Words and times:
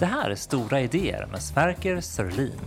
Det 0.00 0.06
här 0.06 0.30
är 0.30 0.34
Stora 0.34 0.80
idéer 0.80 1.26
med 1.26 1.42
Sverker 1.42 2.00
Sörlin. 2.00 2.60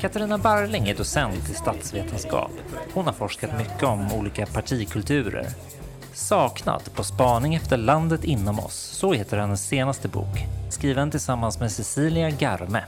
Katarina 0.00 0.38
Barling 0.38 0.88
är 0.88 0.94
docent 0.94 1.50
i 1.50 1.54
statsvetenskap. 1.54 2.50
Hon 2.94 3.06
har 3.06 3.12
forskat 3.12 3.58
mycket 3.58 3.82
om 3.82 4.12
olika 4.12 4.46
partikulturer. 4.46 5.46
Saknad 6.12 6.82
på 6.94 7.04
spaning 7.04 7.54
efter 7.54 7.76
landet 7.76 8.24
inom 8.24 8.58
oss, 8.58 8.74
så 8.74 9.12
heter 9.12 9.38
hennes 9.38 9.66
senaste 9.66 10.08
bok. 10.08 10.46
Skriven 10.70 11.10
tillsammans 11.10 11.60
med 11.60 11.72
Cecilia 11.72 12.30
Garme. 12.30 12.84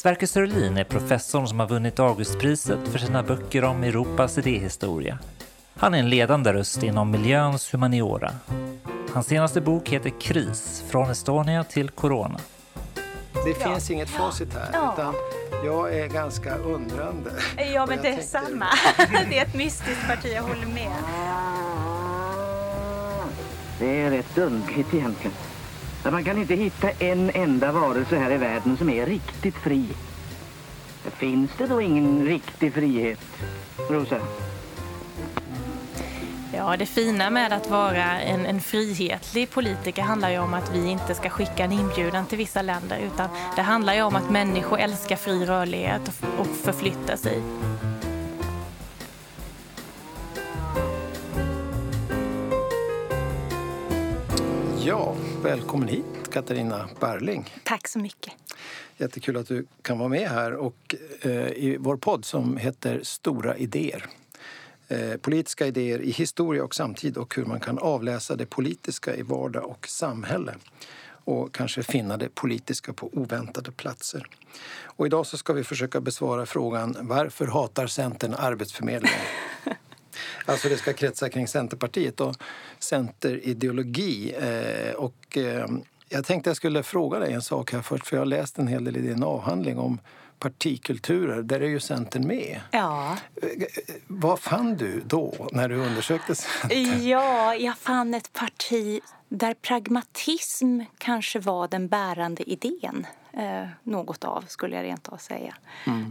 Sverker 0.00 0.26
Sörlin 0.26 0.76
är 0.76 0.84
professorn 0.84 1.48
som 1.48 1.60
har 1.60 1.66
vunnit 1.68 1.98
Augustpriset 1.98 2.88
för 2.88 2.98
sina 2.98 3.22
böcker 3.22 3.64
om 3.64 3.82
Europas 3.84 4.38
idéhistoria. 4.38 5.18
Han 5.76 5.94
är 5.94 5.98
en 5.98 6.08
ledande 6.10 6.52
röst 6.52 6.82
inom 6.82 7.10
miljöns 7.10 7.74
humaniora. 7.74 8.32
Hans 9.12 9.26
senaste 9.26 9.60
bok 9.60 9.88
heter 9.88 10.20
Kris, 10.20 10.84
från 10.88 11.10
Estonia 11.10 11.64
till 11.64 11.90
Corona. 11.90 12.40
Det 13.46 13.54
finns 13.64 13.90
inget 13.90 14.08
facit 14.10 14.54
här, 14.54 14.70
Ja. 14.72 14.94
utan 14.94 15.14
jag 15.64 15.94
är 15.98 16.06
ganska 16.06 16.54
undrande. 16.56 17.30
Ja, 17.74 17.86
men 17.86 17.98
det 18.02 18.08
är 18.08 18.12
tänkte- 18.12 18.26
samma. 18.26 18.66
Det 19.30 19.38
är 19.38 19.46
ett 19.46 19.54
mystiskt 19.54 20.06
parti, 20.06 20.32
jag 20.34 20.42
håller 20.42 20.66
med. 20.66 20.92
Det 23.78 24.00
är 24.00 24.10
rätt 24.10 24.38
undligt 24.38 24.94
egentligen. 24.94 25.32
Att 26.02 26.12
Man 26.12 26.24
kan 26.24 26.38
inte 26.38 26.54
hitta 26.54 26.90
en 26.90 27.30
enda 27.34 27.72
varelse 27.72 28.18
här 28.18 28.30
i 28.30 28.36
världen 28.36 28.76
som 28.76 28.90
är 28.90 29.06
riktigt 29.06 29.54
fri. 29.54 29.86
Finns 31.04 31.50
det 31.58 31.66
då 31.66 31.80
ingen 31.80 32.24
riktig 32.24 32.74
frihet, 32.74 33.20
Rosa? 33.90 34.20
Ja, 36.52 36.76
det 36.76 36.86
fina 36.86 37.30
med 37.30 37.52
att 37.52 37.70
vara 37.70 38.20
en, 38.20 38.46
en 38.46 38.60
frihetlig 38.60 39.50
politiker 39.50 40.02
handlar 40.02 40.30
ju 40.30 40.38
om 40.38 40.54
att 40.54 40.74
vi 40.74 40.90
inte 40.90 41.14
ska 41.14 41.30
skicka 41.30 41.64
en 41.64 41.72
inbjudan 41.72 42.26
till 42.26 42.38
vissa 42.38 42.62
länder 42.62 42.98
utan 42.98 43.28
det 43.56 43.62
handlar 43.62 43.94
ju 43.94 44.02
om 44.02 44.16
att 44.16 44.30
människor 44.30 44.78
älskar 44.78 45.16
fri 45.16 45.46
rörlighet 45.46 46.08
och, 46.08 46.40
och 46.40 46.46
förflytta 46.46 47.16
sig. 47.16 47.42
Ja, 54.90 55.16
välkommen 55.42 55.88
hit 55.88 56.30
Katarina 56.32 56.88
Barling. 57.00 57.54
Tack 57.64 57.88
så 57.88 57.98
mycket. 57.98 58.32
Jättekul 58.96 59.36
att 59.36 59.48
du 59.48 59.66
kan 59.82 59.98
vara 59.98 60.08
med 60.08 60.28
här 60.28 60.52
och 60.52 60.94
eh, 61.20 61.30
i 61.48 61.76
vår 61.80 61.96
podd 61.96 62.24
som 62.24 62.56
heter 62.56 63.00
Stora 63.02 63.56
idéer. 63.56 64.06
Eh, 64.88 65.16
politiska 65.16 65.66
idéer 65.66 66.00
i 66.00 66.10
historia 66.10 66.64
och 66.64 66.74
samtid 66.74 67.16
och 67.16 67.36
hur 67.36 67.44
man 67.44 67.60
kan 67.60 67.78
avläsa 67.78 68.36
det 68.36 68.46
politiska 68.46 69.16
i 69.16 69.22
vardag 69.22 69.64
och 69.64 69.88
samhälle 69.88 70.54
och 71.24 71.54
kanske 71.54 71.82
finna 71.82 72.16
det 72.16 72.34
politiska 72.34 72.92
på 72.92 73.10
oväntade 73.12 73.72
platser. 73.72 74.26
Och 74.82 75.06
idag 75.06 75.26
så 75.26 75.36
ska 75.36 75.52
vi 75.52 75.64
försöka 75.64 76.00
besvara 76.00 76.46
frågan 76.46 76.96
Varför 77.00 77.46
hatar 77.46 77.86
Centern 77.86 78.34
Arbetsförmedlingen? 78.34 79.20
Alltså 80.46 80.68
det 80.68 80.76
ska 80.76 80.92
kretsa 80.92 81.28
kring 81.28 81.48
Centerpartiet 81.48 82.20
och 82.20 82.36
Centerideologi. 82.78 84.34
Eh, 84.40 84.94
och 84.94 85.36
eh, 85.36 85.66
jag 86.08 86.24
tänkte 86.24 86.50
jag 86.50 86.56
skulle 86.56 86.82
fråga 86.82 87.18
dig 87.18 87.32
en 87.32 87.42
sak 87.42 87.72
här 87.72 87.82
först 87.82 88.06
för 88.06 88.16
jag 88.16 88.20
har 88.20 88.26
läst 88.26 88.58
en 88.58 88.66
hel 88.66 88.84
del 88.84 88.96
i 88.96 89.00
din 89.00 89.22
avhandling 89.22 89.78
om 89.78 89.98
partikulturer. 90.38 91.42
Där 91.42 91.60
är 91.60 91.68
ju 91.68 91.80
Centern 91.80 92.26
med. 92.26 92.60
Ja. 92.70 93.16
Vad 94.06 94.40
fann 94.40 94.76
du 94.76 95.02
då 95.06 95.48
när 95.52 95.68
du 95.68 95.76
undersökte 95.76 96.34
Centern? 96.34 97.08
ja, 97.08 97.54
jag 97.54 97.78
fann 97.78 98.14
ett 98.14 98.32
parti 98.32 99.00
där 99.28 99.54
pragmatism 99.54 100.80
kanske 100.98 101.38
var 101.38 101.68
den 101.68 101.88
bärande 101.88 102.50
idén. 102.50 103.06
Eh, 103.32 103.68
något 103.82 104.24
av, 104.24 104.44
skulle 104.48 104.76
jag 104.76 104.84
rent 104.84 105.08
av 105.08 105.16
säga. 105.16 105.54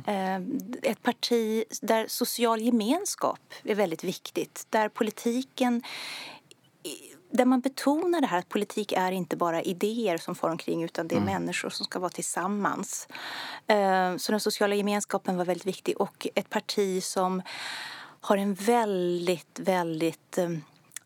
Eh, 0.07 0.35
ett 0.91 1.03
parti 1.03 1.63
där 1.81 2.05
social 2.07 2.61
gemenskap 2.61 3.53
är 3.63 3.75
väldigt 3.75 4.03
viktigt. 4.03 4.65
Där 4.69 4.89
politiken 4.89 5.83
där 7.31 7.45
man 7.45 7.59
betonar 7.61 8.21
det 8.21 8.27
här 8.27 8.39
att 8.39 8.49
politik 8.49 8.91
är 8.91 9.11
inte 9.11 9.35
bara 9.37 9.61
idéer 9.61 10.17
som 10.17 10.35
far 10.35 10.49
omkring 10.49 10.83
utan 10.83 11.07
det 11.07 11.15
är 11.15 11.19
människor 11.21 11.69
som 11.69 11.85
ska 11.85 11.99
vara 11.99 12.09
tillsammans. 12.09 13.07
Eh, 13.67 14.15
Så 14.17 14.31
den 14.31 14.39
sociala 14.39 14.75
gemenskapen 14.75 15.37
var 15.37 15.45
väldigt 15.45 15.65
viktig 15.65 16.01
och 16.01 16.27
ett 16.35 16.49
parti 16.49 17.03
som 17.03 17.41
har 18.21 18.37
en 18.37 18.53
väldigt, 18.53 19.59
väldigt 19.59 20.37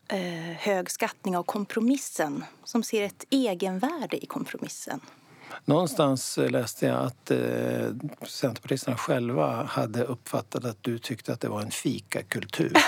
eh, 0.08 0.56
hög 0.58 0.90
skattning 0.90 1.36
av 1.36 1.42
kompromissen 1.42 2.44
som 2.64 2.82
ser 2.82 3.02
ett 3.02 3.24
egenvärde 3.30 4.24
i 4.24 4.26
kompromissen. 4.26 5.00
Någonstans 5.64 6.38
eh, 6.38 6.50
läste 6.50 6.86
jag 6.86 6.96
att 7.04 7.30
eh, 7.30 7.38
Centerpartisterna 8.26 8.96
själva 8.96 9.64
hade 9.64 10.04
uppfattat 10.04 10.64
att 10.64 10.78
du 10.80 10.98
tyckte 10.98 11.32
att 11.32 11.40
det 11.40 11.48
var 11.48 11.60
en 11.62 11.70
fikakultur. 11.70 12.72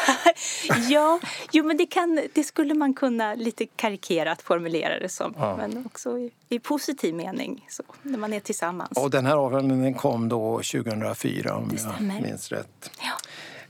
Ja, 0.88 1.20
jo, 1.52 1.64
men 1.64 1.76
det, 1.76 1.86
kan, 1.86 2.20
det 2.34 2.44
skulle 2.44 2.74
man 2.74 2.94
kunna 2.94 3.34
lite 3.34 3.66
karikerat 3.66 4.42
formulera 4.42 4.98
det 4.98 5.08
som. 5.08 5.34
Ja. 5.38 5.56
Men 5.56 5.86
också 5.86 6.18
i, 6.18 6.30
i 6.48 6.58
positiv 6.58 7.14
mening, 7.14 7.66
så, 7.70 7.82
när 8.02 8.18
man 8.18 8.32
är 8.32 8.40
tillsammans. 8.40 8.98
Och 8.98 9.10
den 9.10 9.26
här 9.26 9.36
avhandlingen 9.36 9.94
kom 9.94 10.28
då 10.28 10.56
2004 10.56 11.56
om 11.56 11.68
Det 11.68 11.74
jag 11.74 11.80
stämmer. 11.94 12.20
minns 12.20 12.52
rätt. 12.52 12.90
Ja. 13.00 13.12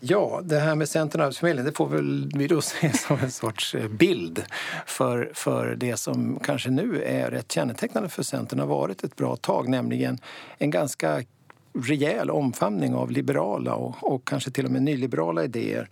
Ja, 0.01 0.41
det 0.45 0.59
här 0.59 0.75
med 0.75 0.89
Centern 0.89 1.21
och 1.21 1.25
Arbetsförmedlingen 1.25 1.71
det 1.71 1.77
får 1.77 1.89
väl 1.89 2.31
vi 2.35 2.47
då 2.47 2.61
se 2.63 2.93
som 2.93 3.19
en 3.19 3.31
sorts 3.31 3.75
eh, 3.75 3.89
bild 3.89 4.45
för, 4.87 5.31
för 5.35 5.75
det 5.77 5.97
som 5.97 6.41
kanske 6.45 6.71
nu 6.71 7.03
är 7.03 7.31
rätt 7.31 7.53
kännetecknande 7.53 8.09
för 8.09 8.23
Centern. 8.23 8.59
Har 8.59 8.67
varit 8.67 9.05
ett 9.05 9.17
bra 9.17 9.37
tag, 9.37 9.69
nämligen 9.69 10.19
en 10.59 10.71
ganska 10.71 11.23
rejäl 11.83 12.31
omfamning 12.31 12.95
av 12.95 13.11
liberala 13.11 13.75
och, 13.75 14.13
och 14.13 14.29
kanske 14.29 14.51
till 14.51 14.65
och 14.65 14.71
med 14.71 14.83
nyliberala 14.83 15.45
idéer. 15.45 15.89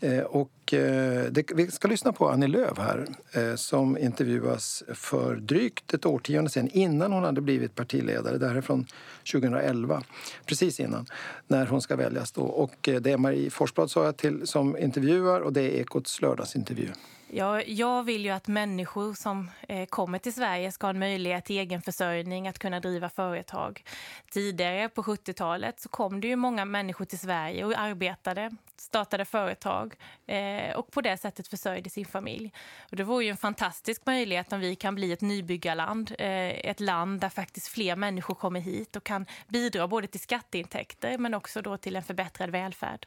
Eh, 0.00 0.20
och, 0.20 0.74
eh, 0.74 1.24
det, 1.30 1.52
vi 1.54 1.70
ska 1.70 1.88
lyssna 1.88 2.12
på 2.12 2.28
Annie 2.28 2.46
Lööf 2.46 2.78
här 2.78 3.06
eh, 3.32 3.54
som 3.54 3.98
intervjuas 3.98 4.82
för 4.94 5.36
drygt 5.36 5.94
ett 5.94 6.06
årtionde 6.06 6.50
sedan 6.50 6.68
innan 6.72 7.12
hon 7.12 7.24
hade 7.24 7.40
blivit 7.40 7.74
partiledare. 7.74 8.38
Det 8.38 8.48
här 8.48 8.54
är 8.54 8.60
från 8.60 8.86
2011, 9.32 10.02
precis 10.46 10.80
innan, 10.80 11.06
när 11.46 11.66
hon 11.66 11.82
ska 11.82 11.96
väljas. 11.96 12.32
Då. 12.32 12.42
Och 12.42 12.88
eh, 12.88 13.00
det 13.00 13.12
är 13.12 13.18
Marie 13.18 13.50
Forsblad 13.50 13.90
sa 13.90 14.04
jag 14.04 14.16
till, 14.16 14.46
som 14.46 14.76
intervjuar 14.76 15.40
och 15.40 15.52
det 15.52 15.62
är 15.62 15.80
Ekots 15.80 16.22
lördagsintervju. 16.22 16.88
Jag, 17.36 17.68
jag 17.68 18.02
vill 18.02 18.24
ju 18.24 18.30
att 18.30 18.48
människor 18.48 19.14
som 19.14 19.50
eh, 19.68 19.86
kommer 19.86 20.18
till 20.18 20.34
Sverige 20.34 20.72
ska 20.72 20.86
ha 20.86 20.90
en 20.90 20.98
möjlighet 20.98 21.44
till 21.44 21.58
egenförsörjning, 21.58 22.48
att 22.48 22.58
kunna 22.58 22.80
driva 22.80 23.08
företag. 23.08 23.84
Tidigare 24.30 24.88
på 24.88 25.02
70-talet 25.02 25.80
så 25.80 25.88
kom 25.88 26.20
det 26.20 26.28
ju 26.28 26.36
många 26.36 26.64
människor 26.64 27.04
till 27.04 27.18
Sverige 27.18 27.64
och 27.64 27.78
arbetade, 27.78 28.50
startade 28.76 29.24
företag 29.24 29.94
eh, 30.26 30.76
och 30.76 30.90
på 30.90 31.00
det 31.00 31.16
sättet 31.16 31.48
försörjde 31.48 31.90
sin 31.90 32.06
familj. 32.06 32.52
Och 32.90 32.96
det 32.96 33.04
vore 33.04 33.24
ju 33.24 33.30
en 33.30 33.36
fantastisk 33.36 34.06
möjlighet 34.06 34.52
om 34.52 34.60
vi 34.60 34.76
kan 34.76 34.94
bli 34.94 35.12
ett 35.12 35.20
nybyggarland, 35.20 36.12
eh, 36.18 36.70
ett 36.70 36.80
land 36.80 37.20
där 37.20 37.28
faktiskt 37.28 37.68
fler 37.68 37.96
människor 37.96 38.34
kommer 38.34 38.60
hit 38.60 38.96
och 38.96 39.04
kan 39.04 39.26
bidra 39.48 39.88
både 39.88 40.06
till 40.06 40.20
skatteintäkter 40.20 41.18
men 41.18 41.34
också 41.34 41.62
då 41.62 41.76
till 41.76 41.96
en 41.96 42.02
förbättrad 42.02 42.50
välfärd. 42.50 43.06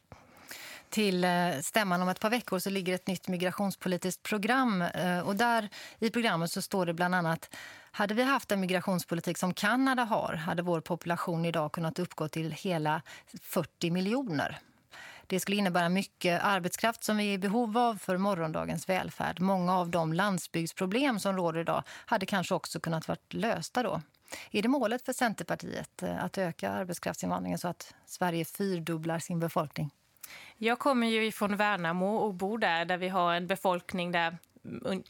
Till 0.89 1.23
eh, 1.23 1.59
stämman 1.61 2.01
om 2.01 2.09
ett 2.09 2.19
par 2.19 2.29
veckor 2.29 2.59
så 2.59 2.69
ligger 2.69 2.95
ett 2.95 3.07
nytt 3.07 3.27
migrationspolitiskt 3.27 4.23
program. 4.23 4.81
Eh, 4.81 5.19
och 5.19 5.35
där 5.35 5.69
i 6.00 6.09
programmet 6.09 6.51
så 6.51 6.61
står 6.61 6.85
det 6.85 6.94
bland 6.94 7.16
annat 7.16 7.55
hade 7.91 8.13
vi 8.13 8.23
haft 8.23 8.51
en 8.51 8.59
migrationspolitik 8.59 9.38
som 9.38 9.53
Kanada 9.53 10.03
har 10.03 10.33
hade 10.33 10.62
vår 10.62 10.81
population 10.81 11.45
idag 11.45 11.71
kunnat 11.71 12.00
uppgå 12.00 12.27
till 12.27 12.51
hela 12.51 13.01
40 13.41 13.91
miljoner. 13.91 14.59
Det 15.27 15.39
skulle 15.39 15.57
innebära 15.57 15.89
mycket 15.89 16.44
arbetskraft 16.44 17.03
som 17.03 17.18
vi 17.18 17.30
är 17.30 17.33
i 17.33 17.38
behov 17.38 17.77
av 17.77 17.97
för 17.97 18.18
morgondagens 18.18 18.89
välfärd. 18.89 19.39
Många 19.39 19.77
av 19.77 19.89
de 19.89 20.13
landsbygdsproblem 20.13 21.19
som 21.19 21.35
råder 21.35 21.59
idag 21.59 21.83
hade 22.06 22.25
kanske 22.25 22.56
också 22.56 22.80
kunnat 22.80 23.07
vara 23.07 23.18
lösta 23.30 23.83
då. 23.83 24.01
Är 24.51 24.62
det 24.62 24.68
målet 24.68 25.06
för 25.06 25.13
Centerpartiet 25.13 26.03
eh, 26.03 26.24
att 26.24 26.38
öka 26.38 26.71
arbetskraftsinvandringen 26.71 27.59
så 27.59 27.68
att 27.68 27.94
Sverige 28.06 28.45
fyrdubblar 28.45 29.19
sin 29.19 29.39
befolkning? 29.39 29.92
Jag 30.58 30.80
kommer 30.80 31.08
ju 31.08 31.31
från 31.31 31.56
Värnamo 31.56 32.16
och 32.16 32.34
bor 32.34 32.58
där, 32.58 32.86
där 32.86 32.98
vi 32.98 33.10
har 33.10 33.34
en 33.34 33.48
befolkning 33.48 34.12
där 34.12 34.38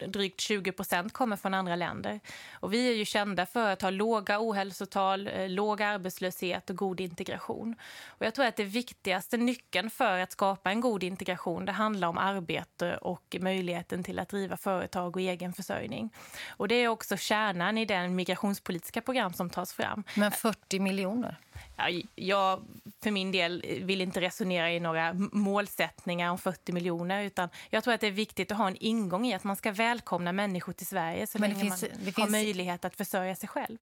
drygt 0.08 0.42
20 0.42 0.72
procent 0.72 1.14
kommer 1.14 1.36
från 1.36 1.54
andra 1.54 1.76
länder. 1.76 2.20
Och 2.54 2.74
vi 2.74 2.90
är 2.90 2.94
ju 2.94 3.06
kända 3.06 3.46
för 3.46 3.72
att 3.72 3.82
ha 3.82 3.90
låga 3.90 4.40
ohälsotal, 4.40 5.28
eh, 5.28 5.50
låg 5.50 5.82
arbetslöshet 5.82 6.70
och 6.70 6.76
god 6.76 7.00
integration. 7.00 7.76
Och 8.08 8.26
jag 8.26 8.34
tror 8.34 8.46
att 8.46 8.56
det 8.56 8.64
viktigaste 8.64 9.38
nyckeln 9.38 9.90
för 9.90 10.20
att 10.20 10.32
skapa 10.32 10.72
en 10.72 10.82
god 10.82 11.04
integration 11.04 11.66
det 11.66 11.72
handlar 11.72 12.08
om 12.08 12.18
arbete 12.18 12.98
och 12.98 13.38
möjligheten 13.40 14.04
till 14.04 14.20
att 14.20 14.30
driva 14.30 14.58
företag 14.58 15.16
och 15.16 15.22
egen 15.22 15.54
försörjning. 15.54 16.10
Och 16.50 16.68
det 16.68 16.76
är 16.76 16.88
också 16.88 17.18
kärnan 17.18 17.78
i 17.78 17.86
den 17.86 18.16
migrationspolitiska 18.16 19.02
program 19.02 19.34
som 19.34 19.50
tas 19.50 19.74
fram. 19.74 20.04
Men 20.16 20.32
40 20.32 20.80
miljoner? 20.80 21.38
Jag 22.16 22.66
för 23.04 23.12
min 23.12 23.32
del 23.32 23.66
vill 23.82 24.02
inte 24.02 24.22
resonera 24.22 24.72
i 24.72 24.80
några 24.80 25.14
målsättningar 25.32 26.32
om 26.32 26.38
40 26.38 26.72
miljoner 26.72 27.24
utan 27.24 27.50
jag 27.70 27.84
tror 27.84 27.94
att 27.94 28.02
det 28.02 28.08
är 28.08 28.12
viktigt 28.12 28.52
att 28.52 28.58
ha 28.58 28.68
en 28.68 28.78
ingång 28.80 29.26
i 29.26 29.34
att 29.34 29.44
man 29.44 29.56
ska 29.56 29.72
välkomna 29.72 30.32
människor 30.32 30.74
till 30.74 30.88
Sverige 30.88 31.28
så 31.28 31.40
Men 31.40 31.50
länge 31.50 31.62
finns, 31.62 31.82
man 31.82 32.06
har 32.06 32.12
finns... 32.12 32.30
möjlighet 32.30 32.86
att 32.86 32.96
försörja 32.96 33.36
sig 33.36 33.50
själv. 33.50 33.78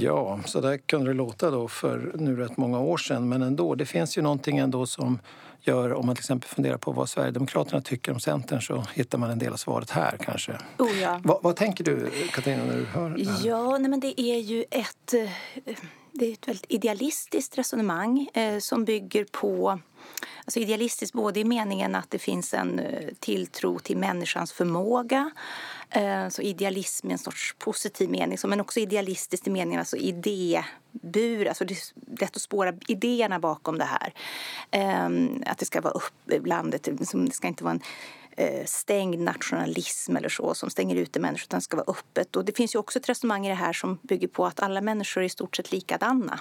Ja, 0.00 0.40
så 0.44 0.60
där 0.60 0.76
kunde 0.76 1.10
det 1.10 1.14
låta 1.14 1.50
då 1.50 1.68
för 1.68 2.12
nu 2.14 2.36
rätt 2.36 2.56
många 2.56 2.80
år 2.80 2.96
sedan. 2.96 3.28
Men 3.28 3.42
ändå, 3.42 3.74
det 3.74 3.86
finns 3.86 4.18
ju 4.18 4.22
någonting 4.22 4.58
ändå 4.58 4.86
som 4.86 5.18
gör, 5.60 5.94
om 5.94 6.06
man 6.06 6.14
till 6.14 6.22
exempel 6.22 6.48
funderar 6.48 6.76
på 6.76 6.92
vad 6.92 7.08
Sverigedemokraterna 7.08 7.82
tycker 7.82 8.12
om 8.12 8.20
Centern 8.20 8.60
så 8.60 8.84
hittar 8.94 9.18
man 9.18 9.30
en 9.30 9.38
del 9.38 9.52
av 9.52 9.56
svaret 9.56 9.90
här 9.90 10.16
kanske. 10.20 10.58
Oh 10.78 11.00
ja. 11.00 11.20
vad, 11.24 11.42
vad 11.42 11.56
tänker 11.56 11.84
du 11.84 12.10
Katarina 12.32 12.64
när 12.64 12.76
du 12.76 12.84
hör 12.84 13.10
det 13.10 13.30
här? 13.30 13.46
Ja, 13.46 13.78
nej 13.78 13.90
men 13.90 14.00
det 14.00 14.20
är 14.20 14.38
ju 14.38 14.64
ett, 14.70 15.14
eh, 15.14 15.30
det 16.12 16.26
är 16.26 16.32
ett 16.32 16.48
väldigt 16.48 16.66
idealistiskt 16.68 17.58
resonemang 17.58 18.28
eh, 18.34 18.58
som 18.58 18.84
bygger 18.84 19.24
på 19.24 19.78
Alltså 20.48 20.60
idealistiskt 20.60 21.14
både 21.14 21.40
i 21.40 21.44
meningen 21.44 21.94
att 21.94 22.10
det 22.10 22.18
finns 22.18 22.54
en 22.54 22.78
eh, 22.78 23.08
tilltro 23.20 23.78
till 23.78 23.96
människans 23.96 24.52
förmåga 24.52 25.30
eh, 25.90 26.28
så 26.28 26.42
idealism 26.42 27.10
i 27.10 27.12
en 27.12 27.18
sorts 27.18 27.54
positiv 27.58 28.10
mening, 28.10 28.38
men 28.44 28.60
också 28.60 28.80
idealistiskt 28.80 29.46
i 29.46 29.50
meningen 29.50 29.78
alltså 29.78 29.96
idébur. 29.96 31.48
Alltså 31.48 31.64
det 31.64 31.74
är 31.74 32.20
lätt 32.20 32.36
att 32.36 32.42
spåra 32.42 32.72
idéerna 32.88 33.38
bakom 33.38 33.78
det 33.78 33.84
här. 33.84 34.12
Ehm, 34.70 35.42
att 35.46 35.58
det 35.58 35.64
ska 35.64 35.80
vara 35.80 35.94
upp 35.94 36.46
landet, 36.46 36.88
det 36.92 37.32
ska 37.32 37.48
inte 37.48 37.64
vara 37.64 37.74
en 37.74 37.82
stängd 38.64 39.20
nationalism 39.20 40.16
eller 40.16 40.28
så 40.28 40.54
som 40.54 40.70
stänger 40.70 40.96
ute 40.96 41.20
människor 41.20 41.44
utan 41.44 41.60
ska 41.60 41.76
vara 41.76 41.90
öppet. 41.90 42.36
Och 42.36 42.44
det 42.44 42.56
finns 42.56 42.74
ju 42.74 42.78
också 42.78 42.98
ett 42.98 43.08
resonemang 43.08 43.46
i 43.46 43.48
det 43.48 43.54
här 43.54 43.72
som 43.72 43.98
bygger 44.02 44.28
på 44.28 44.46
att 44.46 44.60
alla 44.60 44.80
människor 44.80 45.20
är 45.20 45.26
i 45.26 45.28
stort 45.28 45.56
sett 45.56 45.72
likadana. 45.72 46.40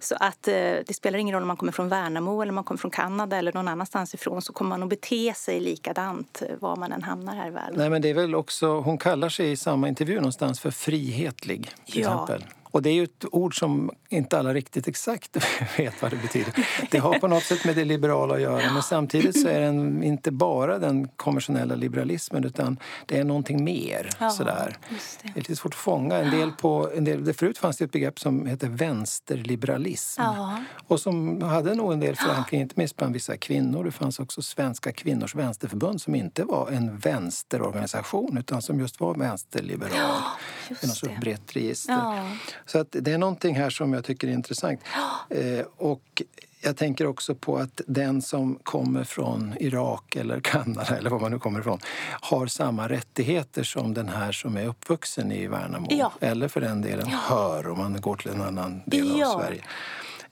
Så 0.00 0.16
att 0.20 0.48
eh, 0.48 0.54
det 0.86 0.94
spelar 0.94 1.18
ingen 1.18 1.34
roll 1.34 1.42
om 1.42 1.48
man 1.48 1.56
kommer 1.56 1.72
från 1.72 1.88
Värnamo 1.88 2.42
eller 2.42 2.50
om 2.50 2.54
man 2.54 2.64
kommer 2.64 2.78
från 2.78 2.90
Kanada 2.90 3.36
eller 3.36 3.52
någon 3.52 3.68
annanstans 3.68 4.14
ifrån 4.14 4.42
så 4.42 4.52
kommer 4.52 4.68
man 4.68 4.82
att 4.82 4.88
bete 4.88 5.34
sig 5.34 5.60
likadant 5.60 6.42
eh, 6.42 6.56
var 6.60 6.76
man 6.76 6.92
än 6.92 7.02
hamnar 7.02 7.34
här 7.34 7.48
i 7.48 7.50
världen. 7.50 7.74
Nej 7.76 7.90
men 7.90 8.02
det 8.02 8.10
är 8.10 8.14
väl 8.14 8.34
också, 8.34 8.80
hon 8.80 8.98
kallar 8.98 9.28
sig 9.28 9.50
i 9.50 9.56
samma 9.56 9.88
intervju 9.88 10.16
någonstans 10.16 10.60
för 10.60 10.70
frihetlig 10.70 11.70
till 11.86 12.00
ja. 12.02 12.24
exempel. 12.24 12.55
Och 12.76 12.82
det 12.82 12.90
är 12.90 12.94
ju 12.94 13.04
ett 13.04 13.24
ord 13.32 13.58
som 13.58 13.90
inte 14.08 14.38
alla 14.38 14.54
riktigt 14.54 14.88
exakt 14.88 15.36
vet 15.78 16.02
vad 16.02 16.10
det 16.10 16.16
betyder. 16.16 16.54
Det 16.90 16.98
har 16.98 17.18
på 17.18 17.28
något 17.28 17.42
sätt 17.42 17.64
med 17.64 17.76
det 17.76 17.84
liberala 17.84 18.34
att 18.34 18.40
göra 18.40 18.72
men 18.72 18.82
samtidigt 18.82 19.42
så 19.42 19.48
är 19.48 19.60
den 19.60 20.02
inte 20.02 20.30
bara 20.30 20.78
den 20.78 21.08
konventionella 21.08 21.74
liberalismen 21.74 22.44
utan 22.44 22.78
det 23.06 23.18
är 23.18 23.24
någonting 23.24 23.64
mer. 23.64 24.10
Ja, 24.20 24.30
sådär. 24.30 24.76
Det. 24.88 24.96
det. 25.22 25.28
är 25.28 25.34
lite 25.34 25.56
svårt 25.56 25.72
att 25.72 25.78
fånga. 25.78 26.16
En 26.16 26.30
del 26.30 26.52
på, 26.52 26.90
en 26.96 27.04
del, 27.04 27.34
förut 27.34 27.58
fanns 27.58 27.76
det 27.76 27.84
ett 27.84 27.92
begrepp 27.92 28.18
som 28.18 28.46
hette 28.46 28.68
vänsterliberalism 28.68 30.22
ja. 30.22 30.62
och 30.86 31.00
som 31.00 31.42
hade 31.42 31.74
nog 31.74 31.92
en 31.92 32.00
del 32.00 32.16
förankring, 32.16 32.60
inte 32.60 32.74
minst 32.76 32.96
bland 32.96 33.14
vissa 33.14 33.36
kvinnor. 33.36 33.84
Det 33.84 33.90
fanns 33.92 34.20
också 34.20 34.42
Svenska 34.42 34.92
kvinnors 34.92 35.34
vänsterförbund 35.34 36.00
som 36.00 36.14
inte 36.14 36.44
var 36.44 36.70
en 36.70 36.98
vänsterorganisation 36.98 38.38
utan 38.38 38.62
som 38.62 38.80
just 38.80 39.00
var 39.00 39.14
vänsterliberal. 39.14 39.92
Ja, 39.96 40.22
det. 40.68 40.86
Något 40.86 40.96
sorts 40.96 41.20
brett 41.20 41.56
register. 41.56 41.92
Ja. 41.92 42.30
Så 42.66 42.78
att 42.78 42.88
det 42.90 43.12
är 43.12 43.18
någonting 43.18 43.56
här 43.56 43.70
som 43.70 43.92
jag 43.92 44.04
tycker 44.04 44.28
är 44.28 44.32
intressant. 44.32 44.80
Eh, 45.30 45.66
och 45.76 46.22
jag 46.60 46.76
tänker 46.76 47.06
också 47.06 47.34
på 47.34 47.56
att 47.56 47.80
den 47.86 48.22
som 48.22 48.58
kommer 48.62 49.04
från 49.04 49.54
Irak 49.60 50.16
eller 50.16 50.40
Kanada 50.40 50.96
eller 50.96 51.10
var 51.10 51.20
man 51.20 51.30
nu 51.30 51.38
kommer 51.38 51.60
ifrån 51.60 51.78
har 52.20 52.46
samma 52.46 52.88
rättigheter 52.88 53.62
som 53.62 53.94
den 53.94 54.08
här 54.08 54.32
som 54.32 54.56
är 54.56 54.66
uppvuxen 54.66 55.32
i 55.32 55.46
Värnamo. 55.46 55.86
Ja. 55.90 56.12
Eller 56.20 56.48
för 56.48 56.60
den 56.60 56.82
delen 56.82 57.06
ja. 57.10 57.18
hör 57.28 57.68
om 57.68 57.78
man 57.78 58.00
går 58.00 58.16
till 58.16 58.30
en 58.30 58.42
annan 58.42 58.82
del 58.86 59.18
ja. 59.18 59.34
av 59.34 59.40
Sverige. 59.40 59.62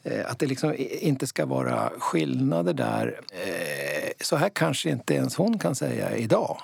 Eh, 0.02 0.30
att 0.30 0.38
det 0.38 0.46
liksom 0.46 0.74
inte 0.78 1.26
ska 1.26 1.46
vara 1.46 1.92
skillnader 1.98 2.74
där. 2.74 3.20
Så 4.24 4.36
här 4.36 4.48
kanske 4.48 4.90
inte 4.90 5.14
ens 5.14 5.36
hon 5.36 5.58
kan 5.58 5.74
säga 5.74 6.16
idag. 6.16 6.60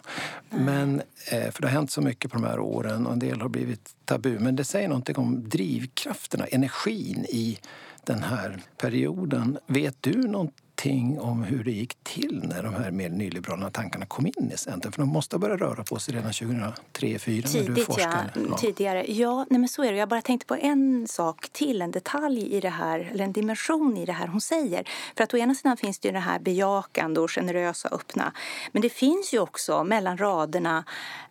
Men, 0.51 1.03
eh, 1.31 1.51
för 1.51 1.63
det 1.63 1.69
har 1.69 1.73
hänt 1.73 1.91
så 1.91 2.01
mycket 2.01 2.31
på 2.31 2.39
de 2.39 2.47
här 2.47 2.61
åren 2.61 3.07
och 3.07 3.13
en 3.13 3.19
del 3.19 3.41
har 3.41 3.49
blivit 3.49 3.91
tabu. 4.05 4.39
Men 4.39 4.57
det 4.57 4.65
säger 4.65 4.89
någonting 4.89 5.17
om 5.17 5.49
drivkrafterna, 5.49 6.47
energin 6.47 7.27
i 7.29 7.59
den 8.05 8.23
här 8.23 8.63
perioden. 8.79 9.59
Vet 9.67 9.97
du 10.01 10.13
något 10.13 10.55
någonting 10.85 11.21
om 11.21 11.43
hur 11.43 11.65
det 11.65 11.71
gick 11.71 12.05
till 12.05 12.43
när 12.45 12.63
de 12.63 12.75
här 12.75 12.91
mer 12.91 13.09
nyliberala 13.09 13.71
tankarna 13.71 14.07
kom 14.07 14.27
in 14.27 14.51
i 14.55 14.57
Centern? 14.57 14.93
För 14.93 15.03
de 15.03 15.09
måste 15.09 15.37
ha 15.37 15.41
börjat 15.41 15.61
röra 15.61 15.85
på 15.85 15.99
sig 15.99 16.15
redan 16.15 16.33
2003 16.33 16.75
2004 16.93 17.43
Tidigt, 17.43 17.55
när 17.55 17.75
du 17.75 17.85
forskade. 17.85 18.31
Ja. 18.51 18.57
Tidigare. 18.57 19.13
Ja, 19.13 19.47
nej 19.51 19.61
men 19.61 19.69
så 19.69 19.85
är 19.85 19.93
det. 19.93 19.99
Jag 19.99 20.09
bara 20.09 20.23
tänkte 20.23 20.47
på 20.47 20.55
en 20.55 21.09
sak 21.09 21.49
till, 21.53 21.83
en 21.83 21.91
detalj 21.91 22.57
i 22.57 22.61
det 22.61 22.69
här, 22.69 23.11
eller 23.13 23.25
en 23.25 23.33
dimension 23.33 23.97
i 23.97 24.07
det 24.07 24.13
här 24.13 24.27
hon 24.27 24.41
säger. 24.41 24.89
För 25.17 25.25
att 25.25 25.35
å 25.35 25.37
ena 25.37 25.55
sidan 25.55 25.77
finns 25.77 25.99
det 25.99 26.09
ju 26.09 26.13
det 26.13 26.19
här 26.19 26.39
bejakande 26.39 27.21
och 27.21 27.31
generösa, 27.31 27.89
öppna. 27.89 28.33
Men 28.73 28.83
det 28.83 28.91
finns 28.91 29.35
ju 29.35 29.39
också 29.39 29.85
mellan 29.85 30.19
raderna 30.19 30.85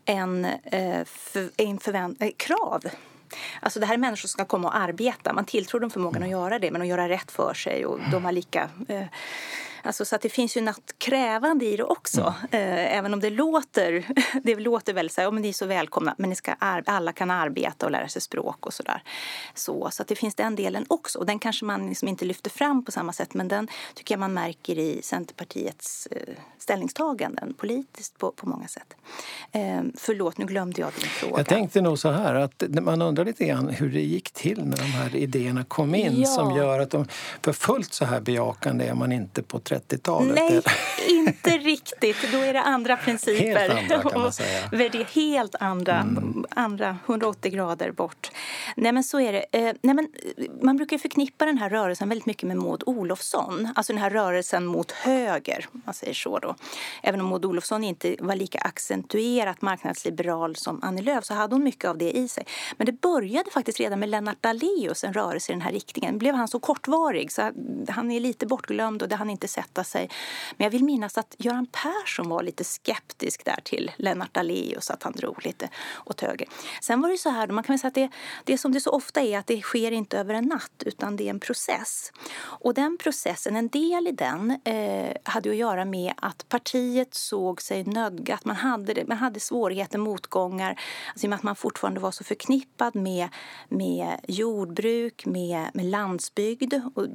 en, 0.06 0.46
eh, 0.46 1.06
en 1.58 1.80
förvänt- 1.80 2.22
eh, 2.22 2.30
krav 2.38 2.84
Alltså 3.62 3.80
det 3.80 3.86
här 3.86 3.94
är 3.94 3.98
människor 3.98 4.16
som 4.16 4.28
ska 4.28 4.46
komma 4.46 4.68
och 4.68 4.76
arbeta. 4.76 5.34
Man 5.34 5.46
tilltror 5.46 5.80
dem 5.80 5.90
förmågan 5.90 6.24
att 6.24 6.30
göra 6.30 6.60
det, 6.60 6.72
men 6.72 6.82
att 6.82 6.88
göra 6.88 7.10
rätt 7.10 7.32
för 7.32 7.54
sig. 7.54 7.86
Och 7.86 8.00
de 8.12 8.26
har 8.26 8.32
lika 8.32 8.70
eh, 8.88 9.04
Alltså, 9.84 10.06
så 10.06 10.16
att 10.16 10.22
det 10.22 10.30
finns 10.30 10.58
ju 10.58 10.62
något 10.62 10.94
krävande 10.98 11.66
i 11.66 11.78
det 11.78 11.84
också. 11.84 12.34
Mm. 12.52 12.70
Eh, 12.70 12.98
även 12.98 13.14
om 13.14 13.20
det 13.20 13.30
låter, 13.30 14.06
det 14.44 14.56
låter 14.56 14.94
väldigt 14.94 15.14
så 15.14 15.22
här, 15.22 15.28
ja, 15.28 15.32
men 15.32 15.42
ni 15.42 15.50
är 15.50 15.54
så 15.54 15.66
välkomna, 15.66 16.16
men 16.18 16.30
ni 16.30 16.36
ska, 16.36 16.54
alla 16.60 17.14
kan 17.14 17.32
arbeta 17.32 17.86
och 17.86 17.92
lära 17.92 18.08
sig 18.08 18.22
språk 18.22 18.66
och 18.66 18.74
sådär. 18.74 19.04
Så, 19.54 19.90
så 19.92 20.02
att 20.02 20.08
det 20.08 20.16
finns 20.16 20.36
den 20.36 20.56
delen 20.56 20.86
också. 20.88 21.20
Och 21.20 21.26
den 21.26 21.40
kanske 21.40 21.66
man 21.66 21.90
liksom 21.90 22.08
inte 22.08 22.26
lyfter 22.26 22.50
fram 22.50 22.86
på 22.86 22.92
samma 22.92 23.14
sätt, 23.14 23.34
men 23.34 23.48
den 23.48 23.68
tycker 23.94 24.14
jag 24.14 24.20
man 24.20 24.34
märker 24.34 24.78
i 24.80 25.02
Centerpartiets 25.04 26.08
eh, 26.12 26.34
ställningstaganden 26.58 27.54
politiskt 27.54 28.18
på, 28.18 28.32
på 28.32 28.50
många 28.50 28.68
sätt. 28.68 28.96
Eh, 29.52 29.82
förlåt, 29.98 30.38
nu 30.38 30.46
glömde 30.46 30.82
jag 30.82 30.92
din 31.00 31.10
fråga. 31.10 31.38
Jag 31.38 31.46
tänkte 31.46 31.82
nog 31.82 32.00
så 32.00 32.12
här 32.12 32.36
att 32.36 32.64
man 32.82 33.02
undrar 33.02 33.26
lite 33.26 33.46
grann 33.46 33.70
hur 33.70 33.90
det 33.90 34.02
gick 34.02 34.32
till 34.32 34.66
när 34.66 34.78
de 34.78 34.84
här 34.84 35.16
idéerna 35.16 35.64
kom 35.64 35.96
in 35.96 36.22
ja. 36.22 36.28
som 36.28 36.56
gör 36.56 36.80
att 36.80 36.92
de, 36.92 37.08
för 37.42 37.54
fullt 37.54 37.94
så 37.94 38.06
här 38.06 38.20
bejakande 38.20 38.86
är 38.86 38.94
man 38.94 39.12
inte 39.12 39.44
på 39.44 39.60
30-talet? 39.70 40.36
Nej, 40.36 40.62
inte 41.10 41.50
riktigt. 41.58 42.18
Då 42.32 42.38
är 42.38 42.54
det 42.54 42.62
andra 42.62 42.98
principer. 42.98 43.60
Helt 43.60 43.72
andra 43.72 44.10
kan 44.10 44.22
man 44.22 44.34
säga. 44.34 45.06
helt 45.14 45.56
andra, 45.60 45.96
mm. 45.96 46.46
andra 46.50 46.98
180 47.06 47.52
grader 47.52 47.92
bort. 47.92 48.32
Nej 48.76 48.92
men 48.92 49.04
så 49.04 49.20
är 49.20 49.34
det. 49.34 49.46
Eh, 49.52 49.74
nej, 49.82 49.96
men 49.96 50.08
man 50.62 50.78
brukar 50.78 50.98
förknippa 50.98 51.46
den 51.46 51.58
här 51.58 51.70
rörelsen 51.70 52.10
väldigt 52.10 52.26
mycket 52.26 52.48
med 52.48 52.58
Maud 52.58 52.84
Olofsson. 52.86 53.70
Alltså 53.76 53.94
den 53.94 54.02
här 54.02 54.10
rörelsen 54.10 54.66
mot 54.66 54.92
höger, 54.92 55.66
man 55.72 55.94
säger 55.94 56.14
så 56.14 56.40
då. 56.40 56.56
Även 57.04 57.22
om 57.22 57.28
Maud 57.28 57.46
Olofsson 57.46 57.84
inte 57.84 58.16
var 58.20 58.36
lika 58.36 58.60
accentuerat 58.60 59.62
marknadsliberal 59.62 60.56
som 60.56 60.84
Annie 60.84 61.02
Lööf 61.02 61.26
så 61.26 61.34
hade 61.34 61.56
hon 61.56 61.64
mycket 61.64 61.90
av 61.90 61.98
det 61.98 62.12
i 62.12 62.28
sig. 62.28 62.46
Men 62.78 62.86
det 62.86 63.02
började 63.02 63.52
faktiskt 63.52 63.80
redan 63.80 64.00
med 64.00 64.10
Lennart 64.10 64.44
Daléus, 64.44 65.04
en 65.04 65.14
rörelse 65.14 65.52
i 65.52 65.54
den 65.54 65.62
här 65.62 65.72
riktningen. 65.72 66.18
Blev 66.18 66.36
han 66.36 66.48
så 66.48 66.60
kortvarig 66.60 67.32
så 67.32 67.52
han 67.88 68.12
är 68.12 68.20
lite 68.20 68.46
bortglömd 68.46 69.02
och 69.02 69.10
det 69.10 69.16
han 69.16 69.30
inte 69.30 69.48
sätta 69.60 69.84
sig. 69.84 70.10
Men 70.58 70.66
jag 70.66 70.72
vill 70.72 70.84
minnas 70.84 71.18
att 71.18 71.36
Göran 71.38 71.68
Persson 71.68 72.30
var 72.30 72.44
lite 72.44 72.64
skeptisk 72.64 73.46
där 73.46 73.60
till 73.64 73.92
Lennart 73.98 74.34
Daléus, 74.34 74.90
att 74.90 75.04
han 75.04 75.14
drog 75.14 75.46
lite 75.46 75.70
åt 76.06 76.22
höger. 76.22 76.48
Sen 76.82 77.02
var 77.02 77.10
det 77.10 77.18
så 77.18 77.30
här, 77.30 77.48
man 77.48 77.64
kan 77.64 77.80
säga 77.80 77.88
att 77.88 77.96
det, 77.96 78.10
det 78.44 78.58
som 78.58 78.72
det 78.72 78.82
så 78.82 78.92
ofta 78.92 79.22
är, 79.22 79.38
att 79.38 79.48
det 79.48 79.62
sker 79.62 79.92
inte 79.92 80.18
över 80.20 80.34
en 80.34 80.46
natt, 80.46 80.84
utan 80.86 81.16
det 81.16 81.24
är 81.24 81.30
en 81.30 81.40
process. 81.40 82.12
Och 82.40 82.74
den 82.74 82.98
processen, 82.98 83.56
en 83.56 83.68
del 83.68 84.08
i 84.08 84.12
den, 84.12 84.60
eh, 84.66 85.16
hade 85.24 85.50
att 85.50 85.56
göra 85.56 85.86
med 85.86 86.14
att 86.18 86.50
partiet 86.50 87.14
såg 87.14 87.62
sig 87.62 87.84
nödgat, 87.84 88.46
man 88.46 88.56
hade, 88.56 89.06
man 89.08 89.18
hade 89.18 89.40
svårigheter, 89.40 89.98
motgångar, 89.98 90.80
alltså 91.10 91.26
i 91.26 91.28
och 91.28 91.30
med 91.30 91.38
att 91.38 91.44
man 91.44 91.56
fortfarande 91.56 92.00
var 92.00 92.12
så 92.12 92.24
förknippad 92.24 92.96
med, 92.96 93.30
med 93.70 94.20
jordbruk, 94.28 95.26
med, 95.26 95.70
med 95.74 95.86
landsbygd. 95.86 96.74
Och 96.96 97.08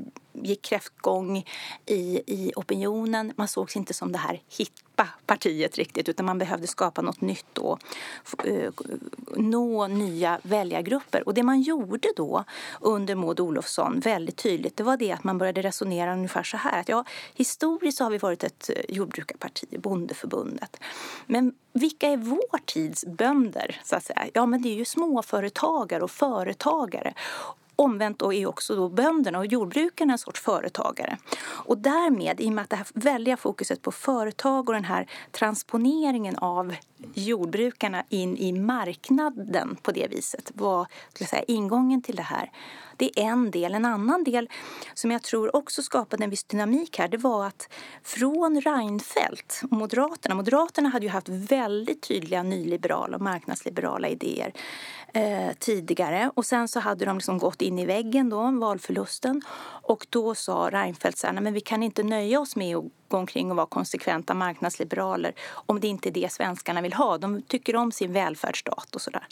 gick 0.43 0.63
kräftgång 0.63 1.45
i, 1.87 2.23
i 2.27 2.53
opinionen. 2.57 3.33
Man 3.37 3.49
sågs 3.49 3.77
inte 3.77 3.95
som 3.95 4.13
det 4.13 4.19
här 4.19 4.43
hippa 4.59 5.09
partiet 5.27 5.77
riktigt 5.77 6.09
utan 6.09 6.27
man 6.27 6.39
behövde 6.39 6.67
skapa 6.67 7.03
något 7.03 7.21
nytt 7.21 7.59
och 7.59 7.79
eh, 8.45 8.53
uh, 8.53 8.71
nå 9.37 9.87
nya 9.87 10.41
väljargrupper. 10.43 11.29
Och 11.29 11.35
det 11.35 11.43
man 11.43 11.61
gjorde 11.61 12.09
då 12.17 12.45
under 12.81 13.15
Maud 13.15 13.41
Olofsson 13.41 14.01
väldigt 14.01 14.37
tydligt 14.37 14.77
det 14.77 14.83
var 14.83 14.97
det 14.97 15.13
att 15.13 15.25
man 15.25 15.39
började 15.39 15.63
resonera 15.63 16.13
ungefär 16.13 16.43
så 16.43 16.57
här 16.57 16.81
att 16.81 16.89
ja, 16.89 17.05
historiskt 17.35 18.01
har 18.01 18.11
vi 18.11 18.19
varit 18.19 18.45
ett 18.45 18.71
eh, 18.77 18.97
jordbrukarparti, 18.97 19.67
Bondeförbundet. 19.79 20.81
Men 21.27 21.55
vilka 21.73 22.09
är 22.09 22.17
vår 22.17 22.59
tids 22.65 23.05
bönder? 23.07 23.81
Så 23.85 23.97
att 23.97 24.05
säga? 24.05 24.27
Ja, 24.33 24.47
men 24.47 24.63
det 24.63 24.69
är 24.69 24.77
ju 24.77 24.85
småföretagare 24.85 26.05
och 26.05 26.11
företagare 26.11 27.15
omvänt 27.77 28.19
då 28.19 28.33
är 28.33 28.47
också 28.47 28.77
då 28.77 28.89
bönderna 28.89 29.39
och 29.39 29.47
jordbrukarna 29.47 30.13
en 30.13 30.19
sorts 30.19 30.41
företagare. 30.41 31.19
Och 31.45 31.79
därmed, 31.79 32.41
i 32.41 32.49
och 32.49 32.53
med 32.53 32.63
att 32.63 32.71
det 32.71 32.77
här 32.77 32.87
väldiga 32.95 33.37
fokuset 33.37 33.83
på 33.83 33.93
företag 33.93 34.69
och 34.69 34.75
den 34.75 34.85
här 34.85 35.07
transponeringen 35.31 36.37
av 36.37 36.75
jordbrukarna 37.15 38.05
in 38.09 38.37
i 38.37 38.53
marknaden 38.53 39.77
på 39.83 39.93
det 39.93 40.07
viset 40.11 40.53
var 40.55 40.87
skulle 41.13 41.29
säga, 41.29 41.43
ingången 41.43 42.03
till 42.03 42.17
det 42.17 42.23
här. 42.23 42.51
Det 42.97 43.21
är 43.21 43.25
en 43.25 43.51
del. 43.51 43.75
En 43.75 43.85
annan 43.85 44.25
del 44.25 44.49
som 44.95 45.11
jag 45.11 45.23
tror 45.23 45.57
också 45.57 45.83
skapade 45.83 46.25
en 46.25 46.31
viss 46.31 46.45
dynamik 46.45 46.99
här 46.99 47.09
det 47.09 47.17
var 47.17 47.47
att 47.47 47.69
från 48.03 48.61
Reinfeldt 48.61 49.63
och 49.71 49.77
Moderaterna, 49.77 50.35
Moderaterna 50.35 50.89
hade 50.89 51.07
ju 51.07 51.13
haft 51.13 51.29
väldigt 51.29 52.03
tydliga 52.03 52.43
nyliberala 52.43 53.17
och 53.17 53.23
marknadsliberala 53.23 54.09
idéer 54.09 54.53
eh, 55.15 55.53
tidigare 55.59 56.31
och 56.35 56.47
sen 56.47 56.69
så 56.69 56.81
hade 56.81 57.05
de 57.05 57.17
liksom 57.17 57.39
gått 57.39 57.63
in 57.63 57.79
i 57.79 57.87
väggen 57.87 58.31
då, 58.31 58.51
valförlusten 58.51 59.43
och 59.83 60.07
då 60.11 60.35
sa 60.35 60.69
Reinfeldt 60.73 61.19
så 61.19 61.27
här, 61.27 61.41
men 61.41 61.55
vi 61.55 61.61
kan 61.61 61.83
inte 61.83 62.03
nöja 62.03 62.41
oss 62.41 62.57
med 62.57 62.77
att 62.77 62.85
gå 63.15 63.19
omkring 63.19 63.51
och 63.51 63.57
vara 63.57 63.67
konsekventa 63.67 64.35
marknadsliberaler 64.35 65.33
om 65.67 65.81
det 65.81 65.87
inte 65.89 66.09
är 66.09 66.11
det 66.11 66.33
svenskarna 66.33 66.81
vill 66.81 66.93
ha. 66.93 67.19
De 67.19 67.43
tycker 67.43 67.77
om 67.77 67.93
sin 67.93 68.13
välfärdsstat 68.13 68.95
och 68.95 69.01
sådär. 69.01 69.27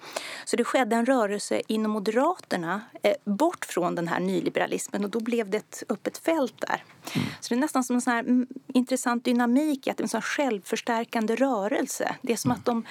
Så 0.44 0.56
det 0.56 0.64
skedde 0.64 0.96
en 0.96 1.06
rörelse 1.06 1.62
inom 1.66 1.90
Moderaterna 1.90 2.80
eh, 3.02 3.14
bort 3.24 3.64
från 3.64 3.94
den 3.94 4.08
här 4.08 4.20
nyliberalismen 4.20 5.04
och 5.04 5.10
då 5.10 5.20
blev 5.20 5.50
det 5.50 5.56
ett 5.56 5.82
öppet 5.88 6.18
fält 6.18 6.54
där. 6.56 6.84
Mm. 7.14 7.28
Så 7.40 7.54
det 7.54 7.58
är 7.58 7.60
nästan 7.60 7.84
som 7.84 7.96
en 7.96 8.02
sån 8.02 8.12
här 8.12 8.20
mm, 8.20 8.46
intressant 8.74 9.24
dynamik 9.24 9.88
att 9.88 9.96
det 9.96 10.00
är 10.00 10.04
en 10.04 10.08
sån 10.08 10.22
självförstärkande 10.22 11.36
rörelse. 11.36 12.16
Det 12.22 12.32
är 12.32 12.36
som 12.36 12.50
att 12.50 12.64
de 12.64 12.84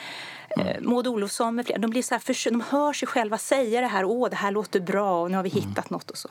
eh, 0.57 0.81
Maud 0.81 1.07
Olofsson 1.07 1.55
med 1.55 1.65
flera, 1.65 1.79
de, 1.79 1.91
blir 1.91 2.01
så 2.03 2.15
här, 2.15 2.51
de 2.51 2.62
hör 2.62 2.93
sig 2.93 3.07
själva 3.07 3.38
säga 3.38 3.81
det 3.81 3.88
här, 3.88 4.05
åh 4.05 4.29
det 4.29 4.36
här 4.36 4.51
låter 4.51 4.79
bra 4.79 5.21
och 5.21 5.31
nu 5.31 5.38
har 5.38 5.43
vi 5.43 5.50
hittat 5.50 5.89
något 5.89 6.12
och 6.12 6.17
så. 6.17 6.29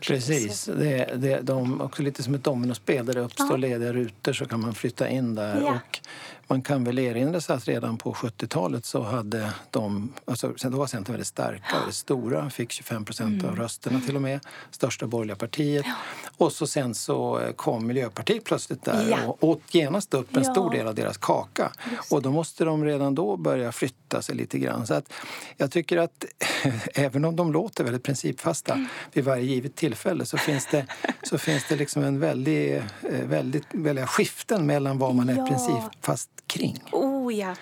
Precis. 0.00 0.64
Det, 0.64 1.10
det, 1.16 1.40
de, 1.40 1.80
också 1.80 2.02
lite 2.02 2.22
som 2.22 2.34
ett 2.34 2.44
dominospel. 2.44 3.06
Där 3.06 3.14
det 3.14 3.20
uppstår 3.20 3.50
ja. 3.50 3.56
lediga 3.56 3.92
rutor 3.92 4.32
så 4.32 4.46
kan 4.46 4.60
man 4.60 4.74
flytta 4.74 5.08
in 5.08 5.34
där. 5.34 5.60
Ja. 5.60 5.70
Och 5.70 6.00
man 6.48 6.62
kan 6.62 6.84
väl 6.84 6.98
erinra 6.98 7.40
sig 7.40 7.56
att 7.56 7.68
redan 7.68 7.96
på 7.98 8.12
70-talet 8.12 8.84
så 8.84 9.02
hade 9.02 9.52
de, 9.70 10.12
alltså 10.24 10.52
då 10.62 10.78
var 10.78 10.86
Centern 10.86 11.12
väldigt 11.12 11.26
starka, 11.26 11.76
väldigt 11.76 11.94
stora, 11.94 12.50
fick 12.50 12.72
25 12.72 13.04
procent 13.04 13.42
mm. 13.42 13.46
av 13.46 13.56
rösterna 13.56 14.00
till 14.00 14.16
och 14.16 14.22
med, 14.22 14.40
största 14.70 15.06
borgerliga 15.06 15.36
partiet. 15.36 15.86
Ja. 15.86 15.94
Och 16.36 16.52
så 16.52 16.66
sen 16.66 16.94
så 16.94 17.40
kom 17.56 17.86
Miljöpartiet 17.86 18.44
plötsligt 18.44 18.84
där 18.84 19.08
ja. 19.10 19.26
och 19.26 19.44
åt 19.44 19.74
genast 19.74 20.14
upp 20.14 20.36
en 20.36 20.42
ja. 20.42 20.52
stor 20.52 20.70
del 20.70 20.86
av 20.86 20.94
deras 20.94 21.16
kaka. 21.16 21.72
Just. 21.90 22.12
Och 22.12 22.22
då 22.22 22.30
måste 22.30 22.64
de 22.64 22.84
redan 22.84 23.14
då 23.14 23.36
börja 23.36 23.72
flytta 23.72 24.22
sig 24.22 24.34
lite 24.34 24.58
grann. 24.58 24.86
Så 24.86 24.94
att 24.94 25.12
jag 25.56 25.70
tycker 25.70 25.96
att 25.96 26.24
även 26.94 27.24
om 27.24 27.36
de 27.36 27.52
låter 27.52 27.84
väldigt 27.84 28.02
principfasta 28.02 28.72
mm. 28.72 28.86
vid 29.12 29.24
varje 29.24 29.44
givet 29.44 29.76
tillfälle 29.76 30.26
så 30.26 30.38
finns 30.38 30.66
det, 30.70 30.86
så 31.22 31.38
finns 31.38 31.68
det 31.68 31.76
liksom 31.76 32.02
en 32.02 32.20
väldig, 32.20 32.76
eh, 32.76 32.82
väldigt, 33.24 33.66
väldiga 33.72 34.06
skiften 34.06 34.66
mellan 34.66 34.98
vad 34.98 35.14
man 35.14 35.28
är 35.28 35.46
principfast 35.48 36.30
kring. 36.48 36.82
Oh 36.92 37.34
ja. 37.34 37.54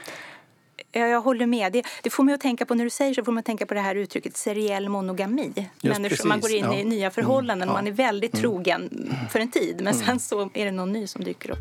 Jag 0.93 1.21
håller 1.21 1.47
med. 1.47 1.73
Det, 1.73 1.87
det, 2.03 2.11
får 2.11 2.25
mig 2.25 2.35
att 2.35 2.41
tänka 2.41 2.67
på 2.67 2.75
när 2.75 2.85
du 2.85 2.91
säger 2.91 3.15
så 3.15 3.25
får 3.25 3.33
man 3.33 3.43
tänka 3.43 3.67
på 3.67 3.75
det 3.75 3.81
här 3.81 3.95
uttrycket 3.95 4.37
seriell 4.37 4.89
monogami. 4.89 5.53
Människor, 5.83 6.29
man 6.29 6.41
går 6.41 6.51
in 6.51 6.65
ja. 6.65 6.75
i 6.75 6.85
nya 6.85 7.11
förhållanden 7.11 7.69
och 7.69 7.75
mm. 7.75 7.85
man 7.85 7.93
är 7.93 7.97
väldigt 7.97 8.35
mm. 8.35 8.43
trogen 8.43 9.13
för 9.31 9.41
en 9.41 9.51
tid 9.51 9.77
men 9.77 9.95
mm. 9.95 10.07
sen 10.07 10.21
så 10.21 10.51
är 10.55 10.65
det 10.65 10.71
någon 10.71 10.93
ny 10.93 11.07
som 11.07 11.25
dyker 11.25 11.51
upp. 11.51 11.59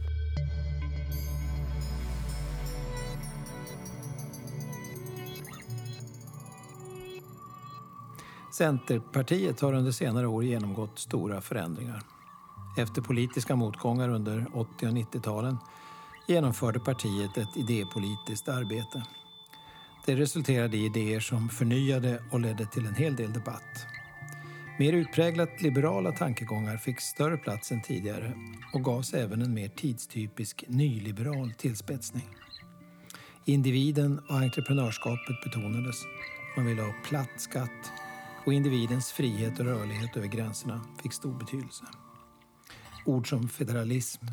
Centerpartiet 8.58 9.62
har 9.62 9.74
under 9.74 9.92
senare 9.92 10.28
år 10.28 10.44
genomgått 10.44 11.00
stora 11.00 11.42
förändringar. 11.42 12.02
Efter 12.78 13.02
politiska 13.02 13.56
motgångar 13.56 14.10
under 14.10 14.46
80 14.54 14.88
och 14.88 14.94
90-talen 14.94 15.58
genomförde 16.28 16.80
partiet 16.80 17.38
ett 17.38 17.58
idépolitiskt 17.58 18.50
arbete. 18.50 19.04
Det 20.06 20.16
resulterade 20.16 20.78
i 20.78 20.86
idéer 20.86 21.20
som 21.20 21.50
förnyade 21.50 22.24
och 22.32 22.40
ledde 22.40 22.66
till 22.66 22.86
en 22.86 22.96
hel 22.96 23.16
del 23.16 23.34
debatt. 23.34 23.86
Mer 24.80 24.94
utpräglat 24.94 25.62
liberala 25.62 26.12
tankegångar 26.12 26.78
fick 26.78 27.02
större 27.02 27.38
plats 27.38 27.72
än 27.72 27.82
tidigare 27.82 28.34
och 28.74 28.84
gavs 28.84 29.14
även 29.14 29.42
en 29.42 29.54
mer 29.54 29.68
tidstypisk 29.68 30.64
nyliberal 30.68 31.52
tillspetsning. 31.52 32.28
Individen 33.46 34.20
och 34.20 34.36
entreprenörskapet 34.36 35.44
betonades. 35.44 35.96
Man 36.58 36.66
ville 36.66 36.82
ha 36.82 36.94
platt 37.10 37.42
skatt 37.42 37.92
och 38.46 38.54
individens 38.54 39.12
frihet 39.12 39.60
och 39.60 39.66
rörlighet 39.66 40.18
över 40.18 40.28
gränserna 40.28 40.82
fick 41.04 41.14
stor 41.14 41.34
betydelse. 41.34 41.84
Ord 43.06 43.30
som 43.30 43.50
federalism 43.50 44.26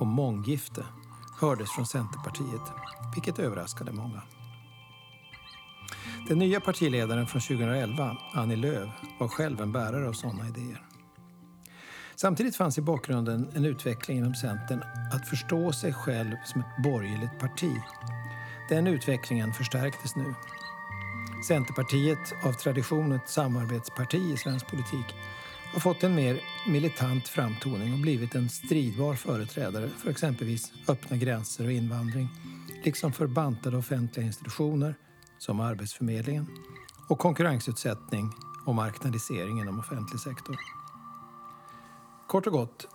och 0.00 0.06
månggifte 0.06 0.84
hördes 1.44 1.70
från 1.70 1.86
Centerpartiet, 1.86 2.72
vilket 3.14 3.38
överraskade 3.38 3.92
många. 3.92 4.22
Den 6.28 6.38
nya 6.38 6.60
partiledaren 6.60 7.26
från 7.26 7.40
2011, 7.40 8.16
Annie 8.34 8.56
Lööf, 8.56 8.90
var 9.20 9.28
själv 9.28 9.60
en 9.60 9.72
bärare 9.72 10.08
av 10.08 10.12
sådana 10.12 10.48
idéer. 10.48 10.82
Samtidigt 12.16 12.56
fanns 12.56 12.78
i 12.78 12.82
bakgrunden 12.82 13.50
en 13.54 13.64
utveckling 13.64 14.18
inom 14.18 14.34
Centern 14.34 14.82
att 15.12 15.28
förstå 15.28 15.72
sig 15.72 15.92
själv 15.92 16.36
som 16.44 16.60
ett 16.60 16.82
borgerligt 16.84 17.38
parti. 17.40 17.72
Den 18.68 18.86
utvecklingen 18.86 19.52
förstärktes 19.52 20.16
nu. 20.16 20.34
Centerpartiet, 21.48 22.34
av 22.44 22.52
tradition 22.52 23.12
ett 23.12 23.28
samarbetsparti 23.28 24.32
i 24.32 24.36
svensk 24.36 24.66
politik, 24.66 25.14
har 25.74 25.80
fått 25.80 26.02
en 26.02 26.14
mer 26.14 26.40
militant 26.66 27.28
framtoning 27.28 27.92
och 27.92 27.98
blivit 27.98 28.34
en 28.34 28.48
stridbar 28.48 29.14
företrädare 29.14 29.88
för 29.88 30.10
exempelvis 30.10 30.72
öppna 30.88 31.16
gränser 31.16 31.64
och 31.64 31.72
invandring, 31.72 32.28
liksom 32.84 33.12
för 33.12 33.26
bantade 33.26 33.76
offentliga 33.76 34.26
institutioner 34.26 34.94
som 35.38 35.60
Arbetsförmedlingen 35.60 36.46
och 37.08 37.18
konkurrensutsättning 37.18 38.32
och 38.66 38.74
marknadisering 38.74 39.60
inom 39.60 39.78
offentlig 39.78 40.20
sektor. 40.20 40.56
Kort 42.28 42.46
och 42.46 42.52
gott, 42.52 42.88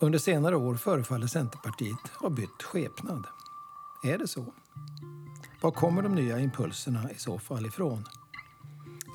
under 0.00 0.18
senare 0.18 0.56
år 0.56 0.74
förefaller 0.74 1.26
Centerpartiet 1.26 2.08
ha 2.20 2.30
bytt 2.30 2.62
skepnad. 2.62 3.26
Är 4.04 4.18
det 4.18 4.28
så? 4.28 4.54
Var 5.60 5.70
kommer 5.70 6.02
de 6.02 6.14
nya 6.14 6.38
impulserna 6.38 7.10
i 7.10 7.18
så 7.18 7.38
fall 7.38 7.66
ifrån? 7.66 8.04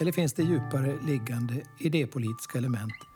Eller 0.01 0.11
finns 0.11 0.33
det 0.33 0.43
djupare 0.43 0.99
liggande 1.01 1.63
idépolitiska 1.79 2.57
element 2.57 3.10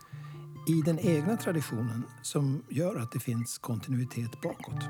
i 0.68 0.82
den 0.86 1.00
egna 1.00 1.38
traditionen 1.38 2.04
som 2.22 2.64
gör 2.70 2.96
att 2.96 3.12
det 3.12 3.20
finns 3.20 3.58
kontinuitet 3.58 4.42
bakåt. 4.42 4.84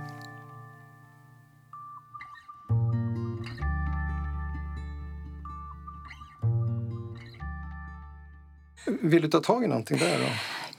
Vill 9.01 9.21
du 9.21 9.27
ta 9.27 9.39
tag 9.39 9.63
i 9.63 9.67
någonting 9.67 9.97
där? 9.97 10.19
Då? 10.19 10.25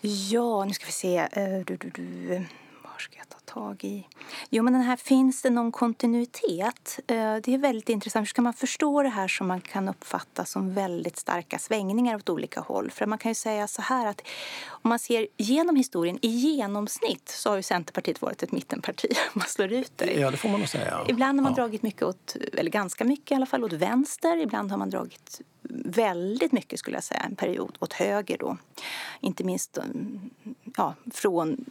Ja, 0.08 0.64
nu 0.64 0.72
ska 0.72 0.86
vi 0.86 0.92
se. 0.92 1.16
Eh, 1.16 1.64
du, 1.66 1.76
du, 1.76 1.90
du. 1.90 2.28
Var 2.82 2.98
ska 2.98 3.16
jag 3.16 3.28
ta 3.28 3.35
tag 3.56 3.84
i? 3.84 4.06
Jo, 4.50 4.62
men 4.62 4.72
den 4.72 4.82
här, 4.82 4.96
finns 4.96 5.42
det 5.42 5.50
någon 5.50 5.72
kontinuitet? 5.72 6.98
Eh, 7.06 7.16
det 7.16 7.54
är 7.54 7.58
väldigt 7.58 7.88
intressant. 7.88 8.22
Hur 8.22 8.28
ska 8.28 8.42
man 8.42 8.52
förstå 8.52 9.02
det 9.02 9.08
här 9.08 9.28
som 9.28 9.46
man 9.46 9.60
kan 9.60 9.88
uppfatta 9.88 10.44
som 10.44 10.74
väldigt 10.74 11.16
starka 11.16 11.58
svängningar 11.58 12.16
åt 12.16 12.28
olika 12.28 12.60
håll? 12.60 12.90
För 12.90 13.06
man 13.06 13.18
kan 13.18 13.30
ju 13.30 13.34
säga 13.34 13.66
så 13.66 13.82
här 13.82 14.06
att 14.06 14.22
om 14.68 14.88
man 14.88 14.98
ser 14.98 15.26
genom 15.36 15.76
historien, 15.76 16.18
i 16.22 16.28
genomsnitt 16.28 17.28
så 17.28 17.50
har 17.50 17.56
ju 17.56 17.62
Centerpartiet 17.62 18.22
varit 18.22 18.42
ett 18.42 18.52
mittenparti. 18.52 19.08
man 19.32 19.46
slår 19.46 19.72
ut 19.72 19.92
det. 19.96 20.12
Ja, 20.12 20.30
det 20.30 20.36
får 20.36 20.48
man 20.48 20.60
nog 20.60 20.68
säga. 20.68 21.04
Ibland 21.08 21.38
har 21.38 21.42
man 21.42 21.52
ja. 21.52 21.62
dragit 21.62 21.82
mycket 21.82 22.02
åt, 22.02 22.36
eller 22.52 22.70
ganska 22.70 23.04
mycket 23.04 23.30
i 23.30 23.34
alla 23.34 23.46
fall, 23.46 23.64
åt 23.64 23.72
vänster. 23.72 24.36
Ibland 24.36 24.70
har 24.70 24.78
man 24.78 24.90
dragit 24.90 25.40
väldigt 25.84 26.52
mycket 26.52 26.78
skulle 26.78 26.96
jag 26.96 27.04
säga, 27.04 27.20
en 27.20 27.36
period 27.36 27.76
åt 27.80 27.92
höger 27.92 28.38
då. 28.38 28.56
Inte 29.20 29.44
minst 29.44 29.78
ja, 30.76 30.94
från 31.12 31.64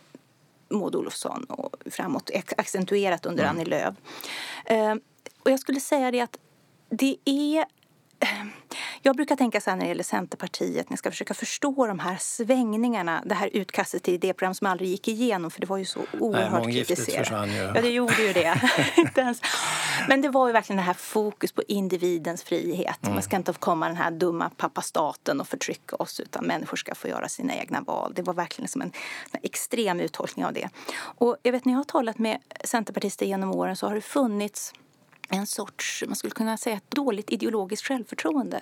Maud 0.76 0.96
Olofsson 0.96 1.44
och 1.44 1.76
framåt, 1.86 2.30
accentuerat 2.58 3.26
under 3.26 3.44
mm. 3.44 3.56
Annie 3.56 3.66
Lööf. 3.66 3.96
Eh, 4.66 4.96
och 5.44 5.52
jag 5.52 5.60
skulle 5.60 5.80
säga 5.80 6.12
det 6.12 6.22
att 6.22 6.38
det 6.90 7.18
är 7.26 7.66
jag 9.06 9.16
brukar 9.16 9.36
tänka 9.36 9.62
så 9.62 9.70
här 9.70 9.78
när 9.78 9.86
det 9.86 9.90
gäller 9.90 10.04
Centerpartiet, 10.04 10.90
när 10.90 10.94
jag 10.94 11.00
ska 11.00 11.12
försöka 11.12 11.34
förstå 11.34 11.88
de 11.88 12.00
här 12.00 12.18
svängningarna, 12.20 13.24
det 13.26 13.36
här 13.36 13.50
utkastet 13.54 14.04
till 14.04 14.14
idéprogram 14.14 14.54
som 14.54 14.68
aldrig 14.68 14.90
gick 14.90 15.08
igenom 15.08 15.52
för 15.52 15.62
det 15.62 15.68
var 15.68 15.78
ju 15.78 15.86
så 15.86 16.00
oerhört 16.20 16.64
kritiserat. 16.64 17.50
Ja, 17.76 17.82
det 17.82 17.90
gjorde 17.90 18.22
ju 18.22 18.34
det. 18.34 18.62
Men 20.08 20.22
det 20.22 20.30
var 20.30 20.48
ju 20.48 20.54
verkligen 20.54 20.78
det 20.78 20.84
här 20.84 20.94
fokus 20.94 21.52
på 21.52 21.64
individens 21.68 22.44
frihet. 22.44 23.04
Mm. 23.04 23.14
Man 23.14 23.24
ska 23.24 23.36
inte 23.36 23.54
komma 23.54 23.88
den 23.88 23.98
här 23.98 24.12
dumma 24.12 24.50
pappastaten 24.58 25.42
och 25.42 25.48
förtrycka 25.48 25.96
oss 25.96 26.20
utan 26.20 26.46
människor 26.46 26.78
ska 26.78 26.96
få 26.96 27.08
göra 27.08 27.30
sina 27.30 27.56
egna 27.56 27.82
val. 27.82 28.14
Det 28.16 28.22
var 28.22 28.34
verkligen 28.34 28.68
som 28.68 28.82
en, 28.82 28.92
en 29.32 29.40
extrem 29.44 30.00
uttolkning 30.00 30.46
av 30.46 30.54
det. 30.54 30.70
Och 30.98 31.38
jag 31.44 31.52
vet 31.52 31.66
när 31.66 31.74
jag 31.74 31.80
har 31.80 31.84
talat 31.84 32.20
med 32.20 32.38
centerpartister 32.64 33.26
genom 33.26 33.52
åren 33.52 33.76
så 33.76 33.88
har 33.88 33.96
det 33.96 34.02
funnits 34.02 34.74
en 35.30 35.48
sorts, 35.48 36.04
man 36.08 36.16
skulle 36.16 36.32
kunna 36.32 36.58
säga 36.58 36.76
ett 36.76 36.92
dåligt 36.92 37.30
ideologiskt 37.30 37.88
självförtroende. 37.88 38.62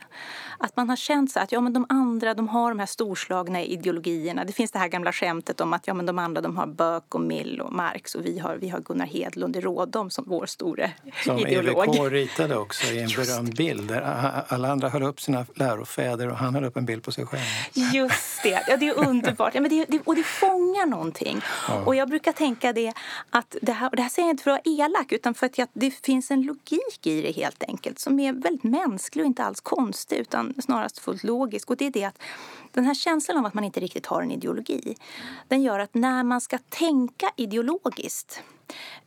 Att 0.58 0.76
man 0.78 0.90
har 0.90 0.96
känt 0.96 1.32
så 1.32 1.40
att 1.40 1.52
ja, 1.52 1.62
men 1.62 1.74
de 1.74 1.86
andra 1.90 2.34
de 2.34 2.48
har 2.48 2.70
de 2.70 2.80
här 2.80 2.86
storslagna 2.86 3.62
ideologierna. 3.64 4.46
Det 4.46 4.54
finns 4.54 4.72
det 4.72 4.80
här 4.80 4.88
gamla 4.88 5.14
skämtet 5.14 5.62
om 5.62 5.74
att 5.74 5.88
ja, 5.88 5.94
men 5.94 6.06
de 6.06 6.20
andra 6.20 6.42
de 6.42 6.58
har 6.58 6.68
Böck 6.68 7.16
och 7.16 7.22
Mill 7.22 7.62
och 7.62 7.74
Marx 7.74 8.16
och 8.16 8.26
vi 8.26 8.40
har, 8.40 8.56
vi 8.56 8.70
har 8.70 8.80
Gunnar 8.80 9.06
Hedlund 9.06 9.56
i 9.56 9.62
Rådom 9.62 10.10
som 10.10 10.26
vår 10.28 10.46
store 10.46 10.92
som 11.24 11.40
ideolog. 11.40 11.86
Som 11.86 11.94
EWK 11.94 12.12
ritade 12.12 12.58
också 12.58 12.88
i 12.88 13.00
en 13.00 13.10
berömd 13.10 13.56
bild 13.56 13.88
där 13.88 14.02
alla 14.48 14.72
andra 14.72 14.90
höll 14.90 15.04
upp 15.04 15.22
sina 15.22 15.46
lärofäder 15.56 16.30
och 16.30 16.38
han 16.38 16.56
höll 16.56 16.64
upp 16.64 16.78
en 16.78 16.86
bild 16.86 17.04
på 17.04 17.12
sig 17.12 17.26
själv. 17.26 17.42
Just 17.94 18.44
det, 18.44 18.64
ja, 18.68 18.78
det 18.78 18.88
är 18.88 19.08
underbart. 19.08 19.56
Ja, 19.56 19.62
men 19.62 19.70
det, 19.70 19.86
det, 19.90 20.00
och 20.06 20.16
det 20.16 20.24
fångar 20.24 20.86
någonting. 20.86 21.42
Ja. 21.68 21.84
Och 21.86 21.96
jag 21.96 22.10
brukar 22.10 22.32
tänka 22.32 22.74
det 22.74 22.94
att 23.30 23.56
det 23.62 23.72
här, 23.72 23.90
det 23.94 24.02
här 24.02 24.10
säger 24.10 24.28
jag 24.28 24.34
inte 24.34 24.44
för 24.44 24.52
att 24.52 24.62
vara 24.66 24.86
elak 24.86 25.12
utan 25.12 25.34
för 25.34 25.46
att 25.46 25.58
jag, 25.58 25.68
det 25.74 25.92
finns 25.92 26.32
en 26.32 26.42
logik 26.54 27.08
i 27.08 27.22
det 27.22 27.32
helt 27.32 27.64
enkelt 27.64 28.00
som 28.00 28.20
är 28.20 28.34
väldigt 28.34 28.64
mänsklig 28.64 29.24
och 29.24 29.28
inte 29.28 29.44
alls 29.44 29.62
konstig 29.62 30.18
utan 30.18 30.54
snarast 30.62 31.00
fullt 31.00 31.24
logisk. 31.24 31.70
Och 31.70 31.78
det 31.78 31.86
är 31.86 31.92
det 31.92 32.04
att 32.04 32.22
den 32.72 32.86
här 32.86 32.94
känslan 32.94 33.38
av 33.38 33.46
att 33.46 33.54
man 33.54 33.64
inte 33.64 33.80
riktigt 33.80 34.06
har 34.06 34.22
en 34.22 34.32
ideologi 34.32 34.96
den 35.48 35.62
gör 35.62 35.80
att 35.80 35.94
när 35.94 36.24
man 36.24 36.42
ska 36.42 36.58
tänka 36.70 37.32
ideologiskt 37.36 38.44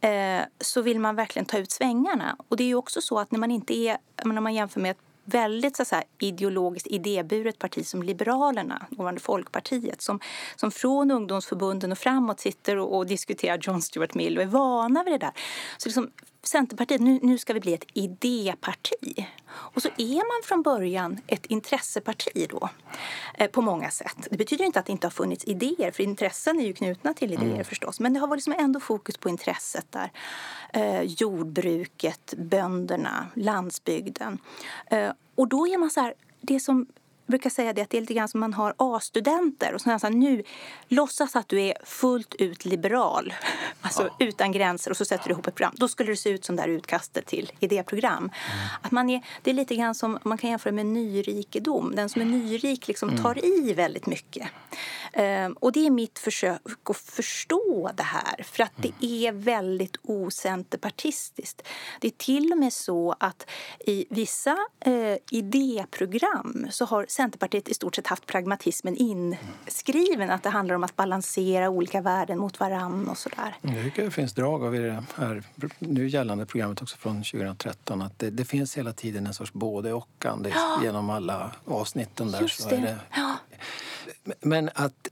eh, 0.00 0.40
så 0.60 0.82
vill 0.82 1.00
man 1.00 1.16
verkligen 1.16 1.46
ta 1.46 1.58
ut 1.58 1.70
svängarna. 1.70 2.36
Och 2.48 2.56
det 2.56 2.64
är 2.64 2.68
ju 2.68 2.74
också 2.74 3.00
så 3.00 3.18
att 3.18 3.30
när 3.30 3.38
man 3.38 3.50
inte 3.50 3.74
är, 3.74 3.98
när 4.24 4.40
man 4.40 4.54
jämför 4.54 4.80
med 4.80 4.90
ett 4.90 4.98
väldigt 5.26 5.76
så 5.76 5.94
här, 5.94 6.04
ideologiskt 6.18 6.86
idéburet 6.86 7.58
parti 7.58 7.86
som 7.86 8.02
Liberalerna, 8.02 8.86
dåvarande 8.90 9.20
Folkpartiet 9.20 10.02
som, 10.02 10.20
som 10.56 10.70
från 10.70 11.10
ungdomsförbunden 11.10 11.92
och 11.92 11.98
framåt 11.98 12.40
sitter 12.40 12.76
och, 12.76 12.96
och 12.96 13.06
diskuterar 13.06 13.58
John 13.62 13.82
Stuart 13.82 14.14
Mill 14.14 14.36
och 14.36 14.42
är 14.42 14.46
vana 14.46 15.04
vid 15.04 15.12
det 15.12 15.18
där. 15.18 15.32
Så 15.78 15.88
liksom, 15.88 16.10
Centerpartiet, 16.48 17.00
nu, 17.00 17.18
nu 17.22 17.38
ska 17.38 17.52
vi 17.52 17.60
bli 17.60 17.74
ett 17.74 17.86
idéparti. 17.92 19.26
Och 19.48 19.82
så 19.82 19.88
är 19.96 20.16
man 20.16 20.42
från 20.44 20.62
början 20.62 21.20
ett 21.26 21.46
intresseparti 21.46 22.46
då, 22.50 22.68
eh, 23.34 23.50
på 23.50 23.62
många 23.62 23.90
sätt. 23.90 24.28
Det 24.30 24.36
betyder 24.36 24.64
inte 24.64 24.78
att 24.78 24.86
det 24.86 24.92
inte 24.92 25.06
har 25.06 25.12
funnits 25.12 25.44
idéer, 25.44 25.90
för 25.90 26.02
intressen 26.02 26.60
är 26.60 26.64
ju 26.64 26.72
knutna 26.72 27.14
till 27.14 27.32
idéer 27.32 27.52
mm. 27.52 27.64
förstås. 27.64 28.00
Men 28.00 28.12
det 28.12 28.20
har 28.20 28.26
varit 28.26 28.46
liksom 28.46 28.64
ändå 28.64 28.80
fokus 28.80 29.16
på 29.16 29.28
intresset 29.28 29.86
där. 29.90 30.12
Eh, 30.72 31.02
jordbruket, 31.02 32.34
bönderna, 32.36 33.26
landsbygden. 33.34 34.38
Eh, 34.86 35.10
och 35.34 35.48
då 35.48 35.66
är 35.66 35.78
man 35.78 35.90
så 35.90 36.00
här, 36.00 36.14
det 36.40 36.60
som 36.60 36.86
brukar 37.26 37.50
säga 37.50 37.72
det 37.72 37.82
att 37.82 37.90
det 37.90 37.96
är 37.96 38.00
lite 38.00 38.14
grann 38.14 38.28
som 38.28 38.40
man 38.40 38.52
har 38.52 38.74
A-studenter 38.76 39.74
och 39.74 39.80
så 39.80 39.90
här, 39.90 40.10
nu 40.10 40.42
låtsas 40.88 41.36
att 41.36 41.48
du 41.48 41.60
är 41.60 41.74
fullt 41.84 42.34
ut 42.34 42.64
liberal, 42.64 43.34
alltså 43.80 44.02
ja. 44.02 44.26
utan 44.26 44.52
gränser 44.52 44.90
och 44.90 44.96
så 44.96 45.04
sätter 45.04 45.28
du 45.28 45.32
ihop 45.32 45.46
ett 45.46 45.54
program. 45.54 45.74
Då 45.76 45.88
skulle 45.88 46.12
det 46.12 46.16
se 46.16 46.30
ut 46.30 46.44
som 46.44 46.56
det 46.56 46.62
här 46.62 46.68
utkastet 46.68 47.26
till 47.26 47.52
idéprogram. 47.60 48.18
Mm. 48.18 48.32
Att 48.82 48.90
man 48.90 49.10
är, 49.10 49.22
det 49.42 49.50
är 49.50 49.54
lite 49.54 49.76
grann 49.76 49.94
som 49.94 50.18
man 50.22 50.38
kan 50.38 50.50
jämföra 50.50 50.72
med 50.72 50.86
nyrikedom. 50.86 51.92
Den 51.96 52.08
som 52.08 52.22
är 52.22 52.26
nyrik 52.26 52.88
liksom 52.88 53.08
mm. 53.08 53.22
tar 53.22 53.44
i 53.44 53.72
väldigt 53.72 54.06
mycket. 54.06 54.48
Um, 55.16 55.52
och 55.52 55.72
det 55.72 55.86
är 55.86 55.90
mitt 55.90 56.18
försök 56.18 56.90
att 56.90 56.96
förstå 56.96 57.90
det 57.94 58.02
här 58.02 58.42
för 58.42 58.62
att 58.62 58.78
mm. 58.78 58.92
det 58.98 59.26
är 59.26 59.32
väldigt 59.32 59.96
ocenterpartistiskt. 60.02 61.62
Det 62.00 62.06
är 62.06 62.12
till 62.16 62.52
och 62.52 62.58
med 62.58 62.72
så 62.72 63.14
att 63.20 63.50
i 63.86 64.06
vissa 64.10 64.56
uh, 64.86 65.16
idéprogram 65.30 66.66
så 66.70 66.84
har 66.84 67.06
Centerpartiet 67.16 67.68
i 67.68 67.74
stort 67.74 67.94
sett 67.96 68.06
haft 68.06 68.26
pragmatismen 68.26 68.96
inskriven. 68.96 70.30
Att 70.30 70.42
det 70.42 70.50
handlar 70.50 70.74
om 70.74 70.84
att 70.84 70.96
balansera 70.96 71.70
olika 71.70 72.00
värden 72.00 72.38
mot 72.38 72.60
varann 72.60 73.08
och 73.08 73.18
sådär. 73.18 73.56
Jag 73.62 73.84
tycker 73.84 74.04
det 74.04 74.10
finns 74.10 74.34
drag 74.34 74.64
av 74.64 74.72
det 74.72 75.04
här 75.16 75.42
nu 75.78 76.08
gällande 76.08 76.46
programmet 76.46 76.82
också 76.82 76.96
från 76.96 77.22
2013. 77.22 78.02
Att 78.02 78.18
det, 78.18 78.30
det 78.30 78.44
finns 78.44 78.76
hela 78.76 78.92
tiden 78.92 79.26
en 79.26 79.34
sorts 79.34 79.52
både 79.52 79.92
och 79.92 80.08
ja. 80.20 80.80
genom 80.82 81.10
alla 81.10 81.52
avsnitten 81.64 82.30
där. 82.30 82.40
Just 82.40 82.70
det. 82.70 82.76
det. 82.76 82.98
Ja. 83.16 83.36
Men 84.40 84.70
att 84.74 85.08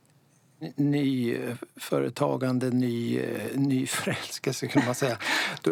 nyföretagande, 0.77 2.71
ny, 2.71 3.19
eh, 3.19 3.59
ny 3.59 3.83
eh, 3.83 3.87
förälskelse 3.89 4.67
kan 4.67 4.85
man 4.85 4.95
säga. 4.95 5.19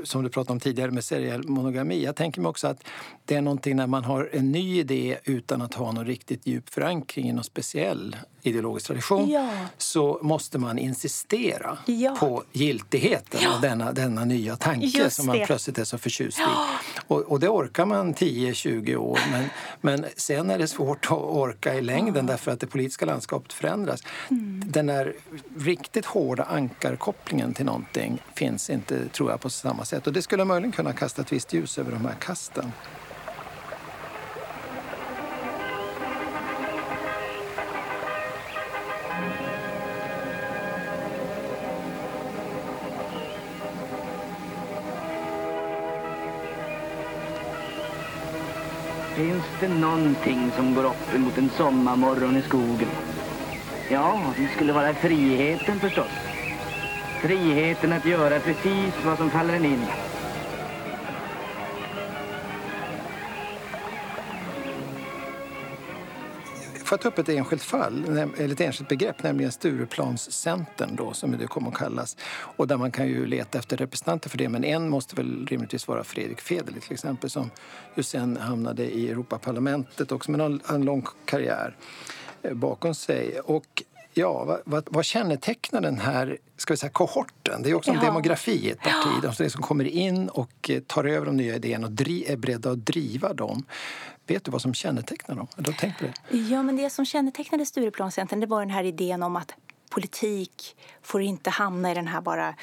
Som 0.04 0.22
du 0.22 0.28
pratade 0.28 0.52
om 0.52 0.60
tidigare 0.60 0.90
med 0.90 1.04
seriell 1.04 1.48
monogami. 1.48 2.04
Jag 2.04 2.16
tänker 2.16 2.40
mig 2.40 2.48
också 2.48 2.66
att 2.66 2.84
det 3.24 3.34
är 3.34 3.42
någonting 3.42 3.76
när 3.76 3.86
man 3.86 4.04
har 4.04 4.30
en 4.32 4.52
ny 4.52 4.78
idé 4.78 5.18
utan 5.24 5.62
att 5.62 5.74
ha 5.74 5.92
någon 5.92 6.06
riktigt 6.06 6.46
djup 6.46 6.70
förankring 6.70 7.28
i 7.28 7.32
något 7.32 7.46
speciell 7.46 8.16
ideologisk 8.42 8.86
tradition 8.86 9.30
ja. 9.30 9.50
så 9.78 10.18
måste 10.22 10.58
man 10.58 10.78
insistera 10.78 11.78
ja. 11.86 12.16
på 12.20 12.42
giltigheten 12.52 13.40
ja. 13.42 13.54
av 13.54 13.60
denna, 13.60 13.92
denna 13.92 14.24
nya 14.24 14.56
tanke 14.56 14.86
Just 14.86 15.16
som 15.16 15.26
man 15.26 15.38
det. 15.38 15.46
plötsligt 15.46 15.78
är 15.78 15.84
så 15.84 15.98
förtjust 15.98 16.38
i. 16.38 16.42
Och, 17.06 17.20
och 17.20 17.40
det 17.40 17.48
orkar 17.48 17.86
man 17.86 18.14
10-20 18.14 18.96
år 18.96 19.20
men, 19.30 19.44
men 19.80 20.06
sen 20.16 20.50
är 20.50 20.58
det 20.58 20.68
svårt 20.68 21.04
att 21.04 21.18
orka 21.18 21.74
i 21.74 21.82
längden 21.82 22.26
därför 22.26 22.50
att 22.50 22.60
det 22.60 22.66
politiska 22.66 23.06
landskapet 23.06 23.52
förändras. 23.52 24.02
Mm. 24.30 24.62
Den 24.66 24.86
där 24.86 25.14
riktigt 25.58 26.06
hårda 26.06 26.42
ankarkopplingen 26.42 27.54
till 27.54 27.66
någonting 27.66 28.22
finns 28.34 28.70
inte 28.70 29.08
tror 29.08 29.30
jag 29.30 29.40
på 29.40 29.50
samma 29.50 29.84
sätt 29.84 30.06
och 30.06 30.12
det 30.12 30.22
skulle 30.22 30.44
möjligen 30.44 30.72
kunna 30.72 30.92
kasta 30.92 31.22
ett 31.22 31.32
visst 31.32 31.52
ljus 31.52 31.78
över 31.78 31.92
de 31.92 32.04
här 32.04 32.16
kasten. 32.20 32.72
Finns 49.14 49.44
det 49.60 49.68
någonting 49.68 50.52
som 50.56 50.74
går 50.74 50.84
upp 50.84 51.14
emot 51.14 51.38
en 51.38 51.50
sommarmorgon 51.56 52.36
i 52.36 52.42
skogen? 52.42 52.88
Ja, 53.88 54.32
det 54.36 54.48
skulle 54.48 54.72
vara 54.72 54.94
friheten 54.94 55.80
förstås. 55.80 56.12
Friheten 57.20 57.92
att 57.92 58.04
göra 58.04 58.40
precis 58.40 58.94
vad 59.04 59.18
som 59.18 59.30
faller 59.30 59.54
en 59.54 59.64
in. 59.64 59.86
Får 66.92 66.96
jag 66.96 67.02
ta 67.02 67.08
upp 67.08 67.28
ett 67.28 67.36
enskilt 67.36 67.62
fall, 67.62 68.04
eller 68.38 68.52
ett 68.52 68.60
enskilt 68.60 68.88
begrepp, 68.88 69.22
nämligen 69.22 69.52
Stureplanscentern 69.52 70.96
då, 70.96 71.12
som 71.12 71.38
det 71.38 71.46
kommer 71.46 71.68
att 71.68 71.74
kallas. 71.74 72.16
Och 72.56 72.68
där 72.68 72.76
man 72.76 72.90
kan 72.90 73.08
ju 73.08 73.26
leta 73.26 73.58
efter 73.58 73.76
representanter 73.76 74.30
för 74.30 74.38
det, 74.38 74.48
men 74.48 74.64
en 74.64 74.88
måste 74.88 75.16
väl 75.16 75.46
rimligtvis 75.46 75.88
vara 75.88 76.04
Fredrik 76.04 76.40
Federley 76.40 76.80
till 76.80 76.92
exempel, 76.92 77.30
som 77.30 77.50
ju 77.94 78.02
sen 78.02 78.36
hamnade 78.36 78.84
i 78.94 79.10
Europaparlamentet 79.10 80.12
också 80.12 80.30
med 80.30 80.40
en, 80.40 80.60
en 80.68 80.84
lång 80.84 81.06
karriär 81.24 81.76
eh, 82.42 82.54
bakom 82.54 82.94
sig. 82.94 83.40
Och 83.40 83.82
Ja, 84.14 84.44
vad, 84.44 84.60
vad, 84.64 84.88
vad 84.90 85.04
kännetecknar 85.04 85.80
den 85.80 85.98
här 85.98 86.38
ska 86.56 86.72
vi 86.72 86.76
säga, 86.76 86.90
kohorten? 86.90 87.62
Det 87.62 87.70
är 87.70 87.74
också 87.74 87.90
en 87.90 87.96
ja. 87.96 88.02
demografi 88.02 88.66
i 88.66 88.70
ett 88.70 88.80
parti. 88.80 89.34
De 89.38 89.50
som 89.50 89.62
kommer 89.62 89.84
in 89.84 90.28
och 90.28 90.70
eh, 90.70 90.80
tar 90.80 91.04
över 91.04 91.26
de 91.26 91.36
nya 91.36 91.56
idéerna 91.56 91.86
och 91.86 91.92
är 92.00 92.36
beredda 92.36 92.70
att 92.70 92.86
driva 92.86 93.32
dem. 93.32 93.64
Vet 94.26 94.44
du 94.44 94.50
vad 94.50 94.62
som 94.62 94.74
kännetecknar 94.74 95.36
dem? 95.36 95.46
Då 95.56 95.72
tänkt 95.72 95.98
på 95.98 96.04
det? 96.04 96.38
Ja, 96.38 96.62
men 96.62 96.76
det 96.76 96.90
som 96.90 97.04
kännetecknade 97.04 97.66
Stureplanscentern 97.66 98.40
det 98.40 98.46
var 98.46 98.60
den 98.60 98.70
här 98.70 98.84
idén 98.84 99.22
om 99.22 99.36
att 99.36 99.54
politik 99.90 100.76
får 101.02 101.22
inte 101.22 101.50
hamna 101.50 101.90
i 101.90 101.94
den 101.94 102.06
här 102.06 102.20
bara 102.20 102.54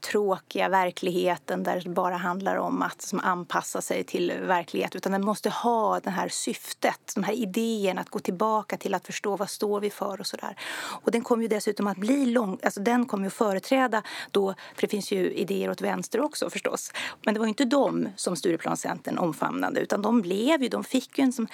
tråkiga 0.00 0.68
verkligheten 0.68 1.62
där 1.62 1.80
det 1.80 1.90
bara 1.90 2.16
handlar 2.16 2.56
om 2.56 2.82
att 2.82 3.02
som 3.02 3.20
anpassa 3.20 3.80
sig 3.80 4.04
till 4.04 4.32
verklighet 4.40 4.96
utan 4.96 5.12
den 5.12 5.24
måste 5.24 5.50
ha 5.50 6.00
det 6.00 6.10
här 6.10 6.28
syftet, 6.28 7.12
de 7.14 7.24
här 7.24 7.32
idéerna 7.32 8.00
att 8.00 8.08
gå 8.08 8.18
tillbaka 8.18 8.76
till 8.76 8.94
att 8.94 9.06
förstå 9.06 9.36
vad 9.36 9.50
står 9.50 9.80
vi 9.80 9.90
för 9.90 10.20
och 10.20 10.26
sådär. 10.26 10.56
Och 11.02 11.10
den 11.10 11.22
kommer 11.22 11.42
ju 11.42 11.48
dessutom 11.48 11.86
att 11.86 11.96
bli 11.96 12.26
lång, 12.26 12.58
alltså 12.62 12.80
den 12.80 13.06
kommer 13.06 13.24
ju 13.24 13.26
att 13.26 13.34
företräda 13.34 14.02
då, 14.30 14.54
för 14.74 14.80
det 14.80 14.88
finns 14.88 15.12
ju 15.12 15.32
idéer 15.32 15.70
åt 15.70 15.80
vänster 15.80 16.20
också 16.20 16.50
förstås. 16.50 16.92
Men 17.24 17.34
det 17.34 17.40
var 17.40 17.46
inte 17.46 17.64
de 17.64 18.08
som 18.16 18.36
Stureplanscentern 18.36 19.18
omfamnade 19.18 19.80
utan 19.80 20.02
de 20.02 20.22
blev 20.22 20.62
ju, 20.62 20.68
de 20.68 20.84
fick 20.84 21.18
ju 21.18 21.24
en 21.24 21.32
som 21.32 21.46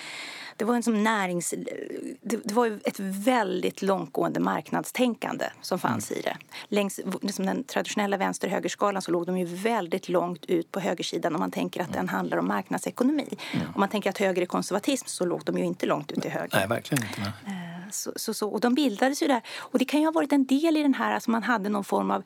det 0.56 0.64
var 0.64 0.74
en 0.74 0.82
som 0.82 1.04
närings... 1.04 1.54
Det, 2.20 2.36
det 2.44 2.54
var 2.54 2.66
ett 2.84 3.00
väldigt 3.00 3.82
långtgående 3.82 4.40
marknadstänkande 4.40 5.44
som 5.60 5.78
fanns 5.78 6.10
mm. 6.10 6.20
i 6.20 6.22
det. 6.22 6.36
Längs 6.68 7.00
liksom 7.22 7.46
den 7.46 7.64
traditionella 7.64 8.03
vänster-högerskalan 8.12 9.02
så 9.02 9.10
låg 9.10 9.26
de 9.26 9.38
ju 9.38 9.44
väldigt 9.44 10.08
långt 10.08 10.44
ut 10.46 10.72
på 10.72 10.80
högersidan 10.80 11.34
om 11.34 11.40
man 11.40 11.50
tänker 11.50 11.80
att 11.80 11.86
mm. 11.86 11.96
den 11.96 12.08
handlar 12.08 12.38
om 12.38 12.48
marknadsekonomi. 12.48 13.36
Mm. 13.52 13.66
Om 13.66 13.80
man 13.80 13.88
tänker 13.88 14.10
att 14.10 14.18
höger 14.18 14.42
är 14.42 14.46
konservatism 14.46 15.06
så 15.06 15.24
låg 15.24 15.44
de 15.44 15.58
ju 15.58 15.64
inte 15.64 15.86
långt 15.86 16.12
ut 16.12 16.22
till 16.22 16.30
höger. 16.30 16.58
Nej, 16.58 16.68
verkligen 16.68 17.04
inte. 17.04 17.20
Nej. 17.20 17.54
Eh, 17.56 17.90
så, 17.90 18.12
så, 18.16 18.34
så, 18.34 18.48
och 18.48 18.60
de 18.60 18.74
bildades 18.74 19.22
ju 19.22 19.26
där. 19.26 19.42
Och 19.56 19.78
det 19.78 19.84
kan 19.84 20.00
ju 20.00 20.06
ha 20.06 20.12
varit 20.12 20.32
en 20.32 20.46
del 20.46 20.76
i 20.76 20.82
den 20.82 20.94
här, 20.94 21.14
alltså 21.14 21.30
man 21.30 21.42
hade 21.42 21.68
någon 21.68 21.84
form 21.84 22.10
av 22.10 22.22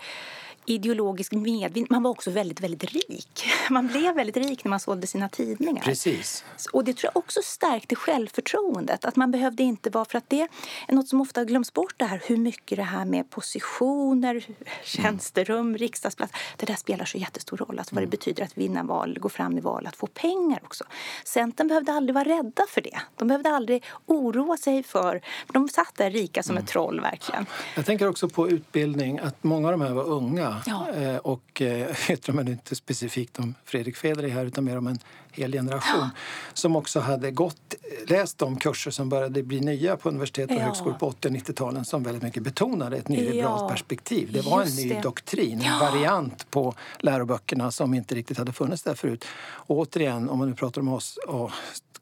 ideologisk 0.66 1.32
medvind. 1.32 1.86
Man 1.90 2.02
var 2.02 2.10
också 2.10 2.30
väldigt, 2.30 2.60
väldigt 2.60 2.84
rik. 2.84 3.44
Man 3.70 3.86
blev 3.86 4.14
väldigt 4.14 4.36
rik 4.36 4.64
när 4.64 4.70
man 4.70 4.80
sålde 4.80 5.06
sina 5.06 5.28
tidningar. 5.28 5.82
Precis. 5.82 6.44
Och 6.72 6.84
det 6.84 6.94
tror 6.96 7.10
jag 7.14 7.16
också 7.16 7.40
stärkte 7.44 7.94
självförtroendet. 7.94 9.04
Att 9.04 9.16
man 9.16 9.30
behövde 9.30 9.62
inte 9.62 9.90
vara, 9.90 10.04
för 10.04 10.18
att 10.18 10.30
det 10.30 10.48
är 10.88 10.94
något 10.94 11.08
som 11.08 11.20
ofta 11.20 11.44
glöms 11.44 11.72
bort 11.72 11.94
det 11.96 12.04
här, 12.04 12.22
hur 12.26 12.36
mycket 12.36 12.78
det 12.78 12.82
här 12.82 13.04
med 13.04 13.30
positioner, 13.30 14.46
tjänsterum, 14.84 15.76
riksdagsplats, 15.76 16.32
det 16.56 16.66
där 16.66 16.74
spelar 16.74 17.04
så 17.04 17.18
jättestor 17.18 17.56
roll. 17.56 17.78
Alltså 17.78 17.94
vad 17.94 18.02
det 18.02 18.04
mm. 18.04 18.10
betyder 18.10 18.44
att 18.44 18.58
vinna 18.58 18.82
val, 18.82 19.18
gå 19.20 19.28
fram 19.28 19.58
i 19.58 19.60
val, 19.60 19.86
att 19.86 19.96
få 19.96 20.06
pengar 20.06 20.60
också. 20.64 20.84
Centern 21.24 21.68
behövde 21.68 21.92
aldrig 21.92 22.14
vara 22.14 22.24
rädda 22.24 22.62
för 22.68 22.80
det. 22.80 22.98
De 23.16 23.28
behövde 23.28 23.50
aldrig 23.50 23.84
oroa 24.06 24.56
sig 24.56 24.82
för, 24.82 25.20
för 25.46 25.52
de 25.52 25.68
satt 25.68 25.92
där 25.96 26.10
rika 26.10 26.42
som 26.42 26.52
mm. 26.52 26.64
ett 26.64 26.70
troll 26.70 27.00
verkligen. 27.00 27.46
Jag 27.76 27.86
tänker 27.86 28.08
också 28.08 28.28
på 28.28 28.48
utbildning, 28.48 29.18
att 29.18 29.44
många 29.44 29.68
av 29.68 29.72
de 29.72 29.80
här 29.80 29.92
var 29.92 30.04
unga. 30.04 30.62
Ja. 30.66 30.90
Eh, 30.90 31.16
och 31.16 31.62
eh, 31.62 32.10
yttrar 32.10 32.34
man 32.34 32.48
inte 32.48 32.74
specifikt 32.74 33.38
om 33.38 33.54
Fredrik 33.64 33.96
Federley 33.96 34.30
här 34.30 34.44
utan 34.44 34.64
mer 34.64 34.78
om 34.78 34.86
en 34.86 34.98
hel 35.32 35.52
generation 35.52 36.00
ja. 36.00 36.10
som 36.54 36.76
också 36.76 37.00
hade 37.00 37.30
gått, 37.30 37.74
läst 38.06 38.38
de 38.38 38.56
kurser 38.56 38.90
som 38.90 39.08
började 39.08 39.42
bli 39.42 39.60
nya 39.60 39.96
på 39.96 40.08
universitet 40.08 40.50
och 40.50 40.56
ja. 40.56 40.60
högskolor 40.60 40.94
på 40.94 41.06
80 41.06 41.28
och 41.28 41.34
90-talen 41.34 41.84
som 41.84 42.02
väldigt 42.02 42.22
mycket 42.22 42.42
betonade 42.42 42.96
ett 42.96 43.08
nyliberalt 43.08 43.62
ja. 43.62 43.68
perspektiv. 43.68 44.32
Det 44.32 44.40
var 44.40 44.64
Just 44.64 44.78
en 44.78 44.88
ny 44.88 44.94
det. 44.94 45.00
doktrin, 45.00 45.60
en 45.60 45.78
variant 45.78 46.50
på 46.50 46.74
läroböckerna 46.98 47.70
som 47.70 47.94
inte 47.94 48.14
riktigt 48.14 48.38
hade 48.38 48.52
funnits 48.52 48.82
där 48.82 48.94
förut. 48.94 49.24
Och 49.40 49.78
återigen, 49.78 50.28
om 50.28 50.38
man 50.38 50.48
nu 50.48 50.54
pratar 50.54 50.80
om 50.80 50.88
oss 50.88 51.16
och 51.16 51.50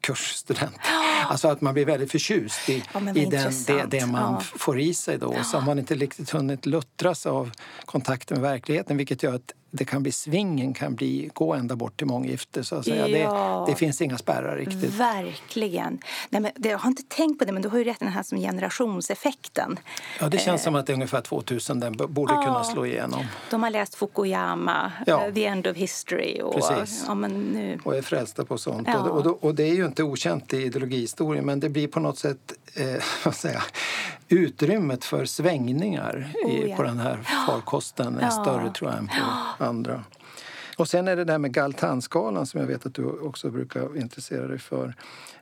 kursstudenter. 0.01 0.81
Alltså 1.25 1.47
att 1.47 1.61
man 1.61 1.73
blir 1.73 1.85
väldigt 1.85 2.11
förtjust 2.11 2.69
i, 2.69 2.73
i 3.15 3.25
den, 3.25 3.53
det, 3.67 3.85
det, 3.89 4.05
man 4.05 4.41
får 4.41 4.79
i 4.79 4.93
sig 4.93 5.17
då. 5.17 5.33
Ja. 5.37 5.43
Så 5.43 5.57
har 5.57 5.65
man 5.65 5.79
inte 5.79 5.95
riktigt 5.95 6.29
hunnit 6.29 6.65
luttras 6.65 7.25
av 7.25 7.51
kontakten 7.85 8.41
med 8.41 8.51
verkligheten 8.51 8.97
vilket 8.97 9.23
gör 9.23 9.35
att 9.35 9.53
det 9.71 9.85
kan 9.85 10.03
bli 10.03 10.11
svingen 10.11 10.73
kan 10.73 10.95
bli, 10.95 11.29
gå 11.33 11.53
ända 11.53 11.75
bort 11.75 11.97
till 11.97 12.07
månggifte. 12.07 12.63
Så 12.63 12.75
att 12.75 12.85
säga. 12.85 13.07
Ja. 13.07 13.65
Det, 13.67 13.71
det, 13.71 13.77
finns 13.77 14.01
inga 14.01 14.17
spärrar 14.17 14.57
riktigt. 14.57 14.93
Verkligen. 14.93 15.99
Nej, 16.29 16.41
men 16.41 16.51
jag 16.55 16.77
har 16.77 16.89
inte 16.89 17.03
tänkt 17.07 17.39
på 17.39 17.45
det, 17.45 17.51
men 17.51 17.61
du 17.61 17.69
har 17.69 17.77
ju 17.77 17.83
rätt 17.83 17.99
den 17.99 18.07
här 18.07 18.23
som 18.23 18.37
generationseffekten. 18.39 19.79
Ja, 20.19 20.29
det 20.29 20.37
känns 20.37 20.61
eh. 20.61 20.63
som 20.63 20.75
att 20.75 20.85
det 20.85 20.91
är 20.91 20.93
ungefär 20.93 21.21
2000 21.21 21.79
den 21.79 21.97
borde 21.97 22.33
ja. 22.33 22.43
kunna 22.43 22.63
slå 22.63 22.85
igenom. 22.85 23.25
De 23.49 23.63
har 23.63 23.69
läst 23.69 23.95
Fukuyama, 23.95 24.91
ja. 25.05 25.27
uh, 25.27 25.33
The 25.33 25.45
End 25.45 25.67
of 25.67 25.77
History. 25.77 26.41
Och, 26.41 26.53
Precis. 26.53 27.03
Ja, 27.07 27.15
men 27.15 27.31
nu... 27.31 27.79
och 27.83 27.95
är 27.95 28.01
frälsta 28.01 28.45
på 28.45 28.57
sånt. 28.57 28.87
Ja. 28.87 28.99
Och, 28.99 29.25
och, 29.25 29.43
och, 29.43 29.55
det 29.55 29.63
är 29.63 29.75
ju 29.75 29.85
inte 29.85 30.03
okänt 30.03 30.53
i 30.53 30.57
ideologihistorien, 30.57 31.45
men 31.45 31.59
det 31.59 31.69
blir 31.69 31.87
på 31.87 31.99
något 31.99 32.17
sätt 32.17 32.53
eh, 32.73 33.03
vad 33.25 33.35
säga, 33.35 33.63
utrymmet 34.29 35.05
för 35.05 35.25
svängningar 35.25 36.33
oh, 36.43 36.51
i, 36.51 36.75
på 36.75 36.83
den 36.83 36.99
här 36.99 37.17
farkosten 37.47 38.17
är 38.17 38.29
större 38.29 38.73
tror 38.73 38.91
jag 38.91 38.99
än 38.99 39.07
på 39.57 39.63
andra. 39.63 40.03
Och 40.77 40.87
sen 40.87 41.07
är 41.07 41.15
det 41.15 41.23
där 41.23 41.37
med 41.37 41.53
Galtanskalan 41.53 42.45
som 42.45 42.59
jag 42.59 42.67
vet 42.67 42.85
att 42.85 42.93
du 42.93 43.05
också 43.05 43.49
brukar 43.49 43.97
intressera 43.97 44.47
dig 44.47 44.59
för. 44.59 44.93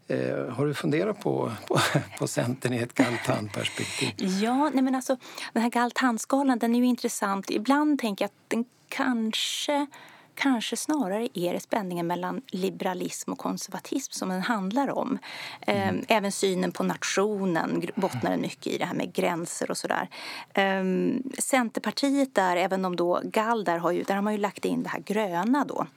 Eh, 0.08 0.50
har 0.50 0.66
du 0.66 0.74
funderat 0.74 1.20
på, 1.20 1.52
på, 1.68 1.80
på 2.20 2.28
Centern 2.28 2.74
i 2.74 2.78
ett 2.78 2.94
Galtan-perspektiv? 2.94 4.14
Ja, 4.18 4.70
nej 4.74 4.84
men 4.84 4.96
alltså, 4.96 5.18
den 5.54 5.64
här 5.64 5.70
Galtanskalan 5.70 6.60
den 6.60 6.76
är 6.76 6.80
ju 6.80 6.86
intressant. 6.86 7.50
Ibland 7.50 8.00
tänker 8.00 8.24
jag 8.26 8.28
att 8.30 8.50
den 8.50 8.66
kanske 8.90 9.88
kanske 10.36 10.76
snarare 10.76 11.28
är 11.34 11.54
det 11.54 11.60
spänningen 11.60 12.08
mellan 12.08 12.42
liberalism 12.48 13.32
och 13.32 13.38
konservatism 13.38 14.12
som 14.12 14.30
den 14.30 14.42
handlar 14.42 14.90
om. 14.90 15.18
Mm. 15.62 16.06
Även 16.08 16.32
synen 16.32 16.72
på 16.72 16.84
nationen 16.84 17.88
bottnar 17.96 18.38
mycket 18.38 18.68
i 18.68 18.78
det 18.78 18.86
här 18.86 18.96
med 18.96 19.14
gränser 19.14 19.72
och 19.72 19.78
sådär. 19.78 20.10
Ehm, 20.54 21.24
Centerpartiet 21.40 22.36
där, 22.36 22.58
även 22.58 22.86
om 22.86 22.96
då 22.96 23.22
Gall 23.24 23.64
där 23.64 23.78
har, 23.78 23.92
ju, 23.92 24.04
där 24.04 24.16
har 24.16 24.22
man 24.22 24.34
ju 24.34 24.40
lagt 24.40 24.66
in 24.66 24.84
det 24.84 24.90
här 24.90 25.00
gröna 25.00 25.66
då 25.66 25.88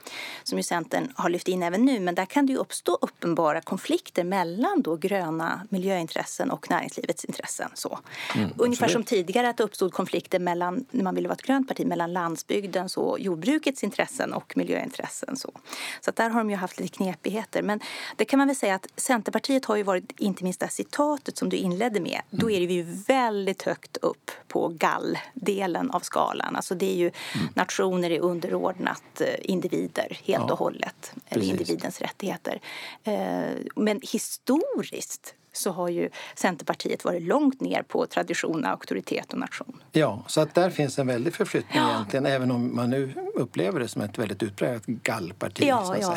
som 0.43 0.59
ju 0.59 0.63
Centern 0.63 1.13
har 1.15 1.31
lyft 1.31 1.49
in 1.49 1.63
även 1.63 1.85
nu 1.85 2.01
men 2.01 2.15
där 2.15 2.27
kan 2.27 2.47
det 2.47 2.53
ju 2.53 2.59
uppstå 2.59 2.99
uppenbara 3.01 3.61
konflikter 3.61 4.25
mellan 4.25 4.83
då 4.83 4.97
gröna 4.97 5.67
miljöintressen 5.69 6.51
och 6.51 6.71
näringslivets 6.71 7.25
intressen. 7.25 7.71
Så. 7.75 7.99
Mm, 8.35 8.51
Ungefär 8.57 8.89
som 8.89 9.05
tidigare 9.05 9.49
att 9.49 9.57
det 9.57 9.65
uppstod 9.65 9.93
konflikter 9.93 10.39
mellan, 10.39 10.85
när 10.91 11.05
man 11.05 11.15
ville 11.15 11.29
vara 11.29 11.35
ett 11.35 11.43
grönt 11.43 11.69
parti, 11.69 11.87
mellan 11.87 12.13
landsbygdens 12.13 12.97
och 12.97 13.21
jordbrukets 13.21 13.85
intressen 13.85 14.28
intressen 14.29 14.33
och 14.33 14.57
miljöintressen. 14.57 15.37
Så, 15.37 15.53
så 16.01 16.11
där 16.11 16.31
har 16.31 16.41
de 16.41 16.51
ju 16.51 16.57
haft 16.57 16.81
lite 16.81 16.97
knepigheter. 16.97 17.63
Men 17.63 17.81
det 18.17 18.25
kan 18.25 18.39
man 18.39 18.49
väl 18.49 18.57
säga 18.57 18.75
att 18.75 18.87
Centerpartiet 18.97 19.65
har 19.65 19.77
ju 19.77 19.83
varit, 19.83 20.13
inte 20.21 20.45
minst 20.45 20.61
det 20.61 20.69
citatet 20.69 21.39
som 21.39 21.49
du 21.49 21.57
inledde 21.57 22.01
med, 22.01 22.21
då 22.31 22.51
är 22.51 22.67
vi 22.67 22.75
ju 22.75 22.83
väldigt 23.07 23.63
högt 23.63 23.97
upp 23.97 24.31
på 24.49 24.69
galldelen 24.69 25.91
av 25.91 26.01
skalan. 26.01 26.57
Alltså 26.57 26.75
det 26.75 26.87
är 26.87 26.97
ju 26.97 27.11
mm. 27.11 27.49
nationer 27.55 28.11
är 28.11 28.21
underordnat 28.21 29.21
eh, 29.21 29.51
individer 29.51 30.19
helt 30.25 30.45
ja, 30.47 30.53
och 30.53 30.59
hållet, 30.59 31.15
eller 31.29 31.45
individens 31.45 32.01
rättigheter. 32.01 32.61
Eh, 33.05 33.57
men 33.77 34.01
historiskt 34.13 35.35
så 35.59 35.71
har 35.71 35.89
ju 35.89 36.11
Centerpartiet 36.35 37.05
varit 37.05 37.23
långt 37.23 37.61
ner 37.61 37.83
på 37.83 38.07
tradition, 38.07 38.65
auktoritet 38.65 39.33
och 39.33 39.39
nation. 39.39 39.83
Ja, 39.93 40.25
så 40.27 40.41
att 40.41 40.55
där 40.55 40.71
finns 40.71 40.99
en 40.99 41.07
väldig 41.07 41.35
förflyttning 41.35 41.83
ja. 41.83 41.91
egentligen, 41.91 42.27
även 42.27 42.51
om 42.51 42.77
man 42.77 42.91
nu 42.91 43.15
upplever 43.35 43.81
det 43.81 43.89
som 43.89 44.03
ett 44.03 44.19
väldigt 44.19 44.43
utpräglat 44.43 44.87
gallparti. 44.87 45.65
Ja, 45.69 45.97
ja, 46.01 46.17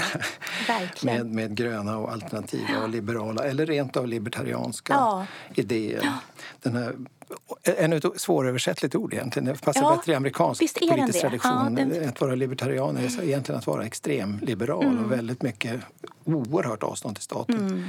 verkligen. 0.67 1.17
med, 1.17 1.35
med 1.35 1.57
gröna 1.57 1.97
och 1.97 2.11
alternativa 2.11 2.83
och 2.83 2.89
liberala, 2.89 3.43
eller 3.43 3.65
rent 3.65 3.97
av 3.97 4.07
libertarianska 4.07 4.93
ja. 4.93 5.25
idéer. 5.55 6.11
Den 6.61 6.75
här 6.75 6.95
ännu 7.63 7.97
ett 7.97 8.05
svåröversättligt 8.15 8.95
ord 8.95 9.13
egentligen. 9.13 9.45
Det 9.45 9.61
passar 9.61 9.81
ja, 9.81 9.95
bättre 9.95 10.11
i 10.11 10.15
amerikansk 10.15 10.79
politisk 10.79 11.21
tradition. 11.21 11.77
Ja, 11.77 11.85
den... 11.85 12.09
Att 12.09 12.21
vara 12.21 12.35
libertarianer 12.35 13.03
är 13.03 13.23
egentligen 13.23 13.59
att 13.59 13.67
vara 13.67 13.85
extremliberal 13.85 14.85
mm. 14.85 15.05
och 15.05 15.11
väldigt 15.11 15.41
mycket 15.41 15.81
oerhört 16.23 16.83
avstånd 16.83 17.15
till 17.15 17.23
staten. 17.23 17.59
Mm. 17.59 17.83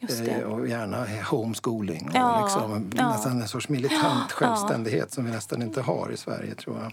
Eh, 0.00 0.42
och 0.42 0.68
gärna 0.68 1.06
homeschooling. 1.24 2.10
Ja, 2.14 2.38
och 2.38 2.44
liksom, 2.44 2.90
ja. 2.96 3.08
Nästan 3.08 3.40
en 3.40 3.48
sorts 3.48 3.68
militant 3.68 4.32
självständighet 4.32 5.12
som 5.12 5.24
vi 5.24 5.30
nästan 5.30 5.62
inte 5.62 5.80
har 5.80 6.10
i 6.12 6.16
Sverige 6.16 6.54
tror 6.54 6.78
jag. 6.82 6.92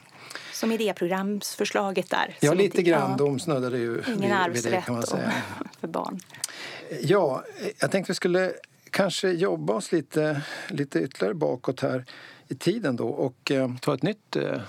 Som 0.54 0.72
idéprogramsförslaget 0.72 2.10
där. 2.10 2.38
Ja, 2.39 2.54
lite 2.54 2.63
inte, 2.63 2.82
grann. 2.82 3.12
Ja. 3.12 3.18
De 3.18 3.39
snuddade 3.39 3.78
ju 3.78 4.04
Ingen 4.08 4.54
vid, 4.54 4.63
det 4.63 4.82
kan 4.86 4.96
man 4.96 5.04
säga. 5.04 5.34
för 5.80 5.88
barn. 5.88 6.20
Ja, 7.02 7.44
jag 7.80 7.92
tänkte 7.92 8.12
vi 8.12 8.16
skulle 8.16 8.54
kanske 8.89 9.30
jobba 9.30 9.74
oss 9.74 9.92
lite, 9.92 10.42
lite 10.68 11.00
ytterligare 11.00 11.34
bakåt 11.34 11.80
här 11.80 12.06
i 12.48 12.56
tiden 12.56 12.96
då 12.96 13.08
och 13.08 13.52
eh, 13.52 13.76
ta 13.82 13.94
ett 13.94 14.04
nytt 14.04 14.36
eh, 14.36 14.62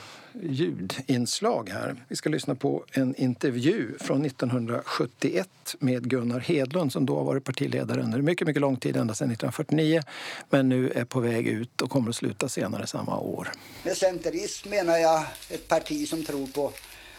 ljudinslag 0.43 1.69
här. 1.69 2.05
Vi 2.09 2.17
ska 2.17 2.29
lyssna 2.29 2.55
på 2.55 2.85
en 2.93 3.15
intervju 3.15 3.99
från 4.01 4.25
1971 4.25 5.49
med 5.79 6.09
Gunnar 6.11 6.41
Hedlund 6.41 6.93
som 6.93 7.07
då 7.07 7.17
har 7.17 7.25
varit 7.25 7.45
partiledare 7.45 8.03
under 8.03 8.23
mycket, 8.23 8.47
mycket 8.47 8.61
lång 8.61 8.77
tid, 8.77 8.97
ända 8.97 9.15
sedan 9.15 9.31
1949 9.31 10.03
men 10.51 10.69
nu 10.69 10.91
är 10.91 11.05
på 11.05 11.21
väg 11.21 11.47
ut 11.47 11.83
och 11.83 11.91
kommer 11.91 12.09
att 12.09 12.17
sluta 12.17 12.49
senare 12.49 12.87
samma 12.87 13.19
år. 13.19 13.49
Med 13.85 13.97
centerism 13.97 14.69
menar 14.71 14.99
jag 14.99 15.25
ett 15.51 15.69
parti 15.69 16.09
som 16.09 16.25
tror 16.25 16.47
på 16.47 16.73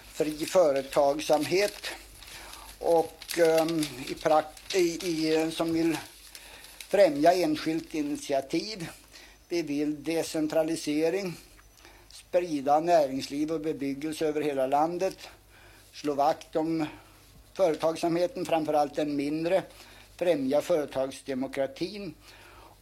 fri 0.07 0.45
företagsamhet 0.45 1.87
och 2.79 3.39
um, 3.61 3.79
i, 4.09 4.13
prakt, 4.13 4.75
i, 4.75 4.79
i, 4.79 5.51
som 5.51 5.73
vill 5.73 5.97
främja 6.77 7.33
enskilt 7.33 7.93
initiativ. 7.93 8.87
Vi 9.49 9.61
vill 9.61 10.03
decentralisering 10.03 11.33
sprida 12.35 12.79
näringsliv 12.79 13.51
och 13.51 13.61
bebyggelse 13.61 14.27
över 14.27 14.41
hela 14.41 14.67
landet, 14.67 15.17
slå 15.93 16.13
vakt 16.13 16.55
om 16.55 16.85
företagsamheten, 17.53 18.45
framförallt 18.45 18.95
den 18.95 19.15
mindre, 19.15 19.63
främja 20.17 20.61
företagsdemokratin 20.61 22.13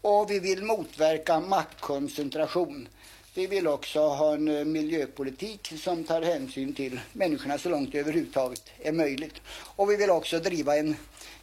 och 0.01 0.31
vi 0.31 0.39
vill 0.39 0.63
motverka 0.63 1.39
maktkoncentration. 1.39 2.87
Vi 3.33 3.47
vill 3.47 3.67
också 3.67 3.99
ha 3.99 4.33
en 4.33 4.47
eh, 4.47 4.65
miljöpolitik 4.65 5.73
som 5.77 6.03
tar 6.03 6.21
hänsyn 6.21 6.73
till 6.73 6.99
människorna 7.11 7.57
så 7.57 7.69
långt 7.69 7.91
det 7.91 7.99
överhuvudtaget 7.99 8.63
är 8.79 8.91
möjligt. 8.91 9.41
Och 9.75 9.91
vi 9.91 9.95
vill 9.95 10.09
också 10.09 10.39
driva 10.39 10.77
en 10.77 10.95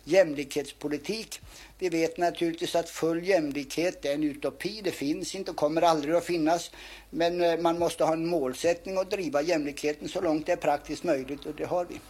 jämlikhetspolitik 0.04 1.40
vi 1.82 1.88
vet 1.88 2.18
naturligtvis 2.18 2.74
att 2.74 2.90
full 2.90 3.24
jämlikhet 3.24 4.04
är 4.04 4.14
en 4.14 4.24
utopi. 4.24 4.80
Det 4.84 4.90
finns 4.90 5.34
inte 5.34 5.50
och 5.50 5.56
kommer 5.56 5.82
aldrig 5.82 6.14
att 6.14 6.24
finnas. 6.24 6.70
Men 7.10 7.40
eh, 7.40 7.58
man 7.58 7.78
måste 7.78 8.04
ha 8.04 8.12
en 8.12 8.26
målsättning 8.26 8.98
och 8.98 9.06
driva 9.06 9.42
jämlikheten 9.42 10.08
så 10.08 10.20
långt 10.20 10.46
det 10.46 10.52
är 10.52 10.56
praktiskt 10.56 11.04
möjligt 11.04 11.46
och 11.46 11.54
det 11.54 11.64
har 11.64 11.84
vi. 11.84 12.00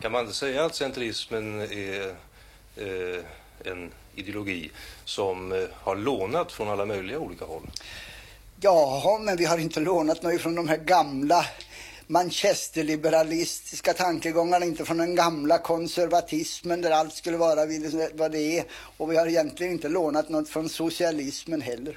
Kan 0.00 0.12
man 0.12 0.20
inte 0.20 0.36
säga 0.36 0.64
att 0.64 0.74
centrismen 0.74 1.60
är 1.60 2.14
eh, 2.76 3.24
en 3.64 3.90
ideologi 4.14 4.70
som 5.04 5.52
eh, 5.52 5.58
har 5.74 5.96
lånat 5.96 6.52
från 6.52 6.68
alla 6.68 6.86
möjliga 6.86 7.18
olika 7.18 7.44
håll? 7.44 7.70
Ja, 8.60 9.18
men 9.22 9.36
vi 9.36 9.44
har 9.44 9.58
inte 9.58 9.80
lånat 9.80 10.22
något 10.22 10.40
från 10.40 10.54
de 10.54 10.68
här 10.68 10.76
gamla 10.76 11.46
manchesterliberalistiska 12.08 13.94
tankegångarna, 13.94 14.64
inte 14.64 14.84
från 14.84 14.98
den 14.98 15.14
gamla 15.14 15.58
konservatismen 15.58 16.80
där 16.80 16.90
allt 16.90 17.14
skulle 17.14 17.36
vara 17.36 17.60
vad 18.14 18.32
det 18.32 18.58
är. 18.58 18.64
Och 18.70 19.12
vi 19.12 19.16
har 19.16 19.26
egentligen 19.26 19.72
inte 19.72 19.88
lånat 19.88 20.28
något 20.28 20.48
från 20.48 20.68
socialismen 20.68 21.60
heller. 21.60 21.96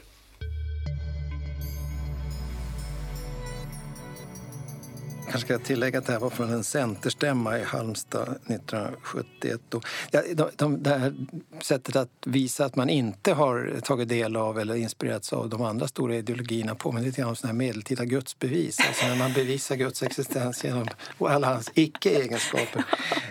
Kanske 5.32 5.48
ska 5.48 5.66
tillägga 5.66 6.00
att 6.00 6.06
det 6.06 6.14
här 6.14 6.20
var 6.20 6.30
från 6.30 6.50
en 6.50 6.64
centerstämma 6.64 7.60
i 7.60 7.64
Halmstad 7.64 8.30
1971. 8.48 9.74
Och, 9.74 9.86
ja, 10.12 10.22
de, 10.34 10.50
de, 10.56 10.84
det 10.84 10.90
här 10.90 11.14
sättet 11.62 11.96
att 11.96 12.10
visa 12.26 12.66
att 12.66 12.76
man 12.76 12.90
inte 12.90 13.34
har 13.34 13.80
tagit 13.84 14.10
del 14.10 14.36
av 14.36 14.60
eller 14.60 14.76
inspirerats 14.76 15.34
av 15.34 15.50
de 15.50 15.62
andra 15.62 15.88
stora 15.88 16.16
ideologierna 16.16 16.76
påminner 16.76 17.06
lite 17.06 17.22
grann 17.22 17.30
om 17.30 17.36
sådana 17.36 17.54
här 17.54 17.58
medeltida 17.58 18.06
gudsbevis. 18.06 18.80
Alltså 18.88 19.08
när 19.08 19.16
man 19.16 19.34
bevisar 19.34 19.76
Guds 19.76 20.04
existens 20.04 20.64
genom 20.64 20.88
alla 21.20 21.48
hans 21.48 21.72
icke-egenskaper. 21.74 22.84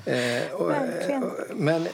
Eh, 0.04 0.52
och, 0.52 0.72
men, 1.54 1.88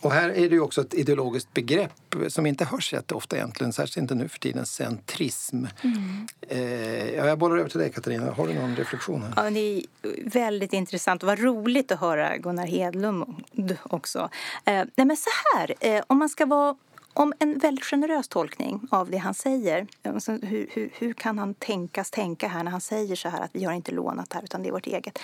och 0.00 0.12
här 0.12 0.28
är 0.28 0.48
det 0.48 0.54
ju 0.54 0.60
också 0.60 0.80
ett 0.80 0.94
ideologiskt 0.94 1.54
begrepp 1.54 2.16
som 2.28 2.46
inte 2.46 2.64
hörs 2.64 2.92
jätteofta 2.92 3.36
egentligen, 3.36 3.72
särskilt 3.72 3.96
inte 3.96 4.14
nu 4.14 4.28
för 4.28 4.38
tiden, 4.38 4.66
centrism. 4.66 5.66
Mm. 5.82 6.26
Eh, 6.40 7.14
jag 7.14 7.38
bollar 7.38 7.56
över 7.56 7.70
till 7.70 7.80
dig 7.80 7.92
Katarina, 7.92 8.32
har 8.32 8.46
du 8.46 8.54
någon 8.54 8.76
reflektion? 8.76 9.22
Här? 9.22 9.44
Ja, 9.44 9.50
det 9.50 9.60
är 9.60 9.82
väldigt 10.30 10.72
intressant 10.72 11.22
och 11.22 11.26
vad 11.26 11.38
roligt 11.38 11.92
att 11.92 12.00
höra 12.00 12.36
Gunnar 12.36 12.66
Hedlund 12.66 13.36
också. 13.82 14.30
Eh, 14.64 14.84
nej 14.94 15.06
men 15.06 15.16
så 15.16 15.30
här, 15.54 15.74
eh, 15.80 16.02
om 16.06 16.18
man 16.18 16.28
ska 16.28 16.46
vara 16.46 16.76
om 17.14 17.32
en 17.38 17.58
väldigt 17.58 17.84
generös 17.84 18.28
tolkning 18.28 18.80
av 18.90 19.10
det 19.10 19.16
han 19.16 19.34
säger. 19.34 19.86
Alltså 20.02 20.32
hur, 20.32 20.68
hur, 20.72 20.90
hur, 20.98 21.12
kan 21.12 21.38
han 21.38 21.54
tänkas 21.54 22.10
tänka 22.10 22.48
här 22.48 22.64
när 22.64 22.70
han 22.70 22.80
säger 22.80 23.16
så 23.16 23.28
här 23.28 23.40
att 23.40 23.50
vi 23.52 23.64
har 23.64 23.72
inte 23.72 23.92
lånat 23.92 24.32
här 24.32 24.42
utan 24.42 24.62
det 24.62 24.68
är 24.68 24.72
vårt 24.72 24.86
eget. 24.86 25.18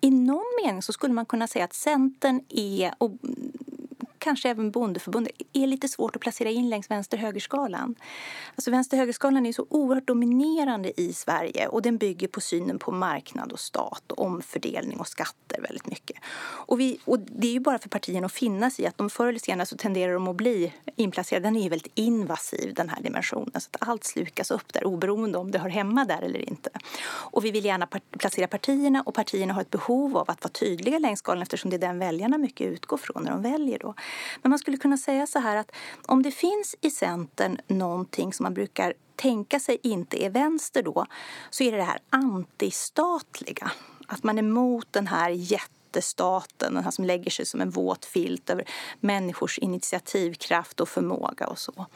I 0.00 0.10
någon 0.10 0.44
mening 0.64 0.82
så 0.82 0.92
skulle 0.92 1.14
man 1.14 1.26
kunna 1.26 1.46
säga 1.46 1.64
att 1.64 1.74
Centern 1.74 2.40
är, 2.48 2.94
och 2.98 3.12
kanske 4.22 4.50
även 4.50 4.70
bondeförbundet 4.70 5.32
är 5.52 5.66
lite 5.66 5.88
svårt 5.88 6.16
att 6.16 6.22
placera 6.22 6.50
in 6.50 6.70
längs 6.70 6.90
vänster-högerskalan. 6.90 7.94
Alltså 8.54 8.70
vänster-högerskalan 8.70 9.46
är 9.46 9.52
så 9.52 9.66
oerhört 9.70 10.06
dominerande 10.06 11.00
i 11.00 11.12
Sverige 11.12 11.66
och 11.66 11.82
den 11.82 11.98
bygger 11.98 12.28
på 12.28 12.40
synen 12.40 12.78
på 12.78 12.92
marknad 12.92 13.52
och 13.52 13.60
stat 13.60 14.12
och 14.12 14.24
omfördelning 14.24 15.00
och 15.00 15.08
skatter 15.08 15.60
väldigt 15.60 15.86
mycket. 15.86 16.16
Och, 16.66 16.80
vi, 16.80 16.98
och 17.04 17.18
det 17.18 17.46
är 17.46 17.52
ju 17.52 17.60
bara 17.60 17.78
för 17.78 17.88
partierna 17.88 18.26
att 18.26 18.32
finna 18.32 18.70
sig 18.70 18.84
i 18.84 18.88
att 18.88 18.98
de 18.98 19.10
förr 19.10 19.26
eller 19.26 19.38
senare 19.38 19.66
så 19.66 19.76
tenderar 19.76 20.12
de 20.12 20.28
att 20.28 20.36
bli 20.36 20.72
inplacerade. 20.96 21.46
Den 21.46 21.56
är 21.56 21.62
ju 21.62 21.68
väldigt 21.68 21.92
invasiv 21.94 22.74
den 22.74 22.88
här 22.88 23.02
dimensionen 23.02 23.60
så 23.60 23.68
att 23.72 23.88
allt 23.88 24.04
slukas 24.04 24.50
upp 24.50 24.72
där 24.72 24.84
oberoende 24.84 25.38
om 25.38 25.50
det 25.50 25.58
hör 25.58 25.68
hemma 25.68 26.04
där 26.04 26.22
eller 26.22 26.48
inte. 26.48 26.70
Och 27.04 27.44
vi 27.44 27.50
vill 27.50 27.64
gärna 27.64 27.88
placera 28.18 28.46
partierna 28.46 29.02
och 29.02 29.14
partierna 29.14 29.54
har 29.54 29.60
ett 29.60 29.70
behov 29.70 30.16
av 30.16 30.30
att 30.30 30.44
vara 30.44 30.52
tydliga 30.52 30.98
längs 30.98 31.18
skalan 31.18 31.42
eftersom 31.42 31.70
det 31.70 31.76
är 31.76 31.78
den 31.78 31.98
väljarna 31.98 32.38
mycket 32.38 32.66
utgår 32.66 32.96
från 32.96 33.22
när 33.22 33.30
de 33.30 33.42
väljer 33.42 33.78
då. 33.78 33.94
Men 34.42 34.50
man 34.50 34.58
skulle 34.58 34.76
kunna 34.76 34.96
säga 34.96 35.26
så 35.26 35.38
här 35.38 35.56
att 35.56 35.72
om 36.06 36.22
det 36.22 36.30
finns 36.30 36.76
i 36.80 36.90
Centern 36.90 37.58
någonting 37.66 38.32
som 38.32 38.44
man 38.44 38.54
brukar 38.54 38.94
tänka 39.16 39.60
sig 39.60 39.78
inte 39.82 40.24
är 40.24 40.30
vänster 40.30 40.82
då 40.82 41.06
så 41.50 41.64
är 41.64 41.72
det 41.72 41.78
det 41.78 41.84
här 41.84 41.98
antistatliga. 42.10 43.70
Att 44.06 44.22
man 44.22 44.38
är 44.38 44.42
emot 44.42 44.86
den 44.90 45.06
här 45.06 45.30
jätte 45.30 45.81
jättestaten, 45.92 46.74
den 46.74 46.84
här 46.84 46.90
som 46.90 47.04
lägger 47.04 47.30
sig 47.30 47.46
som 47.46 47.60
en 47.60 47.70
våt 47.70 48.04
filt 48.04 48.50
över 48.50 48.64
människors 49.00 49.58
initiativkraft 49.58 50.80
och 50.80 50.88
förmåga 50.88 51.46
och 51.46 51.58
så. 51.58 51.86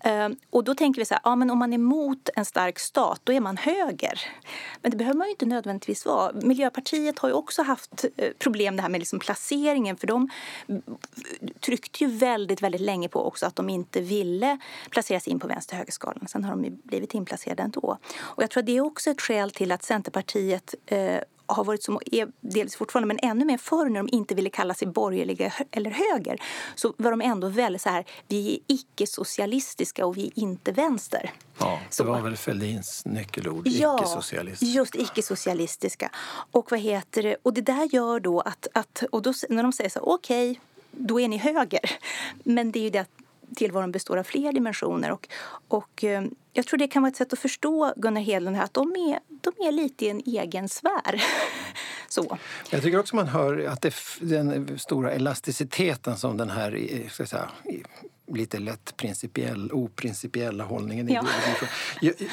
Ehm, 0.00 0.36
och 0.50 0.64
då 0.64 0.74
tänker 0.74 1.00
vi 1.00 1.04
så 1.04 1.14
här, 1.14 1.20
ja 1.24 1.36
men 1.36 1.50
om 1.50 1.58
man 1.58 1.72
är 1.72 1.74
emot 1.74 2.28
en 2.36 2.44
stark 2.44 2.78
stat, 2.78 3.20
då 3.24 3.32
är 3.32 3.40
man 3.40 3.56
höger. 3.56 4.20
Men 4.82 4.90
det 4.90 4.96
behöver 4.96 5.18
man 5.18 5.26
ju 5.26 5.30
inte 5.30 5.46
nödvändigtvis 5.46 6.06
vara. 6.06 6.32
Miljöpartiet 6.32 7.18
har 7.18 7.28
ju 7.28 7.34
också 7.34 7.62
haft 7.62 8.04
eh, 8.16 8.30
problem 8.38 8.76
det 8.76 8.82
här 8.82 8.88
med 8.88 8.98
liksom 9.00 9.18
placeringen, 9.18 9.96
för 9.96 10.06
de 10.06 10.28
tryckte 11.60 12.04
ju 12.04 12.10
väldigt, 12.10 12.62
väldigt 12.62 12.80
länge 12.80 13.08
på 13.08 13.26
också 13.26 13.46
att 13.46 13.56
de 13.56 13.68
inte 13.68 14.00
ville 14.00 14.58
placeras 14.90 15.28
in 15.28 15.38
på 15.38 15.48
vänster-högerskalan. 15.48 16.28
Sen 16.28 16.44
har 16.44 16.56
de 16.56 16.80
blivit 16.84 17.14
inplacerade 17.14 17.62
ändå. 17.62 17.98
Och 18.18 18.42
jag 18.42 18.50
tror 18.50 18.62
att 18.62 18.66
det 18.66 18.76
är 18.76 18.80
också 18.80 19.10
ett 19.10 19.20
skäl 19.20 19.50
till 19.50 19.72
att 19.72 19.82
Centerpartiet 19.82 20.74
eh, 20.86 21.18
har 21.46 21.64
varit 21.64 21.82
som 21.82 22.00
är 22.12 22.28
delvis 22.40 22.76
fortfarande, 22.76 23.06
men 23.06 23.30
ännu 23.30 23.44
mer 23.44 23.58
förr 23.58 23.88
när 23.88 23.96
de 24.00 24.08
inte 24.12 24.34
ville 24.34 24.50
kalla 24.50 24.74
sig 24.74 24.88
borgerliga 24.88 25.52
eller 25.70 25.90
höger 25.90 26.42
så 26.74 26.94
var 26.96 27.10
de 27.10 27.20
ändå 27.20 27.48
väldigt 27.48 27.82
så 27.82 27.88
här, 27.88 28.04
vi 28.28 28.54
är 28.54 28.74
icke-socialistiska 28.74 30.06
och 30.06 30.16
vi 30.16 30.26
är 30.26 30.32
inte 30.34 30.72
vänster. 30.72 31.30
Ja, 31.58 31.80
det 31.98 32.04
var 32.04 32.20
väl 32.20 32.36
Fälldins 32.36 33.02
nyckelord, 33.04 33.66
ja, 33.68 33.98
icke-socialistiska. 33.98 34.76
just 34.76 34.94
icke-socialistiska. 34.94 36.10
Och 36.50 36.70
vad 36.70 36.80
heter 36.80 37.22
det, 37.22 37.36
och 37.42 37.54
det 37.54 37.60
där 37.60 37.94
gör 37.94 38.20
då 38.20 38.40
att, 38.40 38.66
att 38.72 39.02
och 39.10 39.22
då, 39.22 39.32
när 39.48 39.62
de 39.62 39.72
säger 39.72 39.90
så 39.90 40.00
okej, 40.00 40.50
okay, 40.50 40.60
då 40.90 41.20
är 41.20 41.28
ni 41.28 41.36
höger. 41.36 41.80
Men 42.44 42.72
det 42.72 42.78
är 42.78 42.82
ju 42.82 42.90
det 42.90 42.98
att 42.98 43.23
tillvaron 43.54 43.92
består 43.92 44.16
av 44.16 44.24
fler 44.24 44.52
dimensioner. 44.52 45.10
Och, 45.10 45.28
och 45.68 46.04
eh, 46.04 46.24
jag 46.52 46.66
tror 46.66 46.78
det 46.78 46.88
kan 46.88 47.02
vara 47.02 47.10
ett 47.10 47.16
sätt 47.16 47.32
att 47.32 47.38
förstå 47.38 47.92
Gunnar 47.96 48.20
Hedlund 48.20 48.56
här, 48.56 48.64
att 48.64 48.74
de 48.74 48.92
är, 48.92 49.18
de 49.28 49.66
är 49.66 49.72
lite 49.72 50.04
i 50.04 50.08
en 50.08 50.22
egen 50.26 50.68
sfär. 50.68 51.22
Så. 52.08 52.38
Jag 52.70 52.82
tycker 52.82 52.98
också 52.98 53.16
man 53.16 53.28
hör 53.28 53.66
att 53.66 53.82
det, 53.82 53.94
den 54.20 54.78
stora 54.78 55.10
elasticiteten 55.10 56.16
som 56.16 56.36
den 56.36 56.50
här 56.50 56.92
eh, 56.92 57.08
ska 57.08 57.26
säga, 57.26 57.50
lite 58.32 58.58
lätt 58.58 58.96
principiell, 58.96 59.72
oprincipiella 59.72 60.64
hållningen 60.64 61.08
ja. 61.08 61.24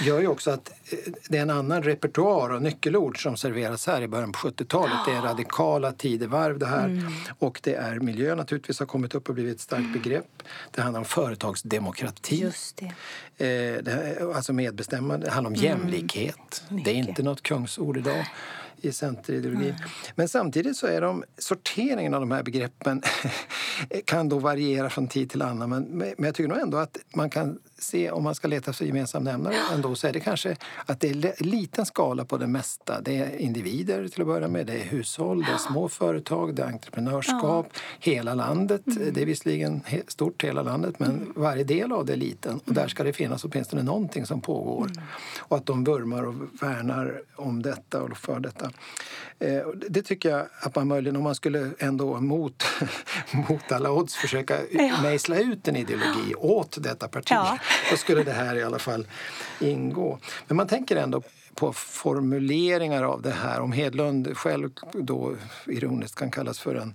gör 0.06 0.20
ju 0.20 0.28
också 0.28 0.52
att 0.52 0.70
eh, 0.70 0.98
det 1.30 1.38
är 1.38 1.42
en 1.42 1.50
annan 1.50 1.84
repertoar 1.84 2.50
av 2.50 2.62
nyckelord 2.62 3.24
som 3.24 3.38
serveras 3.38 3.88
här 3.88 4.02
i 4.02 4.08
början 4.08 4.32
på 4.32 4.40
70-talet. 4.40 4.98
Det 5.06 5.12
är 5.12 5.22
radikala 5.22 5.92
tidevarv 5.92 6.60
det 6.60 6.66
här 6.66 6.86
mm. 6.86 7.14
och 7.40 7.60
det 7.64 7.74
är 7.74 8.00
miljö 8.00 8.36
naturligtvis 8.36 8.80
har 8.80 8.86
kommit 8.86 9.16
upp 9.16 9.30
och 9.30 9.36
blivit 9.36 9.56
ett 9.56 9.62
starkt 9.62 9.80
mm. 9.80 9.94
begrepp. 9.94 10.44
Det 10.72 10.82
handlar 10.82 11.00
om 11.00 11.06
företagsdemokrati. 11.06 12.42
Just 12.42 12.82
det. 13.38 13.76
Eh, 13.76 13.84
det, 13.84 14.18
alltså 14.36 14.54
medbestämmande. 14.54 15.26
Det 15.26 15.32
handlar 15.32 15.52
om 15.52 15.56
mm. 15.56 15.66
jämlikhet. 15.66 16.64
Mycket. 16.70 16.86
Det 16.86 16.92
är 16.92 16.96
inte 16.96 17.24
något 17.24 17.42
kungsord 17.42 17.98
idag 17.98 18.26
i 18.82 18.92
centerideologin. 18.92 19.70
Mm. 19.70 19.90
Men 20.16 20.28
samtidigt 20.28 20.78
så 20.78 20.88
är 20.88 21.02
de, 21.02 21.24
sorteringen 21.38 22.14
av 22.14 22.20
de 22.20 22.32
här 22.32 22.44
begreppen 22.44 23.02
kan 24.06 24.30
då 24.30 24.40
variera 24.40 24.90
från 24.90 25.08
tid 25.08 25.30
till 25.30 25.42
annan. 25.42 25.70
Men, 25.70 25.84
men 25.84 26.16
jag 26.18 26.36
tycker 26.36 26.50
nog 26.50 26.60
ändå 26.60 26.78
att 26.78 26.98
man 27.16 27.30
kan 27.30 27.60
se, 27.84 28.12
om 28.12 28.24
man 28.24 28.36
ska 28.36 28.48
leta 28.48 28.72
efter 28.72 28.86
gemensam 28.86 29.24
nämnare 29.24 29.56
ändå, 29.74 29.96
så 29.96 30.08
är 30.08 30.14
det 30.14 30.20
kanske 30.20 30.56
att 30.86 31.00
det 31.00 31.10
är 31.10 31.44
liten 31.44 31.86
skala 31.86 32.26
på 32.26 32.38
det 32.38 32.48
mesta. 32.48 33.02
Det 33.02 33.18
är 33.18 33.38
individer 33.38 34.08
till 34.08 34.22
att 34.22 34.28
börja 34.28 34.48
med, 34.48 34.68
det 34.68 34.74
är 34.74 34.84
hushåll, 34.84 35.44
det 35.44 35.52
är 35.52 35.58
små 35.58 35.90
företag, 35.90 36.56
det 36.56 36.62
är 36.62 36.68
entreprenörskap, 36.68 37.68
ja. 37.74 37.80
hela 38.00 38.34
landet. 38.34 38.88
Mm. 38.88 39.14
Det 39.14 39.22
är 39.22 39.26
visserligen 39.26 39.82
stort 40.08 40.44
hela 40.44 40.64
landet, 40.64 41.00
men 41.00 41.10
mm. 41.10 41.34
varje 41.36 41.64
del 41.64 41.92
av 41.92 42.06
det 42.06 42.14
är 42.14 42.18
liten. 42.18 42.60
Och 42.66 42.74
där 42.74 42.88
ska 42.88 43.04
det 43.04 43.14
finnas 43.14 43.46
åtminstone 43.46 43.84
någonting 43.84 44.26
som 44.26 44.42
pågår. 44.42 44.86
Mm. 44.86 45.04
Och 45.40 45.58
att 45.58 45.66
de 45.66 45.84
vurmar 45.84 46.24
och 46.24 46.36
värnar 46.62 47.22
om 47.36 47.62
detta 47.62 48.02
och 48.02 48.18
för 48.18 48.40
detta. 48.40 48.72
Eh, 49.42 49.68
det 49.90 50.02
tycker 50.02 50.30
jag 50.30 50.48
att 50.60 50.76
man 50.76 50.88
möjligen, 50.88 51.16
om 51.16 51.24
man 51.24 51.36
skulle 51.36 51.72
ändå 51.80 52.20
mot, 52.20 52.64
mot 53.50 53.72
alla 53.72 53.92
odds 53.92 54.16
försöka 54.16 54.58
ja. 54.72 55.02
mejsla 55.02 55.40
ut 55.40 55.68
en 55.68 55.76
ideologi 55.76 56.36
åt 56.38 56.84
detta 56.84 57.08
parti, 57.08 57.32
ja. 57.32 57.58
då 57.92 57.98
skulle 57.98 58.24
det 58.24 58.32
här 58.32 58.56
i 58.56 58.64
alla 58.64 58.80
fall 58.80 59.08
ingå. 59.60 60.20
Men 60.48 60.58
man 60.58 60.68
tänker 60.68 60.96
ändå 60.96 61.22
på 61.56 61.74
formuleringar 61.74 63.04
av 63.04 63.22
det 63.22 63.32
här. 63.32 63.60
Om 63.60 63.72
Hedlund 63.72 64.38
själv 64.38 64.70
då 64.94 65.36
ironiskt 65.68 66.16
kan 66.16 66.32
kallas 66.32 66.60
för 66.60 66.76
en 66.76 66.94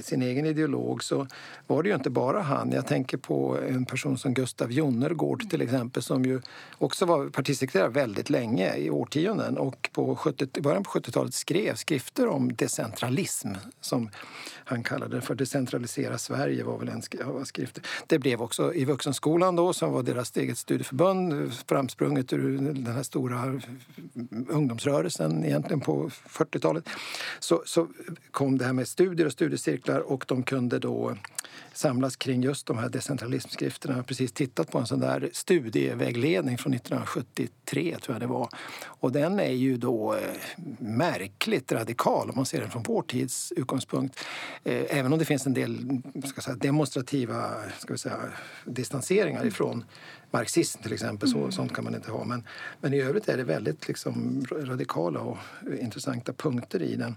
sin 0.00 0.22
egen 0.22 0.46
ideolog 0.46 1.04
så 1.04 1.26
var 1.66 1.82
det 1.82 1.88
ju 1.88 1.94
inte 1.94 2.10
bara 2.10 2.40
han. 2.40 2.72
Jag 2.72 2.86
tänker 2.86 3.16
på 3.16 3.58
en 3.68 3.84
person 3.84 4.18
som 4.18 4.34
Gustav 4.34 4.72
Jonnergård 4.72 5.50
till 5.50 5.62
exempel 5.62 6.02
som 6.02 6.24
ju 6.24 6.40
också 6.78 7.06
var 7.06 7.26
partisekreterare 7.26 7.88
väldigt 7.88 8.30
länge, 8.30 8.76
i 8.76 8.90
årtionden 8.90 9.58
och 9.58 9.90
på 9.92 10.16
70, 10.16 10.60
början 10.60 10.82
på 10.82 10.90
70-talet 10.90 11.34
skrev 11.34 11.74
skrifter 11.74 12.28
om 12.28 12.54
decentralism 12.56 13.48
som 13.80 14.10
han 14.64 14.82
kallade 14.82 15.16
det 15.16 15.20
för 15.20 15.34
Decentralisera 15.34 16.18
Sverige 16.18 16.64
var 16.64 16.78
väl 16.78 16.88
en 16.88 17.02
skrift. 17.44 17.78
Det 18.06 18.18
blev 18.18 18.42
också 18.42 18.74
i 18.74 18.84
Vuxenskolan 18.84 19.56
då 19.56 19.72
som 19.72 19.92
var 19.92 20.02
deras 20.02 20.36
eget 20.36 20.58
studieförbund 20.58 21.52
framsprunget 21.66 22.32
ur 22.32 22.58
den 22.58 22.86
här 22.86 23.02
stora 23.02 23.60
ungdomsrörelsen 24.48 25.44
egentligen 25.44 25.80
på 25.80 26.08
40-talet. 26.08 26.88
Så, 27.40 27.62
så 27.66 27.88
kom 28.30 28.58
det 28.58 28.64
här 28.64 28.72
med 28.72 28.88
studier 28.88 29.26
och 29.26 29.32
studiecirklar 29.42 30.00
och 30.00 30.24
de 30.28 30.42
kunde 30.42 30.78
då 30.78 31.16
samlas 31.72 32.16
kring 32.16 32.42
just 32.42 32.66
de 32.66 32.78
här 32.78 32.88
decentralismskrifterna. 32.88 33.94
Jag 33.94 33.98
har 33.98 34.04
precis 34.04 34.32
tittat 34.32 34.70
på 34.70 34.78
en 34.78 34.86
sån 34.86 35.00
där 35.00 35.30
studievägledning 35.32 36.58
från 36.58 36.74
1973 36.74 37.96
tror 38.02 38.14
jag 38.14 38.20
det 38.20 38.26
var. 38.26 38.48
Och 38.84 39.12
den 39.12 39.40
är 39.40 39.52
ju 39.52 39.76
då 39.76 40.14
eh, 40.14 40.20
märkligt 40.78 41.72
radikal 41.72 42.30
om 42.30 42.36
man 42.36 42.46
ser 42.46 42.60
den 42.60 42.70
från 42.70 42.82
vår 42.82 43.02
tids 43.02 43.52
utgångspunkt. 43.56 44.18
Eh, 44.64 44.98
även 44.98 45.12
om 45.12 45.18
det 45.18 45.24
finns 45.24 45.46
en 45.46 45.54
del 45.54 46.02
ska 46.24 46.40
säga, 46.40 46.56
demonstrativa 46.56 47.50
ska 47.78 47.96
säga, 47.96 48.18
distanseringar 48.64 49.46
ifrån 49.46 49.84
marxism 50.32 50.82
till 50.82 50.92
exempel. 50.92 51.28
Så, 51.28 51.38
mm. 51.38 51.52
Sånt 51.52 51.74
kan 51.74 51.84
man 51.84 51.94
inte 51.94 52.10
ha. 52.10 52.24
Men, 52.24 52.44
men 52.80 52.94
i 52.94 53.00
övrigt 53.00 53.28
är 53.28 53.36
det 53.36 53.44
väldigt 53.44 53.88
liksom, 53.88 54.44
radikala 54.50 55.20
och 55.20 55.38
intressanta 55.80 56.32
punkter 56.32 56.82
i 56.82 56.96
den. 56.96 57.16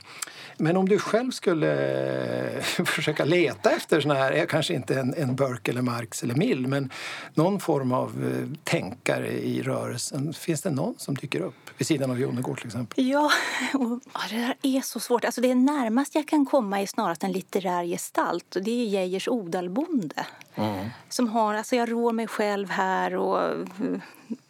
Men 0.57 0.77
om 0.77 0.89
du 0.89 0.99
själv 0.99 1.31
skulle 1.31 2.61
försöka 2.85 3.25
leta 3.25 3.71
efter 3.71 4.01
såna 4.01 4.13
här, 4.13 4.31
kanske 4.45 4.73
inte 4.73 4.99
en, 4.99 5.13
en 5.13 5.35
Burke 5.35 5.71
eller 5.71 5.81
Marx 5.81 6.23
eller 6.23 6.35
Mill, 6.35 6.67
men 6.67 6.89
någon 7.33 7.59
form 7.59 7.91
av 7.91 8.09
eh, 8.23 8.59
tänkare 8.63 9.31
i 9.31 9.61
rörelsen. 9.61 10.33
Finns 10.33 10.61
det 10.61 10.69
någon 10.69 10.95
som 10.97 11.15
dyker 11.15 11.41
upp 11.41 11.69
vid 11.77 11.87
sidan 11.87 12.11
av 12.11 12.19
Jonegård 12.19 12.57
till 12.57 12.67
exempel? 12.67 13.07
Ja, 13.07 13.31
och, 13.73 13.99
ja, 14.13 14.19
det 14.29 14.35
där 14.35 14.55
är 14.61 14.81
så 14.81 14.99
svårt. 14.99 15.25
Alltså 15.25 15.41
det 15.41 15.55
närmast 15.55 16.15
jag 16.15 16.27
kan 16.27 16.45
komma 16.45 16.81
är 16.81 16.85
snarast 16.85 17.23
en 17.23 17.31
litterär 17.31 17.83
gestalt 17.83 18.55
och 18.55 18.63
det 18.63 18.71
är 18.71 18.85
Geijers 18.85 19.27
Odalbonde. 19.27 20.25
Mm. 20.55 20.89
Som 21.09 21.27
har, 21.27 21.53
alltså 21.53 21.75
jag 21.75 21.91
rår 21.91 22.11
mig 22.11 22.27
själv 22.27 22.69
här 22.69 23.15
och 23.15 23.67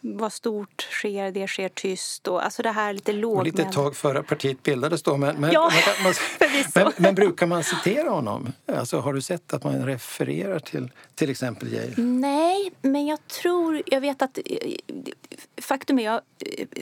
vad 0.00 0.32
stort 0.32 0.82
sker, 0.90 1.30
det 1.30 1.48
sker 1.48 1.68
tyst. 1.68 2.28
Och, 2.28 2.44
alltså 2.44 2.62
det 2.62 2.70
här 2.70 2.92
lite 2.92 3.12
lågmäld. 3.12 3.58
Lite 3.58 3.72
tag 3.72 3.96
före 3.96 4.22
partiet 4.22 4.62
bildades 4.62 5.02
då. 5.02 5.16
Men, 5.16 5.36
men, 5.36 5.52
ja, 5.52 5.70
man, 6.04 6.14
men, 6.74 6.92
men, 6.96 7.14
brukar 7.14 7.46
man 7.46 7.64
citera 7.64 8.10
honom? 8.10 8.52
Alltså, 8.76 9.00
har 9.00 9.12
du 9.12 9.22
sett 9.22 9.54
att 9.54 9.64
man 9.64 9.86
refererar 9.86 10.58
till 10.58 10.90
till 11.14 11.30
exempel 11.30 11.72
Geijer? 11.72 11.94
Nej, 11.96 12.72
men 12.82 13.06
jag 13.06 13.26
tror... 13.28 13.82
Jag 13.86 14.00
vet 14.00 14.22
att... 14.22 14.38
Faktum 15.60 15.98
är 15.98 16.04
jag 16.04 16.20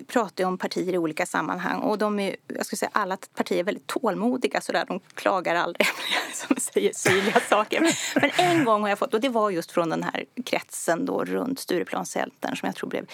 pratar 0.07 0.45
om 0.45 0.59
partier 0.59 0.93
i 0.93 0.99
olika 0.99 1.27
sammanhang 1.27 1.81
och 1.81 1.99
de 1.99 2.21
är, 2.21 2.37
jag 2.47 2.67
skulle 2.67 2.79
säga 2.79 2.91
alla 2.93 3.17
partier 3.35 3.59
är 3.59 3.65
väldigt 3.65 3.87
tålmodiga 3.87 4.61
sådär. 4.61 4.85
De 4.89 5.01
klagar 5.15 5.55
aldrig, 5.55 5.87
som 6.35 6.57
säger 6.57 6.93
syrliga 6.95 7.41
saker. 7.41 7.81
Men 8.21 8.31
en 8.37 8.65
gång 8.65 8.83
har 8.83 8.89
jag 8.89 8.99
fått, 8.99 9.14
och 9.15 9.21
det 9.21 9.29
var 9.29 9.51
just 9.51 9.73
från 9.73 9.91
den 9.91 10.03
här 10.03 10.25
kretsen 10.45 11.07
då 11.07 11.25
runt 11.25 11.59
Stureplanscentern 11.59 12.57
som 12.57 12.67
jag 12.67 12.77
tror 12.77 12.91
blev 12.91 13.07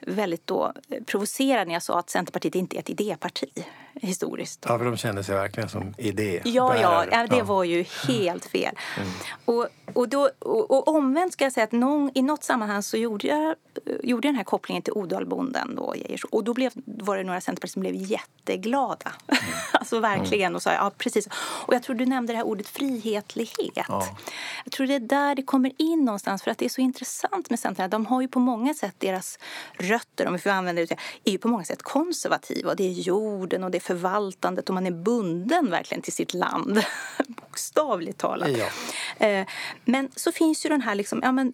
väldigt 0.00 0.46
då 0.46 0.72
provocerad 1.06 1.66
när 1.66 1.74
jag 1.74 1.82
sa 1.82 1.98
att 1.98 2.10
Centerpartiet 2.10 2.54
inte 2.54 2.76
är 2.76 2.78
ett 2.78 2.90
idéparti 2.90 3.64
historiskt. 4.00 4.64
Ja, 4.68 4.78
för 4.78 4.84
de 4.84 4.96
kände 4.96 5.24
sig 5.24 5.34
verkligen 5.34 5.68
som 5.68 5.94
idé. 5.98 6.40
Ja, 6.44 6.76
ja, 6.76 7.04
ja, 7.10 7.26
det 7.26 7.42
var 7.42 7.64
ju 7.64 7.84
helt 8.08 8.44
fel. 8.44 8.74
Mm. 8.96 9.08
Och, 9.44 9.68
och, 9.92 10.08
då, 10.08 10.30
och, 10.38 10.70
och, 10.70 10.88
omvänt 10.88 11.32
ska 11.32 11.44
jag 11.44 11.52
säga 11.52 11.64
att 11.64 11.72
någon, 11.72 12.10
i 12.14 12.22
något 12.22 12.44
sammanhang 12.44 12.82
så 12.82 12.96
gjorde 12.96 13.26
jag, 13.26 13.54
gjorde 14.02 14.28
den 14.28 14.34
här 14.34 14.44
kopplingen 14.44 14.82
till 14.82 14.92
Odalbonden 14.92 15.74
då, 15.76 15.94
och 16.30 16.44
då 16.44 16.54
blev, 16.54 16.72
var 16.84 17.16
det 17.16 17.24
några 17.24 17.40
centerpartister 17.40 17.74
som 17.74 17.80
blev 17.80 17.94
jätteglada. 17.94 19.12
Mm. 19.26 19.42
alltså 19.72 20.00
verkligen 20.00 20.54
och 20.54 20.62
sa 20.62 20.72
ja 20.72 20.90
precis. 20.98 21.28
Och 21.66 21.74
jag 21.74 21.82
tror 21.82 21.96
du 21.96 22.06
nämnde 22.06 22.32
det 22.32 22.36
här 22.36 22.46
ordet 22.46 22.68
frihetlighet. 22.68 23.86
Ja. 23.88 24.16
Jag 24.64 24.72
tror 24.72 24.86
det 24.86 24.94
är 24.94 25.00
där 25.00 25.34
det 25.34 25.42
kommer 25.42 25.72
in 25.78 26.04
någonstans 26.04 26.42
för 26.42 26.50
att 26.50 26.58
det 26.58 26.64
är 26.64 26.68
så 26.68 26.80
intressant 26.80 27.50
med 27.50 27.58
Centern. 27.58 27.90
De 27.90 28.06
har 28.06 28.20
ju 28.20 28.28
på 28.28 28.38
många 28.38 28.74
sätt 28.74 28.94
deras 28.98 29.38
rötter, 29.72 30.26
om 30.26 30.32
vi 30.32 30.38
får 30.38 30.50
använda 30.50 30.82
det, 30.82 30.96
är 31.24 31.32
ju 31.32 31.38
på 31.38 31.48
många 31.48 31.64
sätt 31.64 31.82
konservativa. 31.82 32.74
Det 32.74 32.84
är 32.84 32.92
jorden 32.92 33.64
och 33.64 33.70
det 33.70 33.78
är 33.78 33.80
förvaltandet 33.90 34.68
och 34.68 34.74
man 34.74 34.86
är 34.86 34.90
bunden 34.90 35.70
verkligen 35.70 36.02
till 36.02 36.12
sitt 36.12 36.34
land. 36.34 36.84
Bokstavligt 37.28 38.18
talat. 38.18 38.48
Ja. 38.48 39.26
Eh, 39.26 39.46
men 39.84 40.08
så 40.16 40.32
finns 40.32 40.66
ju 40.66 40.68
den 40.70 40.80
här 40.80 40.94
liksom, 40.94 41.20
ja 41.22 41.32
men 41.32 41.52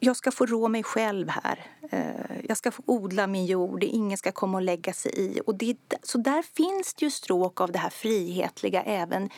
jag 0.00 0.16
ska 0.16 0.30
få 0.30 0.46
rå 0.46 0.68
mig 0.68 0.82
själv 0.82 1.28
här. 1.28 1.66
Eh, 1.90 2.36
jag 2.48 2.56
ska 2.56 2.70
få 2.70 2.82
odla 2.86 3.26
min 3.26 3.46
jord, 3.46 3.84
ingen 3.84 4.18
ska 4.18 4.32
komma 4.32 4.58
och 4.58 4.62
lägga 4.62 4.92
sig 4.92 5.12
i. 5.16 5.40
Och 5.46 5.54
det, 5.54 5.76
så 6.02 6.18
där 6.18 6.42
finns 6.42 6.94
det 6.94 7.04
ju 7.04 7.10
stråk 7.10 7.60
av 7.60 7.72
det 7.72 7.78
här 7.78 7.90
frihetliga 7.90 8.82
även 8.82 9.30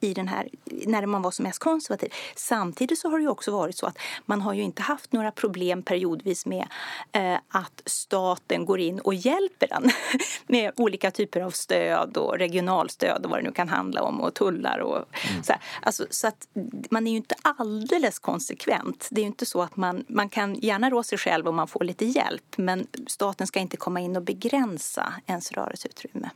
i 0.00 0.14
den 0.14 0.28
här, 0.28 0.48
när 0.64 1.06
man 1.06 1.22
var 1.22 1.30
som 1.30 1.42
mest 1.42 1.58
konservativ. 1.58 2.12
Samtidigt 2.36 2.98
så 2.98 3.10
har 3.10 3.18
det 3.18 3.22
ju 3.22 3.28
också 3.28 3.50
varit 3.50 3.76
så 3.76 3.86
att 3.86 3.98
man 4.26 4.40
har 4.40 4.54
ju 4.54 4.62
inte 4.62 4.82
haft 4.82 5.12
några 5.12 5.30
problem 5.30 5.82
periodvis 5.82 6.46
med 6.46 6.66
eh, 7.12 7.38
att 7.48 7.82
staten 7.86 8.64
går 8.64 8.80
in 8.80 9.00
och 9.00 9.14
hjälper 9.14 9.68
den 9.68 9.90
med 10.46 10.72
olika 10.76 11.10
typer 11.10 11.40
av 11.40 11.50
stöd 11.50 12.16
och 12.16 12.38
regionalstöd 12.38 13.24
och 13.24 13.30
vad 13.30 13.38
det 13.38 13.42
nu 13.42 13.52
kan 13.52 13.68
handla 13.68 14.02
om 14.02 14.20
och 14.20 14.34
tullar 14.34 14.78
och 14.78 14.96
mm. 14.96 15.42
så. 15.42 15.52
Alltså, 15.82 16.06
så 16.10 16.26
att 16.26 16.48
man 16.90 17.06
är 17.06 17.10
ju 17.10 17.16
inte 17.16 17.34
alldeles 17.42 18.18
konsekvent. 18.18 19.08
Det 19.10 19.20
är 19.20 19.22
ju 19.22 19.26
inte 19.28 19.46
så 19.46 19.62
att 19.62 19.76
man, 19.76 20.04
man 20.08 20.28
kan 20.28 20.54
gärna 20.54 20.90
rå 20.90 21.02
sig 21.02 21.18
själv 21.18 21.48
om 21.48 21.56
man 21.56 21.68
får 21.68 21.84
lite 21.84 22.04
hjälp 22.04 22.54
men 22.56 22.86
staten 23.06 23.46
ska 23.46 23.60
inte 23.60 23.76
komma 23.76 24.00
in 24.00 24.16
och 24.16 24.22
begränsa 24.22 25.14
ens 25.26 25.52
rörelseutrymme. 25.52 26.30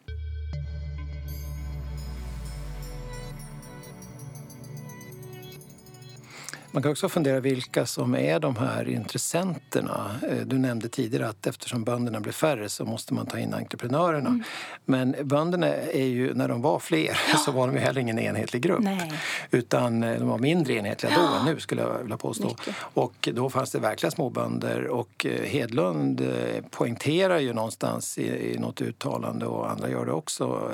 Man 6.74 6.82
kan 6.82 6.92
också 6.92 7.08
fundera 7.08 7.40
vilka 7.40 7.87
som 7.87 8.14
är 8.14 8.40
de 8.40 8.56
här 8.56 8.88
intressenterna. 8.88 10.11
Eh, 10.28 10.38
du 10.46 10.58
nämnde 10.58 10.88
tidigare 10.88 11.28
att 11.28 11.46
eftersom 11.46 11.85
bönderna 11.85 12.20
blir 12.20 12.32
färre 12.32 12.68
så 12.68 12.85
måste 12.85 13.14
man 13.14 13.26
ta 13.26 13.38
in 13.38 13.54
entreprenörerna. 13.54 14.28
Mm. 14.28 14.42
Men 14.85 15.16
bönderna 15.22 15.66
är 15.66 16.04
ju, 16.04 16.35
när 16.35 16.48
de 16.48 16.62
var 16.62 16.78
fler 16.78 17.20
ja. 17.32 17.38
så 17.38 17.52
var 17.52 17.66
de 17.66 17.76
ju 17.76 17.82
heller 17.82 18.00
ingen 18.00 18.18
enhetlig 18.18 18.62
grupp. 18.62 18.80
Nej. 18.80 19.12
Utan 19.50 20.02
eh, 20.02 20.18
de 20.18 20.28
var 20.28 20.38
mindre 20.38 20.74
enhetliga 20.74 21.12
då 21.16 21.38
än 21.38 21.54
nu 21.54 21.61
skulle 21.61 21.82
jag 21.82 21.98
vilja 21.98 22.16
påstå. 22.16 22.48
Mycket. 22.48 22.74
Och 22.94 23.28
då 23.32 23.50
fanns 23.50 23.70
det 23.70 23.78
verkliga 23.78 24.11
småbönder 24.11 24.87
och 24.87 25.26
eh, 25.26 25.42
Hedlund 25.42 26.22
poängterar 26.70 27.38
ju 27.38 27.52
någonstans 27.52 28.18
i, 28.18 28.54
i 28.54 28.58
något 28.58 28.80
uttalande 28.80 29.46
och 29.46 29.70
andra 29.70 29.90
gör 29.90 30.06
det 30.06 30.12
också 30.12 30.70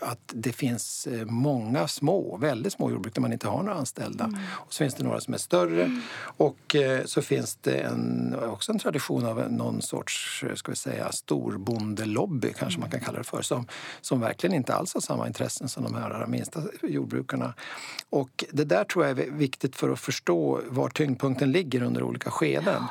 att 0.00 0.18
det 0.26 0.52
finns 0.52 1.08
många 1.24 1.88
små, 1.88 2.36
väldigt 2.36 2.72
små 2.72 2.90
jordbruk 2.90 3.14
där 3.14 3.22
man 3.22 3.32
inte 3.32 3.48
har 3.48 3.62
några 3.62 3.78
anställda. 3.78 4.24
Mm. 4.24 4.40
Och 4.52 4.74
så 4.74 4.78
finns 4.78 4.94
det 4.94 5.04
några 5.04 5.15
några 5.16 5.24
som 5.24 5.34
är 5.34 5.38
större. 5.38 5.84
Mm. 5.84 6.00
Och 6.36 6.74
eh, 6.74 7.04
så 7.04 7.22
finns 7.22 7.56
det 7.56 7.78
en, 7.78 8.34
också 8.42 8.72
en 8.72 8.78
tradition 8.78 9.26
av 9.26 9.52
någon 9.52 9.82
sorts 9.82 10.44
eh, 10.48 10.54
ska 10.54 10.72
vi 10.72 10.76
säga, 10.76 11.12
storbondelobby, 11.12 12.52
kanske 12.52 12.80
man 12.80 12.90
kan 12.90 13.00
kalla 13.00 13.18
det 13.18 13.24
för, 13.24 13.42
som, 13.42 13.66
som 14.00 14.20
verkligen 14.20 14.56
inte 14.56 14.74
alls 14.74 14.94
har 14.94 15.00
samma 15.00 15.26
intressen 15.26 15.68
som 15.68 15.84
de 15.84 15.94
här 15.94 16.26
minsta 16.26 16.62
jordbrukarna. 16.82 17.54
Och 18.10 18.44
det 18.52 18.64
där 18.64 18.84
tror 18.84 19.06
jag 19.06 19.18
är 19.18 19.30
viktigt 19.30 19.76
för 19.76 19.92
att 19.92 20.00
förstå 20.00 20.60
var 20.68 20.88
tyngdpunkten 20.88 21.52
ligger 21.52 21.82
under 21.82 22.02
olika 22.02 22.30
skeden. 22.30 22.82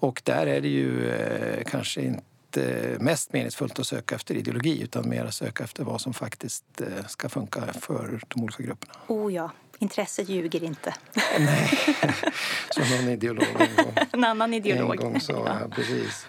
Och 0.00 0.22
där 0.24 0.46
är 0.46 0.60
det 0.60 0.68
ju 0.68 1.10
eh, 1.10 1.64
kanske 1.64 2.00
inte 2.02 2.96
mest 3.00 3.32
meningsfullt 3.32 3.78
att 3.78 3.86
söka 3.86 4.14
efter 4.14 4.34
ideologi 4.34 4.82
utan 4.82 5.08
mer 5.08 5.24
att 5.24 5.34
söka 5.34 5.64
efter 5.64 5.84
vad 5.84 6.00
som 6.00 6.14
faktiskt 6.14 6.64
ska 7.06 7.28
funka 7.28 7.60
för 7.60 8.20
de 8.28 8.42
olika 8.42 8.62
grupperna. 8.62 8.94
Oh 9.06 9.34
ja, 9.34 9.50
Intresset 9.82 10.28
ljuger 10.28 10.64
inte. 10.64 10.94
Nej, 11.38 11.70
som 12.70 12.84
någon 12.96 13.08
ideolog 13.08 13.44
en 13.58 13.84
gång, 13.84 13.94
en 14.12 14.24
annan 14.24 14.54
ideolog. 14.54 14.90
En 14.90 14.96
gång 14.96 15.20
sa. 15.20 15.32
Ja. 15.32 15.68
Precis. 15.74 16.26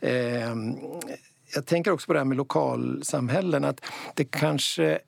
Eh, 0.00 0.54
jag 1.54 1.66
tänker 1.66 1.90
också 1.90 2.06
på 2.06 2.12
det 2.12 2.18
här 2.18 2.24
med 2.24 2.36
lokalsamhällen. 2.36 3.64
Att 3.64 3.80
det 4.14 4.24
kanske 4.24 4.98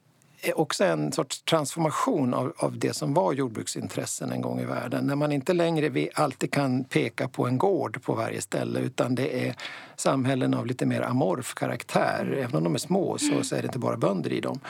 är 0.43 0.59
också 0.59 0.85
en 0.85 1.13
sorts 1.13 1.43
transformation 1.43 2.35
av, 2.35 2.53
av 2.57 2.79
det 2.79 2.97
som 2.97 3.15
var 3.15 3.33
jordbruksintressen 3.33 4.33
en 4.33 4.41
gång 4.41 4.61
i 4.61 4.65
världen. 4.65 5.07
När 5.07 5.17
man 5.17 5.33
inte 5.33 5.53
längre 5.53 6.09
alltid 6.15 6.53
kan 6.53 6.85
peka 6.85 7.29
på 7.29 7.47
en 7.47 7.59
gård 7.59 8.03
på 8.03 8.15
varje 8.15 8.41
ställe 8.41 8.81
utan 8.81 9.15
det 9.15 9.49
är 9.49 9.55
samhällen 9.97 10.55
av 10.55 10.67
lite 10.67 10.87
mer 10.87 11.03
amorf 11.03 11.55
karaktär. 11.55 12.39
Även 12.39 12.57
om 12.57 12.65
de 12.65 12.75
är 12.75 12.79
små 12.79 13.19
så, 13.19 13.45
så 13.45 13.57
är 13.57 13.63
det 13.63 13.67
inte 13.67 13.79
bara 13.79 13.97
bönder 13.97 14.33
i 14.33 14.41
dem. 14.41 14.61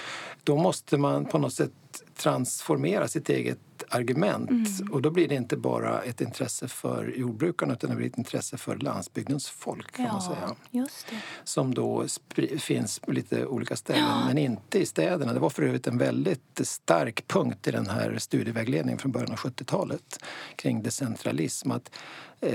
Då 0.44 0.56
måste 0.56 0.98
man 0.98 1.24
på 1.24 1.38
något 1.38 1.52
sätt 1.52 1.72
transformera 2.16 3.08
sitt 3.08 3.28
eget 3.28 3.58
argument. 3.88 4.50
Mm. 4.50 4.92
Och 4.92 5.02
då 5.02 5.10
blir 5.10 5.28
det 5.28 5.34
inte 5.34 5.56
bara 5.56 6.02
ett 6.02 6.20
intresse 6.20 6.68
för 6.68 7.14
jordbrukarna 7.16 7.72
utan 7.72 7.90
det 7.90 7.96
blir 7.96 8.06
ett 8.06 8.18
intresse 8.18 8.56
för 8.56 8.76
landsbygdens 8.76 9.48
folk. 9.48 9.92
kan 9.92 10.04
ja, 10.04 10.12
man 10.12 10.22
säga. 10.22 10.54
Just 10.70 11.06
det. 11.10 11.16
Som 11.44 11.74
då 11.74 12.06
finns 12.58 12.98
på 12.98 13.12
lite 13.12 13.46
olika 13.46 13.76
ställen, 13.76 14.04
ja. 14.04 14.24
men 14.26 14.38
inte 14.38 14.78
i 14.78 14.86
städerna. 14.86 15.32
Det 15.32 15.40
var 15.40 15.50
för 15.50 15.62
övrigt 15.62 15.86
en 15.86 15.98
väldigt 15.98 16.60
stark 16.62 17.28
punkt 17.28 17.68
i 17.68 17.70
den 17.70 17.88
här 17.88 18.18
studievägledningen 18.18 18.98
från 18.98 19.12
början 19.12 19.32
av 19.32 19.38
70-talet 19.38 20.24
kring 20.56 20.82
decentralism. 20.82 21.70
Att 21.70 21.90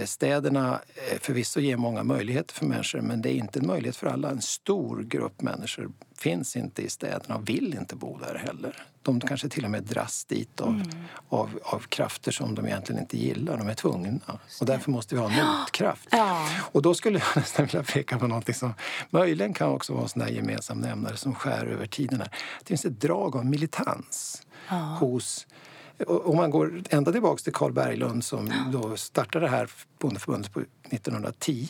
städerna 0.05 0.81
eh, 1.11 1.19
förvisso 1.19 1.59
ger 1.59 1.77
många 1.77 2.03
möjligheter 2.03 2.53
för 2.53 2.65
människor 2.65 3.01
men 3.01 3.21
det 3.21 3.29
är 3.29 3.35
inte 3.35 3.59
en 3.59 3.67
möjlighet 3.67 3.95
för 3.95 4.07
alla. 4.07 4.29
En 4.29 4.41
stor 4.41 5.03
grupp 5.03 5.41
människor 5.41 5.91
finns 6.17 6.55
inte 6.55 6.81
i 6.81 6.89
städerna 6.89 7.35
och 7.35 7.49
vill 7.49 7.73
inte 7.79 7.95
bo 7.95 8.17
där 8.17 8.35
heller. 8.35 8.85
De 9.01 9.19
kanske 9.19 9.49
till 9.49 9.65
och 9.65 9.71
med 9.71 9.83
dras 9.83 10.25
dit 10.25 10.61
av, 10.61 10.69
mm. 10.69 10.87
av, 11.29 11.59
av 11.63 11.79
krafter 11.79 12.31
som 12.31 12.55
de 12.55 12.65
egentligen 12.65 13.01
inte 13.01 13.17
gillar. 13.17 13.57
De 13.57 13.67
är 13.67 13.73
tvungna. 13.73 14.39
Och 14.59 14.65
därför 14.65 14.91
måste 14.91 15.15
vi 15.15 15.21
ha 15.21 15.31
en 15.31 15.45
motkraft. 15.59 16.07
Ja. 16.11 16.47
Och 16.71 16.81
då 16.81 16.93
skulle 16.93 17.19
jag 17.19 17.27
nästan 17.35 17.65
vilja 17.65 17.83
peka 17.83 18.19
på 18.19 18.27
något 18.27 18.55
som 18.55 18.73
möjligen 19.09 19.53
kan 19.53 19.69
också 19.69 19.93
vara 19.93 20.03
en 20.03 20.09
sån 20.09 20.33
gemensam 20.33 20.77
nämnare 20.77 21.17
som 21.17 21.35
skär 21.35 21.65
över 21.65 21.87
tiden. 21.87 22.19
Här. 22.19 22.29
Det 22.59 22.67
finns 22.67 22.85
ett 22.85 23.01
drag 23.01 23.35
av 23.35 23.45
militans 23.45 24.41
ja. 24.69 24.75
hos 24.75 25.47
Om 26.07 26.35
man 26.35 26.49
går 26.49 26.81
ända 26.89 27.11
tillbaka 27.11 27.37
till 27.37 27.53
Carl 27.53 27.71
Berglund 27.71 28.23
som 28.23 28.51
då 28.71 28.97
startade 28.97 29.45
det 29.45 29.49
här 29.49 29.69
bondeförbundet 29.99 30.53
på 30.53 30.59
1910 30.89 31.67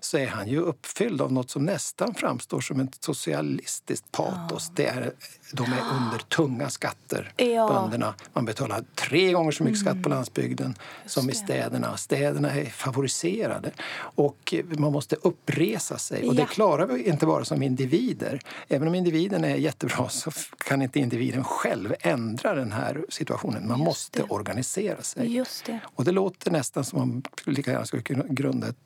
så 0.00 0.18
är 0.18 0.26
han 0.26 0.48
ju 0.48 0.60
uppfylld 0.60 1.20
av 1.20 1.32
något 1.32 1.50
som 1.50 1.64
nästan 1.64 2.14
framstår 2.14 2.60
som 2.60 2.80
ett 2.80 3.04
socialistiskt 3.04 4.12
patos. 4.12 4.70
Det 4.74 4.86
är, 4.86 5.12
de 5.52 5.62
är 5.62 5.80
under 5.96 6.18
tunga 6.18 6.68
skatter, 6.70 7.32
ja. 7.36 7.68
bönderna. 7.68 8.14
Man 8.32 8.44
betalar 8.44 8.84
tre 8.94 9.32
gånger 9.32 9.50
så 9.50 9.64
mycket 9.64 9.80
skatt 9.80 9.92
på 9.92 9.98
mm. 10.08 10.10
landsbygden 10.10 10.74
som 11.06 11.30
i 11.30 11.34
städerna. 11.34 11.96
Städerna 11.96 12.50
är 12.50 12.64
favoriserade 12.64 13.70
och 13.98 14.54
man 14.64 14.92
måste 14.92 15.16
uppresa 15.16 15.98
sig. 15.98 16.28
Och 16.28 16.34
det 16.34 16.46
klarar 16.46 16.86
vi 16.86 17.08
inte 17.08 17.26
bara 17.26 17.44
som 17.44 17.62
individer. 17.62 18.40
Även 18.68 18.88
om 18.88 18.94
individen 18.94 19.44
är 19.44 19.56
jättebra 19.56 20.08
så 20.08 20.30
kan 20.58 20.82
inte 20.82 20.98
individen 20.98 21.44
själv 21.44 21.94
ändra 22.00 22.54
den 22.54 22.72
här 22.72 23.04
situationen. 23.08 23.67
Man 23.68 23.78
Just 23.78 23.86
måste 23.86 24.18
det. 24.18 24.28
organisera 24.28 25.02
sig. 25.02 25.36
Just 25.36 25.64
det. 25.64 25.80
Och 25.94 26.04
det 26.04 26.12
låter 26.12 26.50
nästan 26.50 26.84
som 26.84 26.98
om 26.98 27.08
man 27.08 27.22
lika 27.54 27.70
gärna 27.70 27.86
skulle 27.86 28.02
kunna 28.02 28.24
grunda 28.28 28.68
ett 28.68 28.76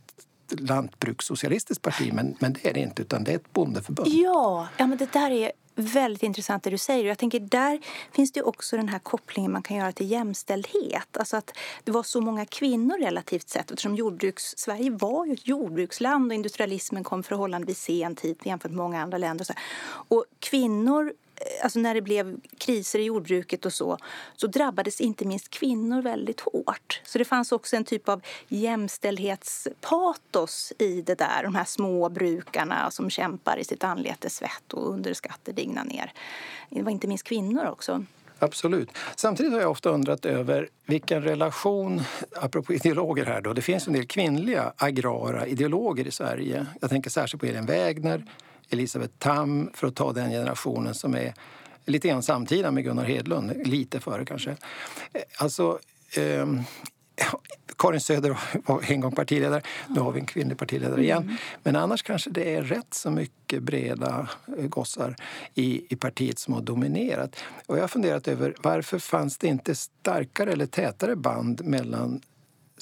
lantbrukssocialistiskt 0.61 1.83
parti, 1.83 2.13
men, 2.13 2.37
men 2.39 2.53
det 2.53 2.69
är 2.69 2.75
det 2.75 2.81
inte, 2.81 3.03
utan 3.03 3.25
det 3.25 3.31
är 3.33 3.37
ett 3.37 3.53
bondeförbund. 3.53 4.09
Ja, 4.09 4.69
ja 4.77 4.87
men 4.87 4.99
det 4.99 5.13
där 5.13 5.31
är 5.31 5.53
väldigt 5.75 6.23
intressant 6.23 6.63
det 6.63 6.71
du 6.71 6.79
säger. 6.79 7.05
Jag 7.05 7.19
tänker 7.19 7.41
där 7.41 7.81
finns 8.13 8.33
det 8.33 8.43
också 8.43 8.77
den 8.77 8.89
här 8.89 8.99
kopplingen 8.99 9.53
man 9.53 9.63
kan 9.63 9.77
göra 9.77 9.93
till 9.93 10.11
jämställdhet. 10.11 11.17
Alltså 11.17 11.37
att 11.37 11.57
det 11.85 11.93
var 11.93 12.03
så 12.03 12.21
många 12.21 12.47
kvinnor 12.47 12.99
relativt 12.99 13.49
sett 13.49 13.71
eftersom 13.71 13.95
jordbruks, 13.95 14.55
Sverige 14.57 14.91
var 14.91 15.27
ju 15.27 15.33
ett 15.33 15.49
jordbruksland 15.49 16.33
och 16.33 16.35
industrialismen 16.35 17.05
kom 17.05 17.23
förhållandevis 17.23 17.83
sent 17.83 18.21
hit 18.21 18.47
jämfört 18.47 18.71
med 18.71 18.79
många 18.79 19.03
andra 19.03 19.19
länder. 19.19 19.47
Och, 20.09 20.17
och 20.17 20.25
kvinnor 20.39 21.13
alltså 21.63 21.79
när 21.79 21.95
det 21.95 22.03
blev 22.03 22.37
kriser 22.59 22.99
i 22.99 23.05
jordbruket 23.05 23.67
och 23.67 23.73
så, 23.73 23.99
så 24.37 24.47
drabbades 24.47 25.01
inte 25.01 25.25
minst 25.25 25.51
kvinnor 25.51 26.03
väldigt 26.03 26.41
hårt. 26.41 27.01
Så 27.05 27.19
det 27.19 27.25
fanns 27.25 27.53
också 27.53 27.77
en 27.77 27.85
typ 27.85 28.09
av 28.09 28.23
jämställdhetspatos 28.49 30.73
i 30.79 31.03
det 31.03 31.15
där. 31.15 31.43
De 31.43 31.55
här 31.55 31.65
små 31.65 32.09
brukarna 32.09 32.91
som 32.91 33.11
kämpar 33.11 33.57
i 33.57 33.65
sitt 33.65 33.85
anletes 33.85 34.37
svett 34.37 34.73
och 34.73 34.91
under 34.91 35.15
skatter 35.15 35.53
dignar 35.53 35.85
ner. 35.85 36.13
Det 36.71 36.83
var 36.83 36.91
inte 36.91 37.09
minst 37.09 37.25
kvinnor 37.25 37.67
också. 37.67 38.05
Absolut. 38.39 38.91
Samtidigt 39.17 39.53
har 39.53 39.61
jag 39.61 39.71
ofta 39.71 39.91
undrat 39.91 40.25
över 40.25 40.69
vilken 40.87 41.23
relation, 41.23 42.03
apropå 42.37 42.73
ideologer 42.73 43.27
här 43.27 43.41
då, 43.41 43.53
det 43.53 43.63
finns 43.63 43.87
en 43.87 43.93
del 43.93 44.07
kvinnliga 44.07 44.73
agrara 44.77 45.47
ideologer 45.47 46.07
i 46.07 46.11
Sverige. 46.11 46.67
Jag 46.81 46.91
tänker 46.91 47.11
särskilt 47.11 47.41
på 47.41 47.47
Elin 47.47 47.67
Wägner, 47.67 48.25
Elisabeth 48.73 49.15
Tam, 49.19 49.71
för 49.75 49.87
att 49.87 49.95
ta 49.95 50.13
den 50.13 50.31
generationen 50.31 50.95
som 50.95 51.15
är 51.15 51.35
lite 51.85 52.09
grann 52.09 52.23
samtida 52.23 52.71
med 52.71 52.85
Gunnar 52.85 53.05
Hedlund, 53.05 53.67
lite 53.67 54.01
före 54.01 54.25
kanske. 54.25 54.51
Eh, 54.51 55.23
alltså, 55.39 55.79
eh, 56.17 56.47
Karin 57.79 58.01
Söder 58.01 58.39
var 58.67 58.91
en 58.91 59.01
gång 59.01 59.13
partiledare, 59.13 59.63
nu 59.89 60.01
har 60.01 60.13
vi 60.13 60.21
en 60.21 60.27
kvinnlig 60.27 60.59
partiledare 60.59 61.03
igen. 61.03 61.23
Mm. 61.23 61.37
Men 61.63 61.77
annars 61.77 62.03
kanske 62.03 62.31
det 62.31 62.55
är 62.55 62.63
rätt 62.63 62.95
så 62.95 63.11
mycket 63.11 63.63
breda 63.63 64.29
eh, 64.59 64.67
gossar 64.67 65.17
i, 65.55 65.87
i 65.89 65.97
partiet 65.97 66.39
som 66.39 66.55
har 66.55 66.61
dominerat. 66.61 67.37
Och 67.67 67.77
jag 67.77 67.83
har 67.83 67.89
funderat 67.89 68.29
över 68.29 68.55
varför 68.63 68.99
fanns 68.99 69.39
det 69.39 69.47
inte 69.47 69.75
starkare 69.75 70.53
eller 70.53 70.67
tätare 70.67 71.17
band 71.17 71.65
mellan 71.65 72.21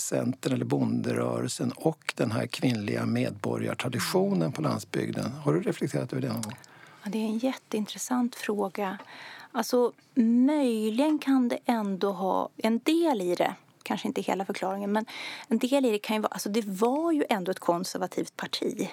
Centern 0.00 0.52
eller 0.52 0.64
bonderörelsen 0.64 1.72
och 1.76 2.14
den 2.16 2.30
här 2.30 2.46
kvinnliga 2.46 3.06
medborgartraditionen 3.06 4.52
på 4.52 4.62
landsbygden. 4.62 5.32
Har 5.32 5.52
du 5.52 5.60
reflekterat 5.60 6.12
över 6.12 6.22
det 6.22 6.28
någon 6.28 6.42
gång? 6.42 6.56
Ja, 7.04 7.10
det 7.10 7.18
är 7.18 7.24
en 7.24 7.38
jätteintressant 7.38 8.36
fråga. 8.36 8.98
Alltså, 9.52 9.92
möjligen 10.46 11.18
kan 11.18 11.48
det 11.48 11.58
ändå 11.64 12.12
ha 12.12 12.48
en 12.56 12.78
del 12.78 13.20
i 13.20 13.34
det 13.34 13.54
kanske 13.82 14.08
inte 14.08 14.20
hela 14.20 14.44
förklaringen, 14.44 14.92
men 14.92 15.06
en 15.48 15.58
del 15.58 15.86
i 15.86 15.90
det 15.90 15.98
kan 15.98 16.16
ju 16.16 16.22
vara, 16.22 16.32
alltså 16.32 16.48
det 16.48 16.64
var 16.66 17.12
ju 17.12 17.24
ändå 17.28 17.50
ett 17.50 17.58
konservativt 17.58 18.36
parti. 18.36 18.88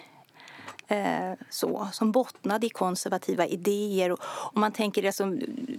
Eh, 0.88 1.34
så, 1.50 1.88
som 1.94 2.12
bottnade 2.12 2.68
i 2.68 2.70
konservativa 2.70 3.46
idéer. 3.46 4.12
Och, 4.12 4.20
om 4.54 4.62
man 4.62 4.72
tänker 4.72 5.02
det 5.02 5.12
som, 5.12 5.30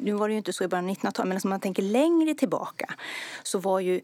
nu 0.01 0.13
var 0.13 0.29
det 0.29 0.33
ju 0.33 0.39
inte 0.39 0.53
så 0.53 0.65
i 0.65 0.69
början 0.69 0.85
av 0.85 0.95
1900-talet, 0.95 1.29
men 1.29 1.41
om 1.45 1.51
man 1.51 1.61
tänker 1.61 1.83
längre 1.83 2.35
tillbaka 2.35 2.95
så 3.43 3.59
var 3.59 3.81
ju 3.81 4.01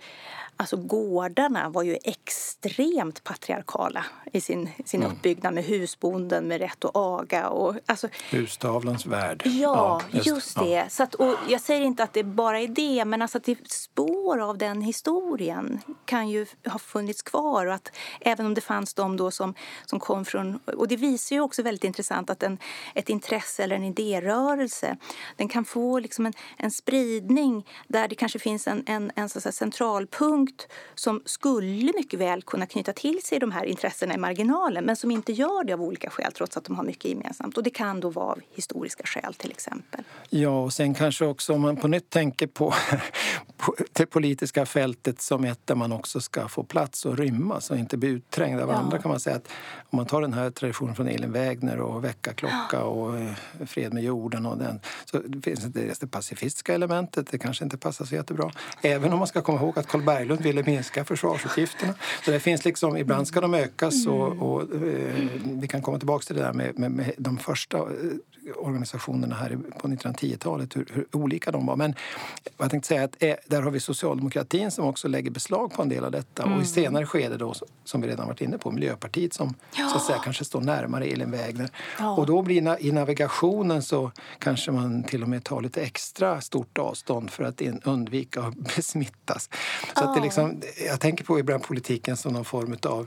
Alltså 0.56 0.76
gårdarna 0.76 1.68
var 1.68 1.82
ju 1.82 1.98
extremt 2.02 3.24
patriarkala 3.24 4.04
i 4.32 4.40
sin, 4.40 4.70
sin 4.84 5.02
mm. 5.02 5.12
uppbyggnad 5.12 5.54
med 5.54 5.64
husbonden 5.64 6.48
med 6.48 6.60
rätt 6.60 6.84
att 6.84 6.90
aga. 6.96 7.48
Och, 7.48 7.76
alltså, 7.86 8.08
Hustavlans 8.30 9.06
värld. 9.06 9.42
Ja, 9.44 9.50
ja 9.52 10.02
just, 10.10 10.26
just, 10.26 10.58
det. 10.58 10.68
Ja. 10.68 10.88
Så 10.88 11.02
att, 11.02 11.14
och 11.14 11.34
jag 11.48 11.60
säger 11.60 11.80
inte 11.80 12.02
att 12.02 12.12
det 12.12 12.24
bara 12.24 12.60
är 12.60 12.68
det, 12.68 13.04
men 13.04 13.22
alltså 13.22 13.38
att 13.38 13.44
det 13.44 13.70
spår 13.70 14.38
av 14.38 14.58
den 14.58 14.82
historien 14.82 15.80
kan 16.04 16.28
ju 16.28 16.46
ha 16.66 16.78
funnits 16.78 17.22
kvar. 17.22 17.66
Och 17.66 17.74
att 17.74 17.92
även 18.20 18.46
om 18.46 18.54
det 18.54 18.60
fanns 18.60 18.94
de 18.94 19.16
då 19.16 19.30
som, 19.30 19.54
som 19.86 20.00
kom 20.00 20.24
från... 20.24 20.56
Och 20.56 20.88
det 20.94 21.00
visar 21.00 21.36
ju 21.36 21.42
också 21.42 21.62
väldigt 21.62 21.84
intressant 21.84 22.30
att 22.30 22.42
en, 22.42 22.58
ett 22.94 23.08
intresse 23.08 23.64
eller 23.64 23.76
en 23.76 23.84
idérörelse 23.84 24.96
den 25.36 25.48
kan 25.48 25.64
få 25.64 25.98
liksom 25.98 26.26
en, 26.26 26.32
en 26.56 26.70
spridning 26.70 27.66
där 27.88 28.08
det 28.08 28.14
kanske 28.14 28.38
finns 28.38 28.68
en, 28.68 28.82
en, 28.86 29.12
en 29.14 29.28
så 29.28 29.40
centralpunkt 29.40 30.34
punkt 30.44 30.68
som 30.94 31.22
skulle 31.24 31.92
mycket 31.96 32.20
väl 32.20 32.42
kunna 32.42 32.66
knyta 32.66 32.92
till 32.92 33.22
sig 33.22 33.38
de 33.38 33.52
här 33.52 33.64
intressena 33.64 34.14
i 34.14 34.18
marginalen 34.18 34.84
men 34.84 34.96
som 34.96 35.10
inte 35.10 35.32
gör 35.32 35.64
det 35.64 35.72
av 35.72 35.82
olika 35.82 36.10
skäl 36.10 36.32
trots 36.32 36.56
att 36.56 36.64
de 36.64 36.76
har 36.76 36.84
mycket 36.84 37.04
gemensamt. 37.04 37.56
Och 37.56 37.62
det 37.62 37.70
kan 37.70 38.00
då 38.00 38.10
vara 38.10 38.26
av 38.26 38.40
historiska 38.54 39.04
skäl 39.06 39.34
till 39.34 39.50
exempel. 39.50 40.04
Ja, 40.30 40.62
och 40.62 40.72
sen 40.72 40.94
kanske 40.94 41.26
också 41.26 41.54
om 41.54 41.60
man 41.60 41.76
på 41.76 41.88
nytt 41.88 42.10
tänker 42.10 42.46
på, 42.46 42.74
på 43.56 43.74
det 43.92 44.06
politiska 44.06 44.66
fältet 44.66 45.20
som 45.20 45.44
ett 45.44 45.66
där 45.66 45.74
man 45.74 45.92
också 45.92 46.20
ska 46.20 46.48
få 46.48 46.64
plats 46.64 47.06
och 47.06 47.18
rymmas 47.18 47.70
och 47.70 47.76
inte 47.76 47.96
bli 47.96 48.08
utträngd 48.08 48.60
av 48.60 48.68
ja. 48.68 48.74
andra 48.74 48.98
kan 48.98 49.10
man 49.10 49.20
säga 49.20 49.36
att 49.36 49.48
om 49.90 49.96
man 49.96 50.06
tar 50.06 50.20
den 50.20 50.32
här 50.32 50.50
traditionen 50.50 50.83
från 50.92 51.08
Elin 51.08 51.32
Wägner 51.32 51.80
och 51.80 52.04
väckarklocka 52.04 52.84
och 52.84 53.18
eh, 53.18 53.32
fred 53.66 53.92
med 53.92 54.02
jorden 54.02 54.46
och 54.46 54.58
den 54.58 54.80
så 55.04 55.22
finns 55.42 55.60
det 55.60 56.00
det 56.00 56.06
pacifistiska 56.06 56.74
elementet, 56.74 57.30
det 57.30 57.38
kanske 57.38 57.64
inte 57.64 57.76
passar 57.76 58.04
så 58.04 58.14
jättebra. 58.14 58.50
Även 58.82 59.12
om 59.12 59.18
man 59.18 59.28
ska 59.28 59.42
komma 59.42 59.58
ihåg 59.60 59.78
att 59.78 59.86
Carl 59.86 60.02
Berglund 60.02 60.40
ville 60.40 60.62
minska 60.62 61.04
försvarsutgifterna. 61.04 61.94
Så 62.24 62.30
det 62.30 62.40
finns 62.40 62.64
liksom, 62.64 62.96
ibland 62.96 63.28
ska 63.28 63.40
de 63.40 63.54
ökas 63.54 64.06
och, 64.06 64.26
mm. 64.26 64.42
och 64.42 64.62
eh, 64.62 65.14
vi 65.44 65.68
kan 65.68 65.82
komma 65.82 65.98
tillbaka 65.98 66.24
till 66.24 66.36
det 66.36 66.42
där 66.42 66.52
med, 66.52 66.78
med, 66.78 66.90
med 66.90 67.12
de 67.18 67.38
första 67.38 67.78
eh, 67.78 67.84
organisationerna 68.56 69.34
här 69.34 69.58
på 69.78 69.88
1910-talet, 69.88 70.76
hur, 70.76 70.86
hur, 70.92 71.06
olika 71.12 71.50
de 71.50 71.66
var. 71.66 71.76
Men 71.76 71.94
jag 72.58 72.70
tänkte 72.70 72.88
säga 72.88 73.04
att 73.04 73.22
eh, 73.22 73.34
där 73.46 73.62
har 73.62 73.70
vi 73.70 73.80
socialdemokratin 73.80 74.70
som 74.70 74.84
också 74.84 75.08
lägger 75.08 75.30
beslag 75.30 75.72
på 75.72 75.82
en 75.82 75.88
del 75.88 76.04
av 76.04 76.10
detta. 76.10 76.42
Mm. 76.42 76.54
Och 76.54 76.58
i 76.58 76.66
mm. 76.66 76.74
senare 76.74 77.06
skede 77.06 77.36
då, 77.36 77.54
som 77.84 78.00
vi 78.00 78.08
redan 78.08 78.26
varit 78.26 78.40
inne 78.40 78.58
på, 78.58 78.70
Miljöpartiet 78.70 79.34
som 79.34 79.54
ja. 79.76 79.88
så 79.88 79.96
att 79.96 80.04
säga 80.04 80.18
kanske 80.24 80.44
står 80.44 80.60
närmare 80.76 81.04
Elin 81.04 81.30
Wägner. 81.30 81.70
Ja. 81.98 82.16
Och 82.16 82.26
då 82.26 82.42
blir 82.42 82.80
i 82.80 82.92
navigationen 82.92 83.82
så 83.82 84.10
kanske 84.38 84.72
man 84.72 85.02
till 85.02 85.22
och 85.22 85.28
med 85.28 85.44
tar 85.44 85.60
lite 85.60 85.82
extra 85.82 86.40
stort 86.40 86.78
avstånd 86.78 87.30
för 87.30 87.44
att 87.44 87.62
undvika 87.84 88.42
att 88.42 88.54
besmittas. 88.76 89.48
Så 89.82 89.88
ja. 89.94 90.02
att 90.02 90.14
det 90.14 90.20
liksom, 90.20 90.60
jag 90.86 91.00
tänker 91.00 91.24
på 91.24 91.38
ibland 91.38 91.62
politiken 91.62 92.16
som 92.16 92.32
någon 92.32 92.44
form 92.44 92.76
av 92.82 93.06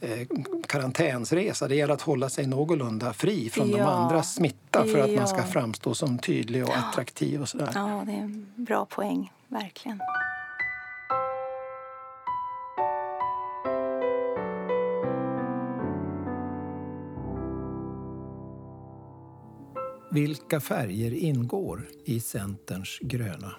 eh, 0.00 0.26
karantänsresa. 0.68 1.68
Det 1.68 1.74
gäller 1.74 1.94
att 1.94 2.02
hålla 2.02 2.28
sig 2.28 2.46
någorlunda 2.46 3.12
fri 3.12 3.50
från 3.50 3.70
ja. 3.70 3.76
de 3.76 3.82
andras 3.82 4.34
smitta 4.34 4.84
för 4.84 4.98
att 4.98 5.10
man 5.10 5.28
ska 5.28 5.42
framstå 5.42 5.94
som 5.94 6.18
tydlig 6.18 6.64
och 6.64 6.76
attraktiv. 6.76 7.42
Och 7.42 7.48
sådär. 7.48 7.70
Ja, 7.74 8.02
det 8.06 8.12
är 8.12 8.16
en 8.16 8.46
bra 8.56 8.86
poäng, 8.86 9.32
verkligen. 9.48 10.00
Vilka 20.14 20.60
färger 20.60 21.14
ingår 21.14 21.88
i 22.04 22.20
Centerns 22.20 22.98
gröna? 23.00 23.52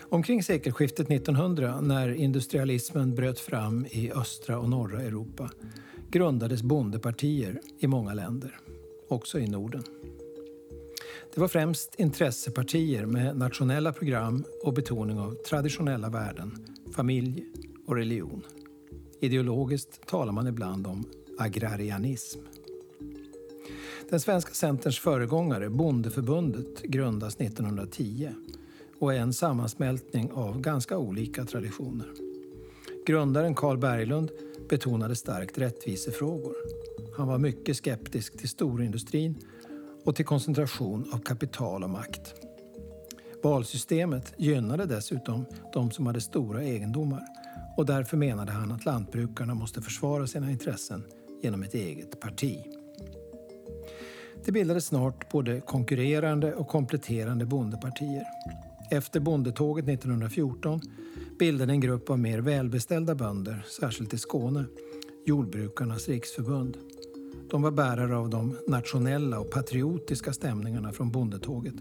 Omkring 0.00 0.42
sekelskiftet 0.42 1.10
1900, 1.10 1.80
när 1.80 2.08
industrialismen 2.08 3.14
bröt 3.14 3.40
fram 3.40 3.86
i 3.90 4.12
östra 4.12 4.58
och 4.58 4.68
norra 4.68 5.02
Europa, 5.02 5.50
grundades 6.10 6.62
bondepartier 6.62 7.60
i 7.78 7.86
många 7.86 8.14
länder, 8.14 8.58
också 9.08 9.38
i 9.38 9.46
Norden. 9.46 9.82
Det 11.34 11.40
var 11.40 11.48
främst 11.48 11.94
intressepartier 11.98 13.06
med 13.06 13.36
nationella 13.36 13.92
program 13.92 14.44
och 14.64 14.74
betoning 14.74 15.18
av 15.18 15.34
traditionella 15.34 16.08
värden, 16.08 16.66
familj 16.94 17.46
och 17.86 17.96
religion. 17.96 18.42
Ideologiskt 19.20 20.06
talar 20.06 20.32
man 20.32 20.46
ibland 20.46 20.86
om 20.86 21.04
agrarianism. 21.38 22.40
Den 24.10 24.20
svenska 24.20 24.54
Centerns 24.54 24.98
föregångare, 24.98 25.70
Bondeförbundet, 25.70 26.82
grundas 26.82 27.36
1910 27.36 28.30
och 28.98 29.14
är 29.14 29.18
en 29.18 29.32
sammansmältning 29.32 30.30
av 30.32 30.60
ganska 30.60 30.98
olika 30.98 31.44
traditioner. 31.44 32.06
Grundaren 33.06 33.54
Carl 33.54 33.78
Berglund 33.78 34.30
betonade 34.68 35.16
starkt 35.16 35.58
rättvisefrågor. 35.58 36.54
Han 37.16 37.28
var 37.28 37.38
mycket 37.38 37.76
skeptisk 37.76 38.38
till 38.38 38.48
storindustrin 38.48 39.34
och 40.04 40.16
till 40.16 40.24
koncentration 40.24 41.10
av 41.12 41.18
kapital 41.18 41.84
och 41.84 41.90
makt. 41.90 42.34
Valsystemet 43.42 44.34
gynnade 44.36 44.86
dessutom 44.86 45.44
de 45.72 45.90
som 45.90 46.06
hade 46.06 46.20
stora 46.20 46.62
egendomar 46.62 47.22
och 47.76 47.86
därför 47.86 48.16
menade 48.16 48.52
han 48.52 48.72
att 48.72 48.84
lantbrukarna 48.84 49.54
måste 49.54 49.82
försvara 49.82 50.26
sina 50.26 50.50
intressen 50.50 51.04
genom 51.42 51.62
ett 51.62 51.74
eget 51.74 52.20
parti. 52.20 52.75
Det 54.46 54.52
bildades 54.52 54.86
snart 54.86 55.30
både 55.30 55.60
konkurrerande 55.60 56.54
och 56.54 56.68
kompletterande 56.68 57.46
bondepartier. 57.46 58.24
Efter 58.90 59.20
bondetåget 59.20 59.88
1914 59.88 60.80
bildade 61.38 61.72
en 61.72 61.80
grupp 61.80 62.10
av 62.10 62.18
mer 62.18 62.38
välbeställda 62.38 63.14
bönder, 63.14 63.66
särskilt 63.80 64.14
i 64.14 64.18
Skåne, 64.18 64.64
Jordbrukarnas 65.24 66.08
riksförbund. 66.08 66.76
De 67.50 67.62
var 67.62 67.70
bärare 67.70 68.16
av 68.16 68.30
de 68.30 68.56
nationella 68.68 69.38
och 69.38 69.50
patriotiska 69.50 70.32
stämningarna 70.32 70.92
från 70.92 71.10
bondetåget 71.10 71.74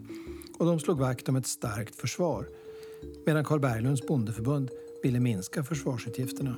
och 0.60 0.66
de 0.66 0.80
slog 0.80 1.00
vakt 1.00 1.30
om 1.30 1.36
ett 1.36 1.48
starkt 1.48 1.96
försvar 1.96 2.48
medan 3.26 3.44
Karl 3.44 3.60
Berglunds 3.60 4.08
bondeförbund 4.08 4.70
ville 5.04 5.20
minska 5.20 5.64
försvarsutgifterna. 5.64 6.58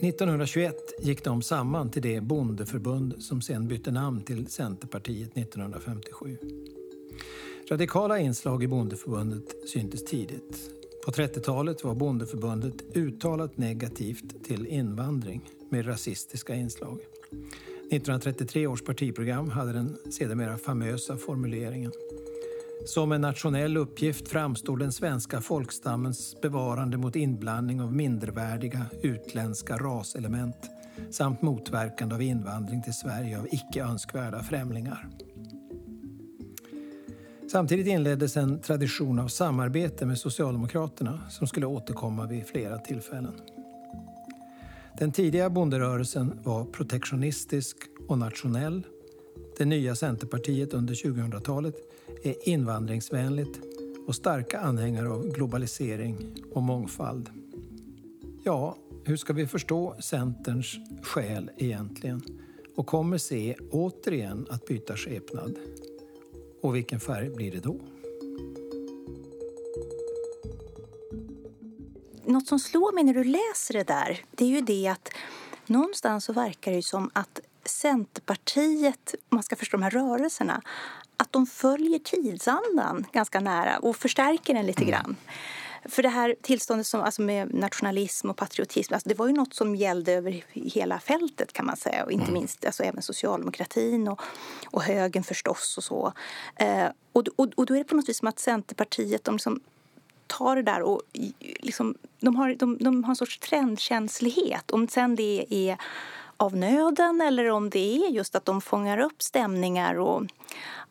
1921 0.00 0.74
gick 0.98 1.24
de 1.24 1.42
samman 1.42 1.90
till 1.90 2.02
det 2.02 2.20
bondeförbund 2.20 3.14
som 3.18 3.42
sen 3.42 3.68
bytte 3.68 3.90
namn 3.90 4.24
till 4.24 4.46
Centerpartiet 4.46 5.36
1957. 5.36 6.38
Radikala 7.70 8.18
inslag 8.18 8.62
i 8.62 8.68
bondeförbundet 8.68 9.68
syntes 9.68 10.04
tidigt. 10.04 10.70
På 11.04 11.10
30-talet 11.10 11.84
var 11.84 11.94
bondeförbundet 11.94 12.96
uttalat 12.96 13.56
negativt 13.56 14.44
till 14.44 14.66
invandring 14.66 15.50
med 15.68 15.86
rasistiska 15.86 16.54
inslag. 16.54 16.98
1933 17.90 18.66
års 18.66 18.82
partiprogram 18.82 19.50
hade 19.50 19.72
den 19.72 19.96
sedermera 20.10 20.58
famösa 20.58 21.16
formuleringen 21.16 21.92
som 22.86 23.12
en 23.12 23.20
nationell 23.20 23.76
uppgift 23.76 24.28
framstår 24.28 24.76
den 24.76 24.92
svenska 24.92 25.40
folkstammens 25.40 26.40
bevarande 26.42 26.96
mot 26.96 27.16
inblandning 27.16 27.80
av 27.80 27.92
mindervärdiga 27.92 28.86
utländska 29.02 29.76
raselement 29.76 30.56
samt 31.10 31.42
motverkande 31.42 32.14
av 32.14 32.22
invandring 32.22 32.82
till 32.82 32.94
Sverige 32.94 33.38
av 33.38 33.46
icke 33.50 33.82
önskvärda 33.82 34.42
främlingar. 34.42 35.08
Samtidigt 37.52 37.86
inleddes 37.86 38.36
en 38.36 38.60
tradition 38.60 39.18
av 39.18 39.28
samarbete 39.28 40.06
med 40.06 40.18
Socialdemokraterna 40.18 41.20
som 41.30 41.46
skulle 41.46 41.66
återkomma 41.66 42.26
vid 42.26 42.46
flera 42.46 42.78
tillfällen. 42.78 43.34
Den 44.98 45.12
tidiga 45.12 45.50
bonderörelsen 45.50 46.40
var 46.44 46.64
protektionistisk 46.64 47.76
och 48.08 48.18
nationell. 48.18 48.82
Det 49.58 49.64
nya 49.64 49.94
Centerpartiet 49.94 50.74
under 50.74 50.94
2000-talet 50.94 51.74
är 52.22 52.48
invandringsvänligt 52.48 53.60
och 54.06 54.14
starka 54.14 54.60
anhängare 54.60 55.08
av 55.08 55.28
globalisering 55.28 56.16
och 56.52 56.62
mångfald. 56.62 57.30
Ja, 58.44 58.76
hur 59.04 59.16
ska 59.16 59.32
vi 59.32 59.46
förstå 59.46 59.96
Centerns 60.00 60.76
själ 61.02 61.50
egentligen? 61.56 62.22
Och 62.76 62.86
kommer 62.86 63.18
se 63.18 63.56
återigen 63.70 64.46
att 64.50 64.66
byta 64.66 64.96
skepnad? 64.96 65.54
Och 66.62 66.76
vilken 66.76 67.00
färg 67.00 67.30
blir 67.30 67.52
det 67.52 67.60
då? 67.60 67.80
Något 72.24 72.46
som 72.46 72.58
slår 72.58 72.92
mig 72.92 73.04
när 73.04 73.14
du 73.14 73.24
läser 73.24 73.74
det 73.74 73.84
där, 73.84 74.24
det 74.30 74.44
är 74.44 74.48
ju 74.48 74.60
det 74.60 74.88
att 74.88 75.08
någonstans 75.66 76.24
så 76.24 76.32
verkar 76.32 76.72
det 76.72 76.82
som 76.82 77.10
att 77.12 77.40
Centerpartiet, 77.64 79.14
om 79.28 79.36
man 79.36 79.42
ska 79.42 79.56
förstå 79.56 79.76
de 79.76 79.82
här 79.82 79.90
rörelserna, 79.90 80.62
att 81.16 81.32
de 81.32 81.46
följer 81.46 81.98
tidsandan 81.98 83.06
ganska 83.12 83.40
nära 83.40 83.78
och 83.78 83.96
förstärker 83.96 84.54
den 84.54 84.66
lite 84.66 84.82
mm. 84.82 84.90
grann. 84.92 85.16
För 85.88 86.02
det 86.02 86.08
här 86.08 86.34
tillståndet 86.42 86.86
som, 86.86 87.00
alltså 87.00 87.22
med 87.22 87.54
nationalism 87.54 88.30
och 88.30 88.36
patriotism, 88.36 88.94
alltså 88.94 89.08
det 89.08 89.14
var 89.14 89.26
ju 89.26 89.32
något 89.32 89.54
som 89.54 89.76
gällde 89.76 90.12
över 90.12 90.44
hela 90.52 91.00
fältet 91.00 91.52
kan 91.52 91.66
man 91.66 91.76
säga. 91.76 92.04
Och 92.04 92.12
inte 92.12 92.24
mm. 92.24 92.34
minst 92.34 92.64
alltså 92.64 92.82
även 92.82 93.02
socialdemokratin 93.02 94.08
och, 94.08 94.20
och 94.70 94.82
högern 94.82 95.22
förstås 95.22 95.76
och 95.78 95.84
så. 95.84 96.12
Eh, 96.56 96.86
och, 97.12 97.24
och, 97.36 97.48
och 97.54 97.66
då 97.66 97.74
är 97.74 97.78
det 97.78 97.84
på 97.84 97.96
något 97.96 98.08
vis 98.08 98.18
som 98.18 98.28
att 98.28 98.38
Centerpartiet, 98.38 99.24
de 99.24 99.34
liksom 99.34 99.60
tar 100.26 100.56
det 100.56 100.62
där 100.62 100.82
och 100.82 101.02
liksom, 101.40 101.94
de, 102.20 102.36
har, 102.36 102.54
de, 102.54 102.78
de 102.78 103.04
har 103.04 103.10
en 103.10 103.16
sorts 103.16 103.38
trendkänslighet. 103.38 104.70
Om 104.70 104.88
sen 104.88 105.16
det 105.16 105.46
är 105.50 105.78
av 106.36 106.56
nöden 106.56 107.20
eller 107.20 107.50
om 107.50 107.70
det 107.70 108.06
är 108.06 108.10
just 108.10 108.36
att 108.36 108.44
de 108.44 108.60
fångar 108.60 108.98
upp 108.98 109.22
stämningar 109.22 109.98
och, 109.98 110.22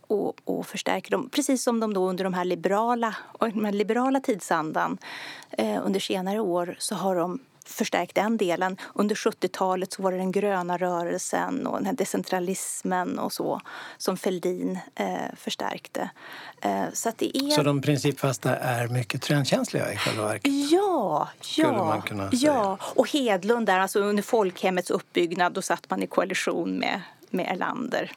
och, 0.08 0.34
och 0.44 0.68
förstärker 0.68 1.12
dem. 1.12 1.30
Precis 1.30 1.64
som 1.64 1.80
de 1.80 1.94
då 1.94 2.10
under 2.10 2.24
de 2.24 2.34
här 2.34 2.46
liberala, 2.46 3.16
den 3.40 3.66
här 3.66 3.72
liberala 3.72 4.20
tidsandan 4.20 4.98
eh, 5.52 5.86
under 5.86 6.00
senare 6.00 6.40
år 6.40 6.76
så 6.80 6.96
har 6.96 7.16
de 7.16 7.40
förstärkt 7.66 8.16
den 8.16 8.38
delen. 8.38 8.78
Under 8.94 9.16
70-talet 9.16 9.94
så 9.94 10.02
var 10.02 10.12
det 10.12 10.18
den 10.18 10.32
gröna 10.32 10.78
rörelsen 10.78 11.68
och 11.68 11.78
den 11.78 11.86
här 11.86 11.94
decentralismen 11.94 13.20
och 13.20 13.34
så 13.34 13.62
som 13.98 14.18
Fälldin 14.18 14.80
eh, 14.96 15.08
förstärkte. 15.38 16.10
Eh, 16.62 16.84
så, 16.94 17.10
att 17.10 17.18
det 17.18 17.38
är... 17.38 17.50
så 17.50 17.64
de 17.64 17.82
principfasta 17.82 18.56
är 18.56 18.88
mycket 18.88 19.22
trendkänsliga 19.22 19.94
i 19.94 19.98
själva 19.98 20.28
verket? 20.28 20.72
Ja, 20.72 21.30
ja, 21.58 22.04
ja. 22.32 22.78
och 22.82 23.12
Hedlund 23.12 23.66
där, 23.66 23.80
alltså 23.80 24.00
under 24.00 24.24
folkhemmets 24.24 24.92
uppbyggnad, 24.92 25.54
då 25.54 25.62
satt 25.62 25.90
man 25.90 26.04
i 26.04 26.08
koalition 26.08 26.80
med 26.80 27.02
med 27.30 27.52
Erlander 27.52 28.12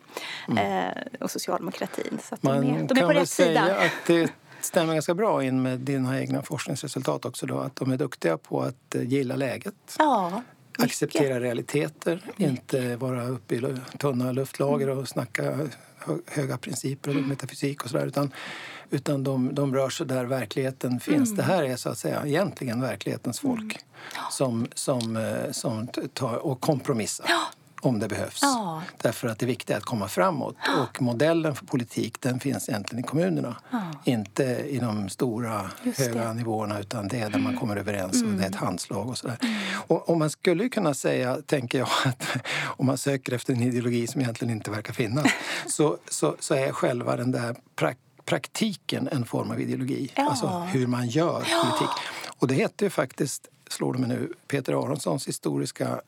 mm. 0.48 0.86
eh, 0.86 1.02
och 1.20 1.30
socialdemokratin. 1.30 2.18
Så 2.22 2.36
Man 2.40 2.60
de 2.60 2.68
är, 2.68 2.88
de 2.88 2.94
är 2.94 3.00
kan 3.00 3.08
väl 3.08 3.26
säga 3.26 3.62
att 3.62 3.92
det 4.06 4.32
stämmer 4.60 4.94
ganska 4.94 5.14
bra 5.14 5.44
in 5.44 5.62
med 5.62 5.80
dina 5.80 6.20
egna 6.20 6.42
forskningsresultat 6.42 7.24
också 7.24 7.46
då, 7.46 7.58
att 7.58 7.76
de 7.76 7.92
är 7.92 7.96
duktiga 7.96 8.38
på 8.38 8.62
att 8.62 8.94
eh, 8.94 9.02
gilla 9.02 9.36
läget. 9.36 9.74
Ja, 9.98 10.42
acceptera 10.78 11.40
realiteter, 11.40 12.22
inte 12.36 12.96
vara 12.96 13.28
uppe 13.28 13.54
i 13.54 13.76
tunna 13.98 14.32
luftlager 14.32 14.88
och 14.88 15.08
snacka 15.08 15.68
höga 16.26 16.58
principer 16.58 17.16
och 17.16 17.22
metafysik 17.22 17.84
och 17.84 17.90
sådär 17.90 18.06
utan, 18.06 18.32
utan 18.90 19.24
de, 19.24 19.54
de 19.54 19.74
rör 19.74 19.90
sig 19.90 20.06
där 20.06 20.24
verkligheten 20.24 21.00
finns. 21.00 21.28
Mm. 21.28 21.36
Det 21.36 21.42
här 21.42 21.62
är 21.62 21.76
så 21.76 21.88
att 21.88 21.98
säga 21.98 22.26
egentligen 22.26 22.80
verklighetens 22.80 23.40
folk 23.40 23.60
mm. 23.60 24.24
som, 24.30 24.66
som, 24.74 25.16
eh, 25.16 25.52
som 25.52 25.88
tar 26.14 26.36
och 26.36 26.60
kompromissar. 26.60 27.26
Ja 27.28 27.46
om 27.80 27.98
det 27.98 28.08
behövs. 28.08 28.38
Ja. 28.42 28.82
Därför 29.02 29.28
att 29.28 29.38
det 29.38 29.46
viktiga 29.46 29.76
är 29.76 29.78
att 29.78 29.84
komma 29.84 30.08
framåt. 30.08 30.56
Ja. 30.66 30.82
Och 30.88 31.02
modellen 31.02 31.54
för 31.54 31.66
politik 31.66 32.20
den 32.20 32.40
finns 32.40 32.68
egentligen 32.68 33.04
i 33.04 33.06
kommunerna. 33.06 33.56
Ja. 33.70 33.82
Inte 34.04 34.44
i 34.44 34.78
de 34.78 35.08
stora 35.08 35.70
höga 35.96 36.32
nivåerna 36.32 36.80
utan 36.80 37.08
det 37.08 37.20
är 37.20 37.30
där 37.30 37.38
man 37.38 37.56
kommer 37.56 37.76
överens 37.76 38.14
mm. 38.14 38.32
och 38.32 38.38
det 38.38 38.44
är 38.44 38.48
ett 38.48 38.56
handslag 38.56 39.08
och 39.08 39.18
sådär. 39.18 39.36
Mm. 39.40 39.54
Och, 39.86 40.08
och, 40.08 40.18
man 40.18 40.30
skulle 40.30 40.68
kunna 40.68 40.94
säga, 40.94 41.38
tänker 41.46 41.78
jag, 41.78 41.88
att 42.04 42.24
om 42.64 42.86
man 42.86 42.98
söker 42.98 43.32
efter 43.32 43.52
en 43.52 43.62
ideologi 43.62 44.06
som 44.06 44.20
egentligen 44.20 44.54
inte 44.54 44.70
verkar 44.70 44.92
finnas 44.92 45.26
så, 45.66 45.98
så, 46.08 46.36
så 46.40 46.54
är 46.54 46.72
själva 46.72 47.16
den 47.16 47.32
där 47.32 47.56
prak 47.76 47.96
praktiken 48.24 49.08
en 49.12 49.24
form 49.24 49.50
av 49.50 49.60
ideologi. 49.60 50.12
Alltså 50.14 50.46
hur 50.48 50.86
man 50.86 51.08
gör 51.08 51.38
politik. 51.38 51.96
Och 52.38 52.48
det 52.48 52.54
heter 52.54 52.86
ju 52.86 52.90
faktiskt, 52.90 53.48
slår 53.70 53.92
det 53.92 53.98
mig 53.98 54.08
nu, 54.08 54.32
Peter 54.48 54.72
Aronssons 54.72 55.28
historiska 55.28 56.00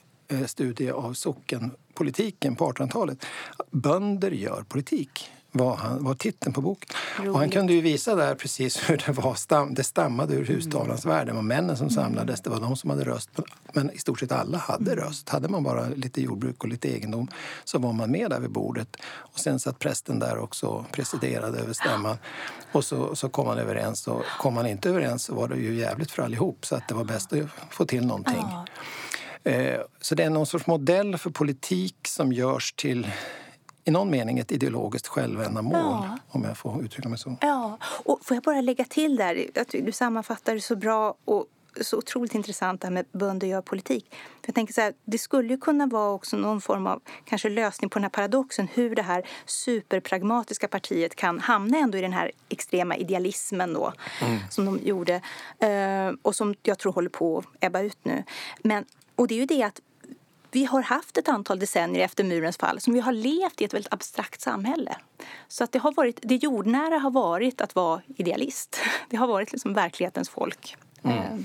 studie 0.47 0.91
av 0.91 1.14
sockenpolitiken 1.14 2.57
på 2.57 2.72
1800-talet. 2.72 3.26
Bönder 3.70 4.31
gör 4.31 4.64
politik 4.68 5.31
var, 5.53 5.76
han, 5.76 6.05
var 6.05 6.14
titeln 6.14 6.53
på 6.53 6.61
boken. 6.61 6.91
Och 7.31 7.39
han 7.39 7.51
kunde 7.51 7.72
ju 7.72 7.81
visa 7.81 8.14
där 8.14 8.35
precis 8.35 8.91
hur 8.91 9.03
det 9.07 9.12
var. 9.12 9.35
Stam, 9.35 9.74
det 9.74 9.85
stammade 9.85 10.35
ur 10.35 10.45
hustavlans 10.45 11.05
mm. 11.05 11.16
värld. 11.16 11.26
Det 11.26 11.33
var 11.33 11.43
männen 11.43 11.76
som 11.76 11.91
samlades, 11.91 12.41
det 12.41 12.51
var 12.51 12.61
de 12.61 12.76
som 12.76 12.91
hade 12.91 13.05
röst. 13.05 13.31
Men 13.72 13.91
i 13.91 13.99
stort 13.99 14.20
sett 14.20 14.33
alla 14.33 14.59
hade 14.59 14.93
mm. 14.93 15.05
röst. 15.05 15.28
Hade 15.28 15.49
man 15.49 15.62
bara 15.62 15.89
lite 15.89 16.22
jordbruk 16.22 16.62
och 16.62 16.68
lite 16.68 16.97
egendom 16.97 17.28
så 17.64 17.78
var 17.78 17.93
man 17.93 18.11
med 18.11 18.31
där 18.31 18.41
vid 18.41 18.51
bordet. 18.51 18.97
Och 19.07 19.39
sen 19.39 19.61
satt 19.61 19.78
prästen 19.78 20.18
där 20.18 20.39
också 20.39 20.66
och 20.66 20.93
presiderade 20.93 21.59
över 21.59 21.72
stämman. 21.72 22.16
Och 22.72 22.85
så, 22.85 23.16
så 23.16 23.28
kom 23.28 23.47
man 23.47 23.59
överens. 23.59 24.09
Och 24.09 24.22
kom 24.39 24.55
man 24.55 24.66
inte 24.66 24.89
överens 24.89 25.24
så 25.24 25.35
var 25.35 25.49
det 25.49 25.57
ju 25.57 25.74
jävligt 25.74 26.11
för 26.11 26.22
allihop. 26.22 26.66
Så 26.66 26.76
att 26.76 26.89
det 26.89 26.95
var 26.95 27.05
bäst 27.05 27.33
att 27.33 27.49
få 27.70 27.85
till 27.85 28.07
någonting. 28.07 28.35
Eh, 28.35 28.64
så 30.01 30.14
det 30.14 30.22
är 30.22 30.30
någon 30.30 30.47
sorts 30.47 30.66
modell 30.66 31.18
för 31.18 31.30
politik 31.30 31.97
som 32.09 32.32
görs 32.32 32.72
till 32.72 33.07
i 33.84 33.91
någon 33.91 34.11
mening 34.11 34.38
ett 34.38 34.53
ideologiskt 34.53 35.07
självändamål, 35.07 35.74
ja. 35.74 36.18
om 36.28 36.45
jag 36.45 36.59
får 36.59 36.84
uttrycka 36.84 37.09
mig 37.09 37.18
så. 37.18 37.36
Ja, 37.41 37.78
och 37.82 38.18
får 38.22 38.34
jag 38.34 38.45
bara 38.45 38.61
lägga 38.61 38.84
till 38.84 39.16
där, 39.16 39.47
att 39.57 39.68
du 39.68 39.93
sammanfattar 39.93 40.55
det 40.55 40.61
så 40.61 40.76
bra 40.76 41.14
och 41.24 41.47
så 41.80 41.97
otroligt 41.97 42.34
intressant 42.34 42.80
det 42.80 42.86
här 42.86 42.93
med 42.93 43.07
bönder 43.12 43.47
gör 43.47 43.62
politik. 43.62 44.14
jag 44.47 44.55
tänker 44.55 44.74
så 44.74 44.80
här, 44.80 44.93
det 45.05 45.18
skulle 45.18 45.49
ju 45.49 45.59
kunna 45.59 45.86
vara 45.86 46.11
också 46.11 46.36
någon 46.36 46.61
form 46.61 46.86
av 46.86 47.03
kanske 47.24 47.49
lösning 47.49 47.91
på 47.91 47.99
den 47.99 48.05
här 48.05 48.11
paradoxen 48.11 48.68
hur 48.74 48.95
det 48.95 49.03
här 49.03 49.28
superpragmatiska 49.47 50.68
partiet 50.68 51.14
kan 51.14 51.38
hamna 51.38 51.78
ändå 51.78 51.99
i 51.99 52.01
den 52.01 52.12
här 52.12 52.32
extrema 52.49 52.97
idealismen 52.97 53.72
då, 53.72 53.93
mm. 54.22 54.38
som 54.51 54.64
de 54.64 54.78
gjorde 54.82 55.14
eh, 55.59 56.12
och 56.22 56.34
som 56.34 56.55
jag 56.62 56.78
tror 56.78 56.93
håller 56.93 57.11
på 57.11 57.38
att 57.38 57.45
ebba 57.61 57.80
ut 57.80 57.99
nu. 58.03 58.24
Men 58.62 58.84
och 59.21 59.29
det 59.29 59.35
är 59.35 59.39
ju 59.39 59.47
det 59.47 59.62
att 59.62 59.81
vi 60.51 60.64
har 60.64 60.83
haft 60.83 61.16
ett 61.16 61.29
antal 61.29 61.59
decennier 61.59 62.05
efter 62.05 62.25
murens 62.25 62.57
fall 62.57 62.81
som 62.81 62.93
vi 62.93 63.01
har 63.01 63.12
levt 63.12 63.61
i 63.61 63.64
ett 63.64 63.75
väldigt 63.75 63.93
abstrakt 63.93 64.41
samhälle. 64.41 64.97
Så 65.49 65.64
att 65.64 65.73
det, 65.73 65.79
har 65.79 65.93
varit, 65.93 66.21
det 66.23 66.37
jordnära 66.37 66.99
har 66.99 67.11
varit 67.11 67.61
att 67.61 67.75
vara 67.75 68.03
idealist. 68.16 68.77
Det 69.11 69.16
har 69.16 69.27
varit 69.27 69.53
liksom 69.53 69.75
verklighetens 69.75 70.29
folk. 70.29 70.77
Mm. 71.03 71.18
Eh. 71.18 71.45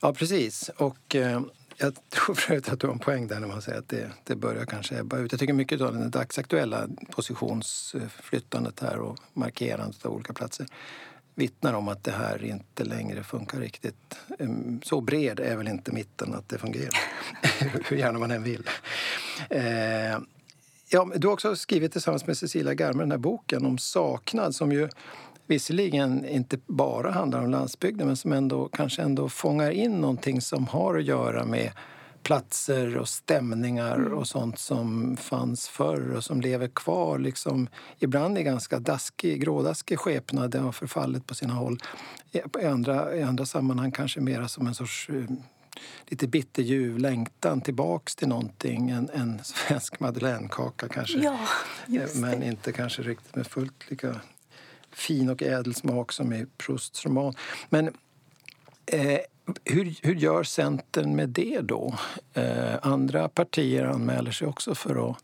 Ja, 0.00 0.12
precis. 0.12 0.68
Och 0.68 1.16
eh, 1.16 1.40
jag 1.76 2.10
tror 2.10 2.34
förut 2.34 2.68
att 2.68 2.80
du 2.80 2.86
har 2.86 2.94
en 2.94 3.00
poäng 3.00 3.28
där 3.28 3.40
när 3.40 3.48
man 3.48 3.62
säger 3.62 3.78
att 3.78 3.88
det, 3.88 4.10
det 4.24 4.36
börjar 4.36 4.64
kanske 4.64 4.98
ebba 4.98 5.18
ut. 5.18 5.32
Jag 5.32 5.40
tycker 5.40 5.54
mycket 5.54 5.80
av 5.80 5.94
det 5.94 6.08
dagsaktuella 6.08 6.88
positionsflyttandet 7.10 8.80
här 8.80 8.98
och 8.98 9.18
markerandet 9.32 10.06
av 10.06 10.12
olika 10.12 10.32
platser 10.32 10.66
vittnar 11.36 11.74
om 11.74 11.88
att 11.88 12.04
det 12.04 12.10
här 12.10 12.44
inte 12.44 12.84
längre 12.84 13.22
funkar 13.22 13.60
riktigt. 13.60 14.18
Så 14.82 15.00
bred 15.00 15.40
är 15.40 15.56
väl 15.56 15.68
inte 15.68 15.92
mitten 15.92 16.34
att 16.34 16.48
det 16.48 16.58
fungerar, 16.58 16.98
hur 17.88 17.96
gärna 17.96 18.18
man 18.18 18.30
än 18.30 18.42
vill. 18.42 18.68
Eh, 19.50 20.18
ja, 20.90 21.10
du 21.16 21.26
har 21.26 21.32
också 21.32 21.56
skrivit 21.56 21.92
tillsammans 21.92 22.26
med 22.26 22.36
Cecilia 22.36 22.74
Garme 22.74 23.02
den 23.02 23.10
här 23.10 23.18
boken 23.18 23.66
om 23.66 23.78
saknad 23.78 24.54
som 24.54 24.72
ju 24.72 24.88
visserligen 25.46 26.24
inte 26.24 26.58
bara 26.66 27.10
handlar 27.10 27.42
om 27.42 27.50
landsbygden 27.50 28.06
men 28.06 28.16
som 28.16 28.32
ändå 28.32 28.68
kanske 28.68 29.02
ändå 29.02 29.28
fångar 29.28 29.70
in 29.70 30.00
någonting 30.00 30.40
som 30.40 30.66
har 30.66 30.98
att 30.98 31.04
göra 31.04 31.44
med 31.44 31.72
platser 32.26 32.96
och 32.96 33.08
stämningar 33.08 33.96
mm. 33.96 34.12
och 34.12 34.28
sånt 34.28 34.58
som 34.58 35.16
fanns 35.16 35.68
förr 35.68 36.14
och 36.16 36.24
som 36.24 36.40
lever 36.40 36.68
kvar. 36.68 37.18
Liksom, 37.18 37.68
ibland 37.98 38.38
i 38.38 38.42
ganska 38.42 38.78
daskig, 38.78 39.40
grådaskig 39.40 39.98
skepnad. 39.98 40.50
Det 40.50 40.58
har 40.58 40.72
förfallit 40.72 41.26
på 41.26 41.34
sina 41.34 41.54
håll. 41.54 41.78
I 42.32 42.64
andra, 42.64 43.16
I 43.16 43.22
andra 43.22 43.46
sammanhang 43.46 43.90
kanske 43.90 44.20
mera 44.20 44.48
som 44.48 44.66
en 44.66 44.74
sorts 44.74 45.10
uh, 45.10 45.30
lite 46.06 46.26
bitterljuv 46.26 46.98
längtan 46.98 47.60
tillbaks 47.60 48.16
till 48.16 48.28
någonting. 48.28 48.90
En, 48.90 49.10
en 49.14 49.40
svensk 49.44 50.00
madeleinekaka 50.00 50.88
kanske. 50.88 51.18
Ja, 51.18 51.38
Men 52.14 52.42
inte 52.42 52.72
kanske 52.72 53.02
riktigt 53.02 53.36
med 53.36 53.46
fullt 53.46 53.90
lika 53.90 54.20
fin 54.90 55.28
och 55.28 55.42
ädel 55.42 55.74
smak 55.74 56.12
som 56.12 56.32
i 56.32 56.46
Prousts 56.56 57.04
roman. 57.04 57.34
Men 57.68 57.88
eh, 58.86 59.20
hur, 59.64 59.98
hur 60.02 60.14
gör 60.14 60.42
Centern 60.42 61.16
med 61.16 61.28
det 61.28 61.60
då? 61.60 61.94
Eh, 62.32 62.74
andra 62.82 63.28
partier 63.28 63.84
anmäler 63.84 64.30
sig 64.30 64.48
också 64.48 64.74
för 64.74 65.10
att 65.10 65.16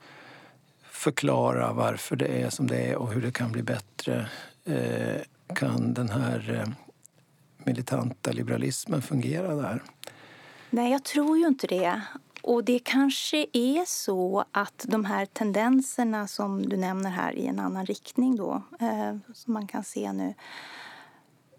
förklara 0.83 1.73
varför 1.73 2.17
det 2.17 2.43
är 2.43 2.51
som 2.51 2.67
det 2.67 2.79
är 2.79 2.97
och 2.97 3.13
hur 3.13 3.23
det 3.23 3.33
kan 3.33 3.53
bli 3.53 3.63
bättre. 3.63 4.29
Eh, 4.65 5.21
kan 5.55 5.95
den 5.95 6.09
här 6.09 6.61
eh, 6.61 6.73
militanta 7.65 8.33
liberalismen 8.33 9.03
fungera 9.03 9.55
där? 9.55 9.83
Nej, 10.71 10.93
jag 10.93 11.05
tror 11.05 11.39
ju 11.39 11.47
inte 11.47 11.67
det. 11.67 12.01
Och 12.43 12.65
det 12.65 12.79
kanske 12.79 13.47
är 13.53 13.85
så 13.87 14.45
att 14.53 14.85
de 14.89 15.05
här 15.05 15.27
tendenserna 15.27 16.27
som 16.27 16.69
du 16.69 16.77
nämner 16.77 17.11
här 17.11 17.33
i 17.33 17.47
en 17.47 17.59
annan 17.59 17.87
riktning 17.87 18.37
då, 18.37 18.63
eh, 18.81 19.17
som 19.35 19.53
man 19.55 19.67
kan 19.67 19.85
se 19.85 20.13
nu, 20.13 20.35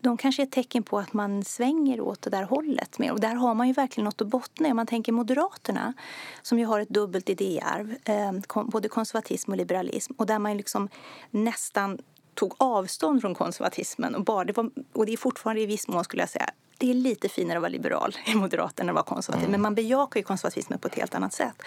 de 0.03 0.17
kanske 0.17 0.41
är 0.41 0.43
ett 0.43 0.51
tecken 0.51 0.83
på 0.83 0.99
att 0.99 1.13
man 1.13 1.43
svänger 1.43 2.01
åt 2.01 2.21
det 2.21 2.29
där 2.29 2.43
hållet. 2.43 2.99
Mer. 2.99 3.11
Och 3.11 3.19
där 3.19 3.35
har 3.35 3.53
man 3.53 3.67
ju 3.67 3.73
verkligen 3.73 4.05
något 4.05 4.21
att 4.21 4.27
bottna 4.27 4.69
Om 4.69 4.75
man 4.75 4.87
tänker 4.87 5.11
Moderaterna, 5.11 5.93
som 6.41 6.59
ju 6.59 6.65
har 6.65 6.79
ett 6.79 6.89
dubbelt 6.89 7.29
idéarv, 7.29 7.95
eh, 8.05 8.63
både 8.65 8.89
konservatism 8.89 9.51
och 9.51 9.57
liberalism, 9.57 10.13
och 10.17 10.25
där 10.25 10.39
man 10.39 10.57
liksom 10.57 10.89
nästan 11.31 11.99
tog 12.33 12.55
avstånd 12.57 13.21
från 13.21 13.35
konservatismen. 13.35 14.15
Och, 14.15 14.23
bara, 14.23 14.45
det 14.45 14.57
var, 14.57 14.69
och 14.93 15.05
det 15.05 15.13
är 15.13 15.17
fortfarande 15.17 15.61
i 15.61 15.65
viss 15.65 15.87
mån, 15.87 16.03
skulle 16.03 16.21
jag 16.21 16.29
säga, 16.29 16.49
det 16.77 16.89
är 16.89 16.93
lite 16.93 17.29
finare 17.29 17.57
att 17.57 17.61
vara 17.61 17.69
liberal 17.69 18.15
i 18.25 18.35
Moderaterna 18.35 18.83
än 18.83 18.89
att 18.89 18.95
vara 18.95 19.15
konservativ. 19.15 19.43
Mm. 19.43 19.51
Men 19.51 19.61
man 19.61 19.75
bejakar 19.75 20.19
ju 20.19 20.23
konservatismen 20.23 20.79
på 20.79 20.87
ett 20.87 20.95
helt 20.95 21.15
annat 21.15 21.33
sätt. 21.33 21.61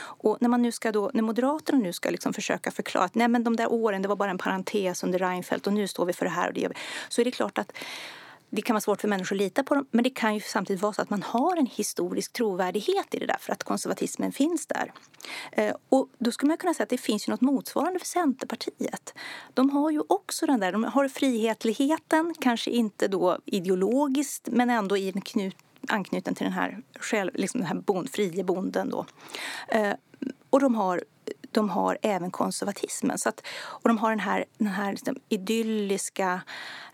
Och 0.00 0.36
när, 0.40 0.48
man 0.48 0.62
nu 0.62 0.72
ska 0.72 0.92
då, 0.92 1.10
när 1.14 1.22
Moderaterna 1.22 1.78
nu 1.78 1.92
ska 1.92 2.10
liksom 2.10 2.32
försöka 2.32 2.70
förklara 2.70 3.04
att 3.04 3.14
nej 3.14 3.28
men 3.28 3.44
de 3.44 3.56
där 3.56 3.72
åren 3.72 4.02
det 4.02 4.08
var 4.08 4.16
bara 4.16 4.30
en 4.30 4.38
parentes 4.38 5.04
under 5.04 5.18
Reinfeldt 5.18 5.66
och 5.66 5.72
nu 5.72 5.88
står 5.88 6.04
vi 6.04 6.12
för 6.12 6.24
det 6.24 6.30
här 6.30 6.48
och 6.48 6.54
det 6.54 6.60
gör 6.60 6.68
vi. 6.68 6.74
Så 7.08 7.20
är 7.20 7.24
det 7.24 7.30
klart 7.30 7.58
att 7.58 7.72
det 8.54 8.62
kan 8.62 8.74
vara 8.74 8.80
svårt 8.80 9.00
för 9.00 9.08
människor 9.08 9.36
att 9.36 9.42
lita 9.42 9.62
på 9.62 9.74
dem 9.74 9.86
men 9.90 10.04
det 10.04 10.10
kan 10.10 10.34
ju 10.34 10.40
samtidigt 10.40 10.82
vara 10.82 10.92
så 10.92 11.02
att 11.02 11.10
man 11.10 11.22
har 11.22 11.56
en 11.56 11.66
historisk 11.66 12.32
trovärdighet 12.32 13.14
i 13.14 13.18
det 13.18 13.26
där 13.26 13.36
för 13.40 13.52
att 13.52 13.64
konservatismen 13.64 14.32
finns 14.32 14.66
där. 14.66 14.92
Eh, 15.52 15.74
och 15.88 16.08
då 16.18 16.32
skulle 16.32 16.48
man 16.48 16.56
kunna 16.56 16.74
säga 16.74 16.82
att 16.82 16.90
det 16.90 16.98
finns 16.98 17.28
ju 17.28 17.30
något 17.30 17.40
motsvarande 17.40 17.98
för 17.98 18.06
Centerpartiet. 18.06 19.14
De 19.54 19.70
har 19.70 19.90
ju 19.90 20.02
också 20.08 20.46
den 20.46 20.60
där, 20.60 20.72
de 20.72 20.84
har 20.84 21.08
frihetligheten, 21.08 22.34
kanske 22.40 22.70
inte 22.70 23.08
då 23.08 23.38
ideologiskt 23.44 24.48
men 24.52 24.70
ändå 24.70 24.96
i 24.96 25.08
en 25.14 25.20
knut, 25.20 25.56
anknuten 25.88 26.34
till 26.34 26.44
den 26.44 26.52
här, 26.52 26.82
själv, 27.00 27.30
liksom 27.34 27.60
den 27.60 27.68
här 27.68 27.76
bond, 27.76 28.10
frie 28.10 28.44
bonden 28.44 28.90
då. 28.90 29.06
Eh, 29.68 29.92
och 30.50 30.60
de 30.60 30.74
har 30.74 31.02
de 31.54 31.70
har 31.70 31.98
även 32.02 32.30
konservatismen. 32.30 33.18
Så 33.18 33.28
att, 33.28 33.46
och 33.54 33.88
de 33.88 33.98
har 33.98 34.10
den 34.10 34.20
här, 34.20 34.44
den 34.58 34.68
här 34.68 34.92
liksom 34.92 35.16
idylliska 35.28 36.40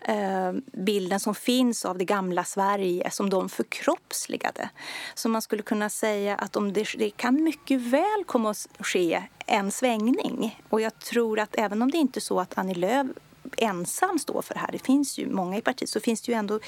eh, 0.01 0.51
bilden 0.73 1.19
som 1.19 1.35
finns 1.35 1.85
av 1.85 1.97
det 1.97 2.05
gamla 2.05 2.43
Sverige 2.43 3.11
som 3.11 3.29
de 3.29 3.49
förkroppsligade. 3.49 4.69
Så 5.15 5.29
man 5.29 5.41
skulle 5.41 5.61
kunna 5.61 5.89
säga 5.89 6.35
att 6.35 6.55
om 6.55 6.73
det, 6.73 6.87
det 6.97 7.09
kan 7.09 7.43
mycket 7.43 7.81
väl 7.81 8.23
komma 8.25 8.49
att 8.49 8.67
ske 8.79 9.23
en 9.45 9.71
svängning. 9.71 10.61
Och 10.69 10.81
jag 10.81 10.99
tror 10.99 11.39
att 11.39 11.55
även 11.57 11.81
om 11.81 11.91
det 11.91 11.97
inte 11.97 12.19
är 12.19 12.21
så 12.21 12.39
att 12.39 12.57
Annie 12.57 12.73
Lööf 12.73 13.07
ensam 13.57 14.19
stå 14.19 14.41
för 14.41 14.53
det 14.53 14.59
här, 14.59 14.69
det 14.71 14.79
finns 14.79 15.17
ju 15.17 15.29
många 15.29 15.57
i 15.57 15.61
partiet, 15.61 15.89
så 15.89 15.99
finns 15.99 16.21
det 16.21 16.31
ju 16.31 16.37
ändå 16.37 16.59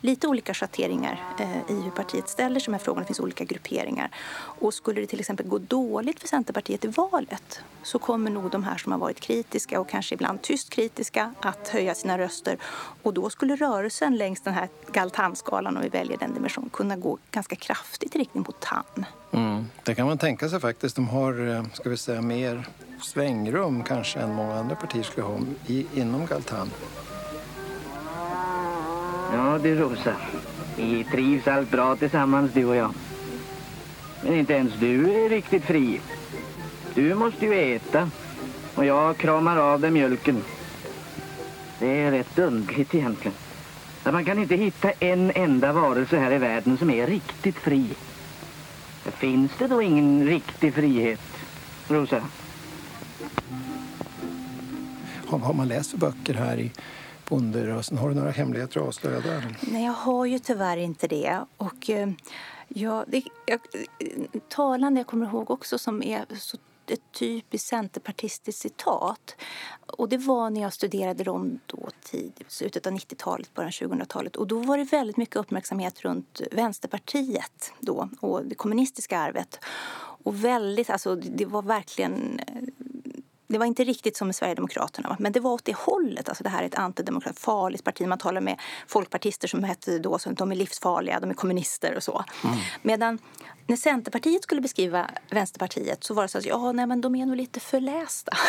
lite 0.00 0.28
olika 0.28 0.54
schatteringar 0.54 1.22
eh, 1.38 1.76
i 1.76 1.80
hur 1.80 1.90
partiet 1.90 2.28
ställer 2.28 2.60
sig 2.60 2.66
de 2.66 2.72
här 2.72 2.78
frågorna. 2.78 3.02
Det 3.02 3.06
finns 3.06 3.20
olika 3.20 3.44
grupperingar. 3.44 4.10
Och 4.36 4.74
skulle 4.74 5.00
det 5.00 5.06
till 5.06 5.20
exempel 5.20 5.46
gå 5.46 5.58
dåligt 5.58 6.20
för 6.20 6.28
Centerpartiet 6.28 6.84
i 6.84 6.88
valet 6.88 7.60
så 7.82 7.98
kommer 7.98 8.30
nog 8.30 8.50
de 8.50 8.64
här 8.64 8.76
som 8.76 8.92
har 8.92 8.98
varit 8.98 9.20
kritiska 9.20 9.80
och 9.80 9.88
kanske 9.88 10.14
ibland 10.14 10.42
tyst 10.42 10.70
kritiska 10.70 11.34
att 11.40 11.68
höja 11.68 11.94
sina 11.94 12.18
röster. 12.18 12.58
Och 13.02 13.14
då 13.14 13.30
skulle 13.30 13.56
rörelsen 13.56 14.16
längs 14.16 14.40
den 14.40 14.54
här 14.54 14.68
Galtanskalan, 14.92 15.76
om 15.76 15.82
vi 15.82 15.88
väljer 15.88 16.18
den 16.18 16.34
dimensionen, 16.34 16.70
kunna 16.70 16.96
gå 16.96 17.18
ganska 17.30 17.56
kraftigt 17.56 18.16
i 18.16 18.18
riktning 18.18 18.44
mot 18.46 18.60
TAN. 18.60 19.04
Mm, 19.36 19.64
det 19.84 19.94
kan 19.94 20.06
man 20.06 20.18
tänka 20.18 20.48
sig 20.48 20.60
faktiskt. 20.60 20.96
De 20.96 21.08
har, 21.08 21.48
eh, 21.48 21.64
ska 21.72 21.90
vi 21.90 21.96
säga, 21.96 22.22
mer 22.22 22.66
svängrum 23.02 23.82
kanske 23.82 24.18
än 24.18 24.34
många 24.34 24.54
andra 24.54 24.76
partier 24.76 25.02
skulle 25.02 25.26
ha 25.26 25.38
i, 25.66 25.86
inom 25.94 26.26
Galtan. 26.26 26.70
Ja 29.32 29.58
du 29.62 29.74
Rosa, 29.74 30.16
vi 30.76 31.04
trivs 31.04 31.48
allt 31.48 31.70
bra 31.70 31.96
tillsammans 31.96 32.52
du 32.52 32.64
och 32.64 32.76
jag. 32.76 32.94
Men 34.22 34.34
inte 34.34 34.52
ens 34.52 34.74
du 34.80 35.24
är 35.24 35.28
riktigt 35.28 35.64
fri. 35.64 36.00
Du 36.94 37.14
måste 37.14 37.46
ju 37.46 37.74
äta 37.76 38.10
och 38.74 38.84
jag 38.84 39.16
kramar 39.16 39.56
av 39.56 39.80
dig 39.80 39.90
mjölken. 39.90 40.44
Det 41.78 41.86
är 41.86 42.10
rätt 42.10 42.38
underligt 42.38 42.94
egentligen. 42.94 43.36
Att 44.02 44.12
man 44.12 44.24
kan 44.24 44.38
inte 44.38 44.56
hitta 44.56 44.90
en 44.90 45.32
enda 45.34 45.72
varelse 45.72 46.18
här 46.18 46.32
i 46.32 46.38
världen 46.38 46.78
som 46.78 46.90
är 46.90 47.06
riktigt 47.06 47.56
fri. 47.56 47.86
Finns 49.10 49.52
det 49.58 49.66
då 49.66 49.82
ingen 49.82 50.26
riktig 50.26 50.74
frihet, 50.74 51.20
Rosa? 51.88 52.22
Har, 55.26 55.38
har 55.38 55.54
man 55.54 55.68
läst 55.68 55.90
för 55.90 55.98
böcker 55.98 56.34
här 56.34 56.58
i 56.58 56.72
bonderörelsen? 57.28 57.98
Har 57.98 58.08
du 58.08 58.14
några 58.14 58.30
hemligheter 58.30 58.80
att 58.80 58.86
avslöja 58.86 59.20
där? 59.20 59.56
Nej, 59.60 59.84
jag 59.84 59.92
har 59.92 60.26
ju 60.26 60.38
tyvärr 60.38 60.76
inte 60.76 61.06
det. 61.08 61.40
Och, 61.56 61.90
eh, 61.90 62.08
ja, 62.68 63.04
det 63.08 63.22
jag, 63.46 63.60
talande 64.48 65.00
jag 65.00 65.06
kommer 65.06 65.26
ihåg 65.26 65.50
också 65.50 65.78
som 65.78 66.02
är 66.02 66.24
så 66.38 66.56
ett 66.90 67.12
typiskt 67.12 67.68
centerpartistiskt 67.68 68.62
citat. 68.62 69.36
Och 69.86 70.08
det 70.08 70.18
var 70.18 70.50
när 70.50 70.60
jag 70.60 70.72
studerade 70.72 71.24
dem 71.24 71.60
då 71.66 71.88
tidigt, 72.02 72.52
slutet 72.52 72.86
av 72.86 72.92
90-talet, 72.92 73.54
början 73.54 73.70
2000-talet. 73.70 74.36
Och 74.36 74.46
då 74.46 74.58
var 74.58 74.78
det 74.78 74.84
väldigt 74.84 75.16
mycket 75.16 75.36
uppmärksamhet 75.36 76.00
runt 76.00 76.40
Vänsterpartiet 76.52 77.72
då 77.80 78.08
och 78.20 78.44
det 78.44 78.54
kommunistiska 78.54 79.18
arvet. 79.18 79.58
Och 80.24 80.44
väldigt, 80.44 80.90
alltså 80.90 81.14
det 81.14 81.46
var 81.46 81.62
verkligen 81.62 82.40
det 83.48 83.58
var 83.58 83.66
inte 83.66 83.84
riktigt 83.84 84.16
som 84.16 84.28
med 84.28 84.34
Sverigedemokraterna, 84.34 85.16
men 85.18 85.32
det 85.32 85.40
var 85.40 85.52
åt 85.52 85.64
det 85.64 85.76
hållet. 85.76 86.28
Alltså 86.28 86.44
det 86.44 86.50
här 86.50 86.62
är 86.62 86.66
ett 86.66 86.74
antidemokrat, 86.74 87.38
farligt 87.38 87.84
parti. 87.84 88.06
Man 88.06 88.18
talar 88.18 88.40
med 88.40 88.60
folkpartister 88.86 89.48
som 89.48 89.64
hette 89.64 89.98
då 89.98 90.18
så 90.18 90.30
de 90.30 90.52
är 90.52 90.56
livsfarliga, 90.56 91.20
de 91.20 91.30
är 91.30 91.34
kommunister 91.34 91.96
och 91.96 92.02
så. 92.02 92.24
Mm. 92.44 92.56
Medan 92.82 93.18
när 93.66 93.76
Centerpartiet 93.76 94.42
skulle 94.42 94.60
beskriva 94.60 95.10
Vänsterpartiet 95.30 96.04
så 96.04 96.14
var 96.14 96.22
det 96.22 96.28
så 96.28 96.38
att 96.38 96.46
ja, 96.46 96.72
nej, 96.72 96.86
men 96.86 97.00
de 97.00 97.14
är 97.14 97.26
nog 97.26 97.36
lite 97.36 97.60
förlästa. 97.60 98.32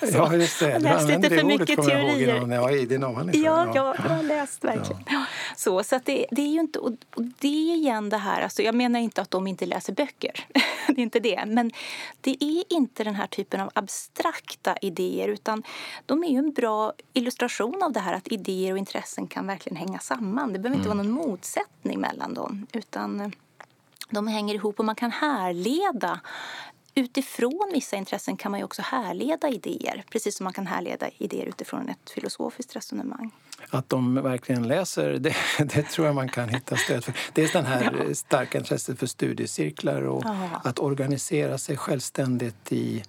Så, 0.00 0.16
ja, 0.16 0.34
just 0.34 0.60
det. 0.60 0.78
Du 0.78 0.88
använde 0.88 1.28
det 1.28 1.44
ordet, 1.44 1.60
mycket 1.60 1.82
teorier. 1.82 2.36
Jag 2.36 2.52
ihåg, 2.52 2.72
i 2.72 2.86
din 2.86 3.04
avhandling. 3.04 3.42
Ja, 3.42 3.72
ja, 3.74 3.94
jag 4.02 4.08
har 4.10 4.22
läst 4.22 4.64
verkligen. 4.64 5.02
Ja. 5.06 5.24
Så, 5.56 5.82
så 5.82 5.96
att 5.96 6.04
det, 6.04 6.26
det, 6.30 6.42
är 6.42 6.48
ju 6.48 6.60
inte... 6.60 6.78
Och 6.78 6.92
det 7.16 7.72
är 7.72 7.74
igen 7.74 8.08
det 8.08 8.16
här, 8.16 8.42
alltså, 8.42 8.62
jag 8.62 8.74
menar 8.74 9.00
inte 9.00 9.22
att 9.22 9.30
de 9.30 9.46
inte 9.46 9.66
läser 9.66 9.92
böcker. 9.92 10.46
det 10.86 10.92
är 10.92 11.02
inte 11.02 11.20
det. 11.20 11.44
Men 11.46 11.70
det 12.20 12.44
är 12.44 12.64
inte 12.72 13.04
den 13.04 13.14
här 13.14 13.26
typen 13.26 13.60
av 13.60 13.70
abstrakta 13.74 14.76
idéer 14.80 15.28
utan 15.28 15.62
de 16.06 16.24
är 16.24 16.28
ju 16.28 16.38
en 16.38 16.52
bra 16.52 16.92
illustration 17.12 17.82
av 17.82 17.92
det 17.92 18.00
här 18.00 18.14
att 18.14 18.28
idéer 18.28 18.72
och 18.72 18.78
intressen 18.78 19.26
kan 19.26 19.46
verkligen 19.46 19.76
hänga 19.76 19.98
samman. 19.98 20.52
Det 20.52 20.58
behöver 20.58 20.76
inte 20.76 20.90
mm. 20.90 20.98
vara 20.98 21.08
någon 21.08 21.28
motsättning 21.28 22.00
mellan 22.00 22.34
dem. 22.34 22.66
Utan 22.72 23.32
de 24.10 24.26
hänger 24.26 24.54
ihop 24.54 24.78
och 24.78 24.84
man 24.84 24.94
kan 24.94 25.10
härleda 25.10 26.20
utifrån 26.94 27.70
vissa 27.72 27.96
intressen 27.96 28.36
kan 28.36 28.52
man 28.52 28.62
också 28.62 28.82
härleda 28.82 29.48
idéer, 29.48 30.04
precis 30.10 30.36
som 30.36 30.44
man 30.44 30.52
kan 30.52 30.66
härleda 30.66 31.08
idéer 31.18 31.46
utifrån 31.46 31.88
ett 31.88 32.10
filosofiskt 32.10 32.76
resonemang. 32.76 33.30
Att 33.70 33.88
de 33.88 34.14
verkligen 34.14 34.68
läser, 34.68 35.10
det, 35.10 35.34
det 35.58 35.82
tror 35.82 36.06
jag 36.06 36.14
man 36.14 36.28
kan 36.28 36.48
hitta 36.48 36.76
stöd 36.76 37.04
för. 37.04 37.14
Dels 37.32 37.52
den 37.52 37.64
här 37.64 38.04
ja. 38.08 38.14
starka 38.14 38.58
intresset 38.58 38.98
för 38.98 39.06
studiecirklar 39.06 40.02
och 40.02 40.22
ja. 40.24 40.60
att 40.64 40.78
organisera 40.78 41.58
sig 41.58 41.76
självständigt 41.76 42.72
i, 42.72 43.02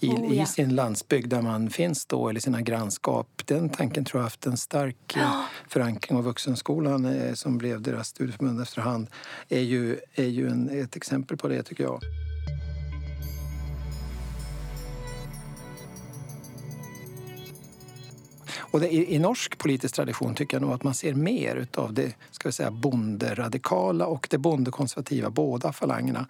i, 0.00 0.08
oh, 0.08 0.36
ja. 0.36 0.42
i, 0.42 0.46
sin 0.46 0.74
landsbygd 0.74 1.28
där 1.28 1.42
man 1.42 1.70
finns 1.70 2.06
då, 2.06 2.28
eller 2.28 2.40
sina 2.40 2.60
grannskap. 2.60 3.42
Den 3.44 3.68
tanken 3.68 4.04
tror 4.04 4.20
jag 4.20 4.24
haft 4.24 4.46
en 4.46 4.56
stark 4.56 5.14
ja. 5.16 5.44
förankring 5.68 6.18
och 6.18 6.24
Vuxenskolan 6.24 7.04
eh, 7.04 7.34
som 7.34 7.58
blev 7.58 7.82
deras 7.82 8.08
studieförbund 8.08 8.60
efterhand 8.60 9.08
är 9.48 9.60
ju, 9.60 9.98
är 10.14 10.24
ju 10.24 10.48
en, 10.48 10.80
ett 10.82 10.96
exempel 10.96 11.36
på 11.36 11.48
det 11.48 11.62
tycker 11.62 11.84
jag. 11.84 12.00
Och 18.70 18.80
det, 18.80 18.94
i, 18.94 19.14
i, 19.14 19.18
norsk 19.18 19.58
politisk 19.58 19.94
tradition 19.94 20.34
tycker 20.34 20.56
jag 20.56 20.62
nog 20.62 20.72
att 20.72 20.82
man 20.82 20.94
ser 20.94 21.14
mer 21.14 21.66
av 21.74 21.92
det 21.92 22.14
ska 22.30 22.48
vi 22.48 22.52
säga, 22.52 22.70
bonderadikala 22.70 24.06
och 24.06 24.26
det 24.30 24.38
bondekonservativa, 24.38 25.30
båda 25.30 25.72
falangerna 25.72 26.26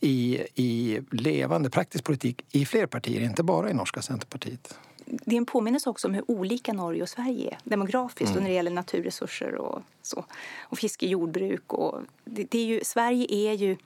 i, 0.00 0.40
i 0.54 1.00
levande 1.10 1.70
praktisk 1.70 2.04
politik 2.04 2.44
i 2.50 2.66
fler 2.66 2.86
partier, 2.86 3.20
inte 3.20 3.42
bara 3.42 3.70
i 3.70 3.74
norska 3.74 4.02
Centerpartiet 4.02 4.78
det 5.10 5.34
är 5.34 5.38
en 5.38 5.46
påminnelse 5.46 5.90
också 5.90 6.08
om 6.08 6.14
hur 6.14 6.30
olika 6.30 6.72
Norge 6.72 7.02
och 7.02 7.08
Sverige 7.08 7.50
är 7.50 7.58
demografiskt 7.64 8.30
mm. 8.30 8.36
och 8.36 8.42
när 8.42 8.50
det 8.50 8.54
gäller 8.54 8.70
naturresurser 8.70 9.54
och 9.54 9.82
så. 10.02 10.24
Och 10.60 10.78
fiske, 10.78 11.06
jordbruk 11.06 11.72
och 11.72 12.00
det, 12.24 12.44
det 12.50 12.58
är 12.58 12.64
ju, 12.64 12.80
Sverige 12.84 13.26
är 13.30 13.52
ju 13.52 13.76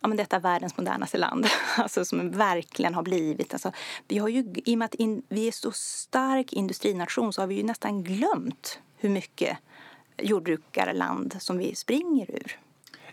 ja, 0.00 0.08
men 0.08 0.16
detta 0.16 0.36
är 0.36 0.40
världens 0.40 0.76
modernaste 0.76 1.18
land, 1.18 1.46
alltså 1.76 2.04
som 2.04 2.30
verkligen 2.30 2.94
har 2.94 3.02
blivit. 3.02 3.52
Alltså, 3.52 3.72
vi 4.08 4.18
har 4.18 4.28
ju, 4.28 4.54
I 4.64 4.74
och 4.74 4.78
med 4.78 4.86
att 4.86 4.94
in, 4.94 5.22
vi 5.28 5.48
är 5.48 5.52
så 5.52 5.70
stark 5.72 6.52
industrination 6.52 7.32
så 7.32 7.42
har 7.42 7.46
vi 7.46 7.54
ju 7.54 7.62
nästan 7.62 8.04
glömt 8.04 8.78
hur 8.96 9.08
mycket 9.08 9.58
jordbrukarland 10.22 11.36
som 11.38 11.58
vi 11.58 11.74
springer 11.74 12.30
ur. 12.30 12.58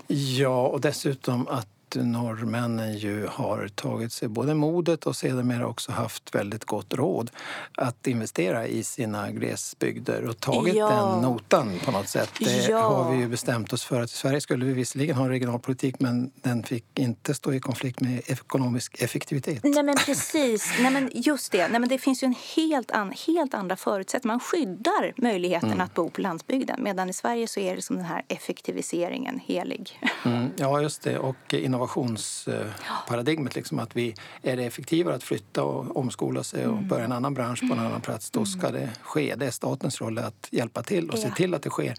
Ja, 0.07 0.67
och 0.67 0.81
dessutom 0.81 1.47
att 1.47 1.74
norrmännen 1.95 2.97
ju 2.97 3.27
har 3.27 3.67
tagit 3.67 4.11
sig 4.11 4.27
både 4.27 4.53
modet 4.53 5.05
och 5.05 5.15
sedermera 5.15 5.67
också 5.67 5.91
haft 5.91 6.35
väldigt 6.35 6.65
gott 6.65 6.93
råd 6.93 7.31
att 7.77 8.07
investera 8.07 8.67
i 8.67 8.83
sina 8.83 9.31
glesbygder 9.31 10.29
och 10.29 10.39
tagit 10.39 10.75
ja. 10.75 10.89
den 10.89 11.21
notan 11.21 11.79
på 11.85 11.91
något 11.91 12.09
sätt. 12.09 12.29
Det 12.39 12.67
ja. 12.67 12.79
har 12.79 13.11
vi 13.11 13.17
ju 13.17 13.27
bestämt 13.27 13.73
oss 13.73 13.83
för 13.83 14.01
att 14.01 14.11
i 14.11 14.13
Sverige 14.13 14.41
skulle 14.41 14.65
vi 14.65 14.73
visserligen 14.73 15.15
ha 15.15 15.23
en 15.23 15.29
regionalpolitik 15.29 15.99
men 15.99 16.31
den 16.35 16.63
fick 16.63 16.99
inte 16.99 17.33
stå 17.33 17.53
i 17.53 17.59
konflikt 17.59 17.99
med 17.99 18.21
ekonomisk 18.25 19.01
effektivitet. 19.01 19.63
Nej 19.63 19.83
men 19.83 19.95
precis, 19.95 20.73
Nej, 20.79 20.91
men 20.91 21.11
just 21.13 21.51
det. 21.51 21.67
Nej, 21.67 21.79
men 21.79 21.89
det 21.89 21.97
finns 21.97 22.23
ju 22.23 22.25
en 22.25 22.35
helt, 22.55 22.91
an, 22.91 23.13
helt 23.27 23.53
andra 23.53 23.75
förutsättningar. 23.75 24.33
Man 24.33 24.39
skyddar 24.39 25.13
möjligheten 25.17 25.69
mm. 25.69 25.81
att 25.81 25.93
bo 25.93 26.09
på 26.09 26.21
landsbygden 26.21 26.83
medan 26.83 27.09
i 27.09 27.13
Sverige 27.13 27.47
så 27.47 27.59
är 27.59 27.75
det 27.75 27.81
som 27.81 27.95
den 27.95 28.05
här 28.05 28.23
effektiviseringen 28.27 29.39
helig. 29.45 30.01
Mm. 30.25 30.49
Ja 30.57 30.81
just 30.81 31.01
det 31.01 31.19
och 31.19 31.53
innovationsparadigmet. 31.85 33.55
Liksom, 33.55 33.79
att 33.79 33.95
vi, 33.95 34.15
är 34.41 34.57
det 34.57 34.63
effektivare 34.63 35.15
att 35.15 35.23
flytta 35.23 35.63
och 35.63 35.97
omskola 35.97 36.43
sig 36.43 36.67
och 36.67 36.77
mm. 36.77 36.87
börja 36.87 37.05
en 37.05 37.11
annan 37.11 37.33
bransch 37.33 37.59
på 37.59 37.73
en 37.73 37.79
annan 37.79 38.01
plats, 38.01 38.31
då 38.31 38.45
ska 38.45 38.67
mm. 38.67 38.81
det 38.81 38.89
ske. 39.01 39.35
Det 39.35 39.45
är 39.45 39.51
statens 39.51 40.01
roll 40.01 40.17
att 40.17 40.47
hjälpa 40.51 40.83
till 40.83 41.09
och 41.09 41.19
se 41.19 41.31
till 41.31 41.53
att 41.53 41.61
det 41.61 41.69
sker. 41.69 41.95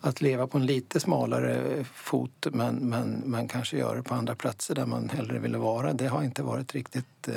Att 0.00 0.20
leva 0.20 0.46
på 0.46 0.58
en 0.58 0.66
lite 0.66 1.00
smalare 1.00 1.84
fot 1.94 2.46
men, 2.52 2.74
men, 2.74 3.22
men 3.24 3.48
kanske 3.48 3.78
göra 3.78 3.96
det 3.96 4.02
på 4.02 4.14
andra 4.14 4.34
platser 4.34 4.74
där 4.74 4.86
man 4.86 5.08
hellre 5.08 5.38
ville 5.38 5.58
vara, 5.58 5.92
det 5.92 6.06
har 6.06 6.22
inte 6.22 6.42
varit 6.42 6.74
riktigt 6.74 7.28
eh, 7.28 7.34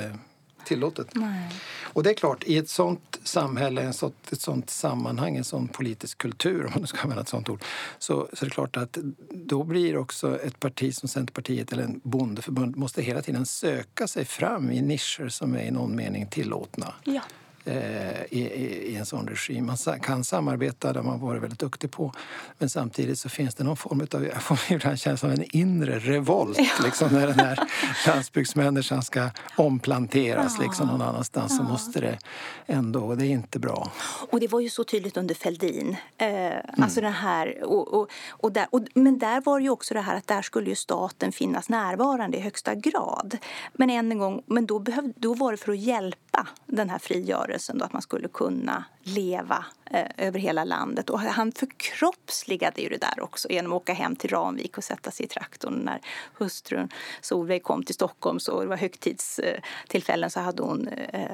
tillåtet. 0.64 1.08
Nej. 1.12 1.48
Och 1.82 2.02
det 2.02 2.10
är 2.10 2.14
klart, 2.14 2.44
i 2.44 2.56
ett 2.56 2.68
sånt 2.68 3.20
samhälle, 3.22 3.82
ett 3.82 3.96
sånt, 3.96 4.32
ett 4.32 4.40
sånt 4.40 4.70
sammanhang, 4.70 5.36
en 5.36 5.44
sån 5.44 5.68
politisk 5.68 6.18
kultur, 6.18 6.64
om 6.66 6.72
man 6.74 6.86
ska 6.86 7.00
använda 7.00 7.22
ett 7.22 7.28
sånt 7.28 7.48
ord, 7.48 7.60
så, 7.98 8.28
så 8.32 8.44
är 8.44 8.48
det 8.48 8.54
klart 8.54 8.76
att 8.76 8.98
då 9.30 9.64
blir 9.64 9.96
också 9.96 10.40
ett 10.40 10.60
parti 10.60 10.94
som 10.94 11.08
Centerpartiet 11.08 11.72
eller 11.72 11.82
en 11.82 12.00
bondeförbund 12.04 12.76
måste 12.76 13.02
hela 13.02 13.22
tiden 13.22 13.46
söka 13.46 14.06
sig 14.06 14.24
fram 14.24 14.70
i 14.70 14.82
nischer 14.82 15.28
som 15.28 15.54
är 15.54 15.62
i 15.62 15.70
någon 15.70 15.96
mening 15.96 16.26
tillåtna. 16.26 16.94
Ja. 17.04 17.22
Eh, 17.64 18.22
i, 18.30 18.40
i, 18.86 18.96
en 18.96 19.06
sån 19.06 19.28
regim. 19.28 19.66
Man 19.66 20.00
kan 20.00 20.24
samarbeta, 20.24 20.92
det 20.92 21.02
man 21.02 21.20
varit 21.20 21.42
väldigt 21.42 21.58
duktig 21.58 21.90
på. 21.90 22.12
Men 22.58 22.70
samtidigt 22.70 23.18
så 23.18 23.28
finns 23.28 23.54
det 23.54 23.64
någon 23.64 23.76
form 23.76 24.06
av, 24.14 24.24
jag 24.24 24.42
får 24.42 24.58
ibland 24.68 24.98
känslan 24.98 25.32
av 25.32 25.38
en 25.38 25.56
inre 25.56 25.98
revolt 25.98 26.58
ja. 26.58 26.84
liksom, 26.84 27.08
när 27.12 27.26
den 27.26 27.38
här 27.38 27.58
landsbygdsmänniskan 28.06 29.02
ska 29.02 29.30
omplanteras 29.56 30.54
ja. 30.58 30.64
liksom, 30.64 30.86
någon 30.86 31.02
annanstans. 31.02 31.52
Ja. 31.52 31.56
Så 31.56 31.62
måste 31.62 32.00
det 32.00 32.18
ändå, 32.66 33.14
det 33.14 33.26
är 33.26 33.30
inte 33.30 33.58
bra. 33.58 33.90
Och 34.30 34.40
det 34.40 34.48
var 34.48 34.60
ju 34.60 34.70
så 34.70 34.84
tydligt 34.84 35.16
under 35.16 35.34
Fälldin. 35.34 35.96
Eh, 36.18 36.28
mm. 36.28 36.62
Alltså 36.78 37.00
den 37.00 37.12
här, 37.12 37.64
och, 37.64 37.94
och, 37.94 38.10
och 38.28 38.52
där, 38.52 38.66
och, 38.70 38.80
men 38.94 39.18
där 39.18 39.40
var 39.40 39.58
det 39.58 39.64
ju 39.64 39.70
också 39.70 39.94
det 39.94 40.00
här 40.00 40.16
att 40.16 40.26
där 40.26 40.42
skulle 40.42 40.70
ju 40.70 40.76
staten 40.76 41.32
finnas 41.32 41.68
närvarande 41.68 42.36
i 42.36 42.40
högsta 42.40 42.74
grad. 42.74 43.38
Men 43.72 43.90
än 43.90 44.12
en 44.12 44.18
gång, 44.18 44.42
men 44.46 44.66
då, 44.66 44.78
behöv, 44.78 45.12
då 45.16 45.34
var 45.34 45.50
det 45.52 45.56
för 45.58 45.72
att 45.72 45.78
hjälpa 45.78 46.46
den 46.66 46.90
här 46.90 46.98
frigörelsen 46.98 47.51
rörelsen 47.52 47.78
då, 47.78 47.84
att 47.84 47.92
man 47.92 48.02
skulle 48.02 48.28
kunna 48.28 48.84
leva 49.02 49.64
eh, 49.90 50.26
över 50.26 50.38
hela 50.38 50.64
landet. 50.64 51.10
Och 51.10 51.20
han 51.20 51.52
förkroppsligade 51.52 52.82
ju 52.82 52.88
det 52.88 52.96
där 52.96 53.20
också 53.20 53.50
genom 53.50 53.72
att 53.72 53.76
åka 53.76 53.92
hem 53.92 54.16
till 54.16 54.30
Ramvik 54.30 54.78
och 54.78 54.84
sätta 54.84 55.10
sig 55.10 55.26
i 55.26 55.28
traktorn. 55.28 55.74
När 55.74 56.00
hustrun 56.38 56.88
Solveig 57.20 57.62
kom 57.62 57.82
till 57.82 57.94
Stockholm 57.94 58.40
så 58.40 58.60
det 58.60 58.66
var 58.66 58.76
högtidstillfällen 58.76 60.30
så 60.30 60.40
hade 60.40 60.62
hon 60.62 60.88
eh, 60.88 61.26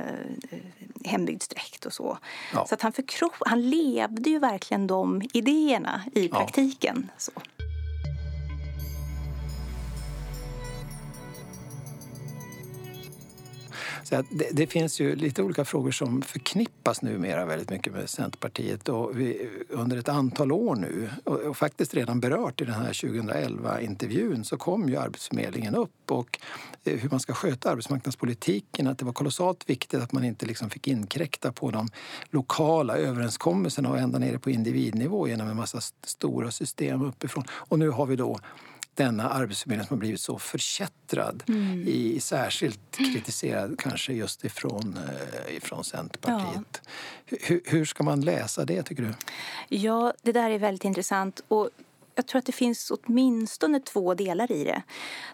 hembygdsdräkt 1.05 1.87
och 1.87 1.93
så. 1.93 2.19
Ja. 2.53 2.67
Så 2.67 2.75
att 2.75 2.83
han, 2.83 2.93
förkropp, 2.93 3.35
han 3.41 3.71
levde 3.71 4.31
ju 4.31 4.39
verkligen 4.39 4.87
de 4.87 5.23
idéerna 5.33 6.03
i 6.13 6.29
praktiken. 6.29 7.11
Ja. 7.11 7.15
Så. 7.19 7.33
Så 14.09 14.25
det, 14.31 14.49
det, 14.53 14.67
finns 14.67 15.01
ju 15.01 15.17
lite 15.17 15.43
olika 15.43 15.65
frågor 15.65 15.91
som 15.91 16.23
förknippas 16.23 17.03
numera 17.03 17.45
väldigt 17.45 17.71
mycket 17.71 17.93
med 17.93 18.11
Centerpartiet. 18.11 18.89
Och 18.89 19.21
vi, 19.21 19.51
under 19.69 19.97
ett 19.97 20.09
antal 20.09 20.53
år 20.53 20.77
nu, 20.77 21.11
och, 21.25 21.41
och 21.41 21.57
faktiskt 21.57 21.95
redan 21.95 22.21
berört 22.21 22.61
i 22.61 22.65
den 22.65 22.75
här 22.75 22.93
2011-intervjun, 22.93 24.45
så 24.45 24.57
kom 24.57 24.89
ju 24.89 24.97
Arbetsförmedlingen 24.97 25.75
upp 25.75 26.11
och 26.11 26.39
eh, 26.85 26.99
hur 26.99 27.11
man 27.11 27.21
ska 27.21 27.35
sköta 27.35 27.71
arbetsmarknadspolitiken. 27.71 28.87
Att 28.87 28.99
det 28.99 29.05
var 29.05 29.13
kolossalt 29.13 29.71
viktigt 29.71 30.01
att 30.01 30.13
man 30.13 30.25
inte 30.25 30.47
liksom 30.47 30.71
fick 30.71 30.89
inkräkta 30.89 31.53
på 31.53 31.71
de 31.71 31.89
lokala 32.31 32.97
överenskommelserna 32.97 33.89
och 33.89 33.99
ända 33.99 34.19
nere 34.19 34.39
på 34.39 34.51
individnivå 34.51 35.29
genom 35.29 35.49
en 35.49 35.57
massa 35.57 35.81
stora 36.05 36.51
system 36.51 37.03
uppifrån. 37.03 37.45
Och 37.51 37.79
nu 37.79 37.91
har 37.91 38.07
vi 38.07 38.17
då 38.17 38.39
denna 38.99 39.29
arbetsförmedling 39.29 39.87
som 39.87 39.97
har 39.97 40.01
blivit 40.01 40.21
så 40.21 40.39
förkättrad, 40.39 41.43
mm. 41.49 41.89
i, 41.89 42.21
särskilt 42.21 42.97
kritiserad 42.97 43.79
kanske 43.79 44.13
just 44.13 44.45
ifrån, 44.45 44.99
eh, 45.09 45.57
ifrån 45.57 45.85
Centerpartiet. 45.85 46.83
Ja. 47.25 47.37
Hur, 47.41 47.63
hur 47.65 47.85
ska 47.85 48.03
man 48.03 48.21
läsa 48.21 48.65
det, 48.65 48.83
tycker 48.83 49.03
du? 49.03 49.15
Ja, 49.69 50.13
det 50.23 50.33
där 50.33 50.51
är 50.51 50.59
väldigt 50.59 50.85
intressant. 50.85 51.41
Och 51.49 51.71
jag 52.19 52.27
tror 52.27 52.39
att 52.39 52.47
det 52.47 52.53
finns 52.53 52.91
åtminstone 52.91 53.81
två 53.81 54.15
delar 54.15 54.53
i 54.53 54.65
det. 54.65 54.83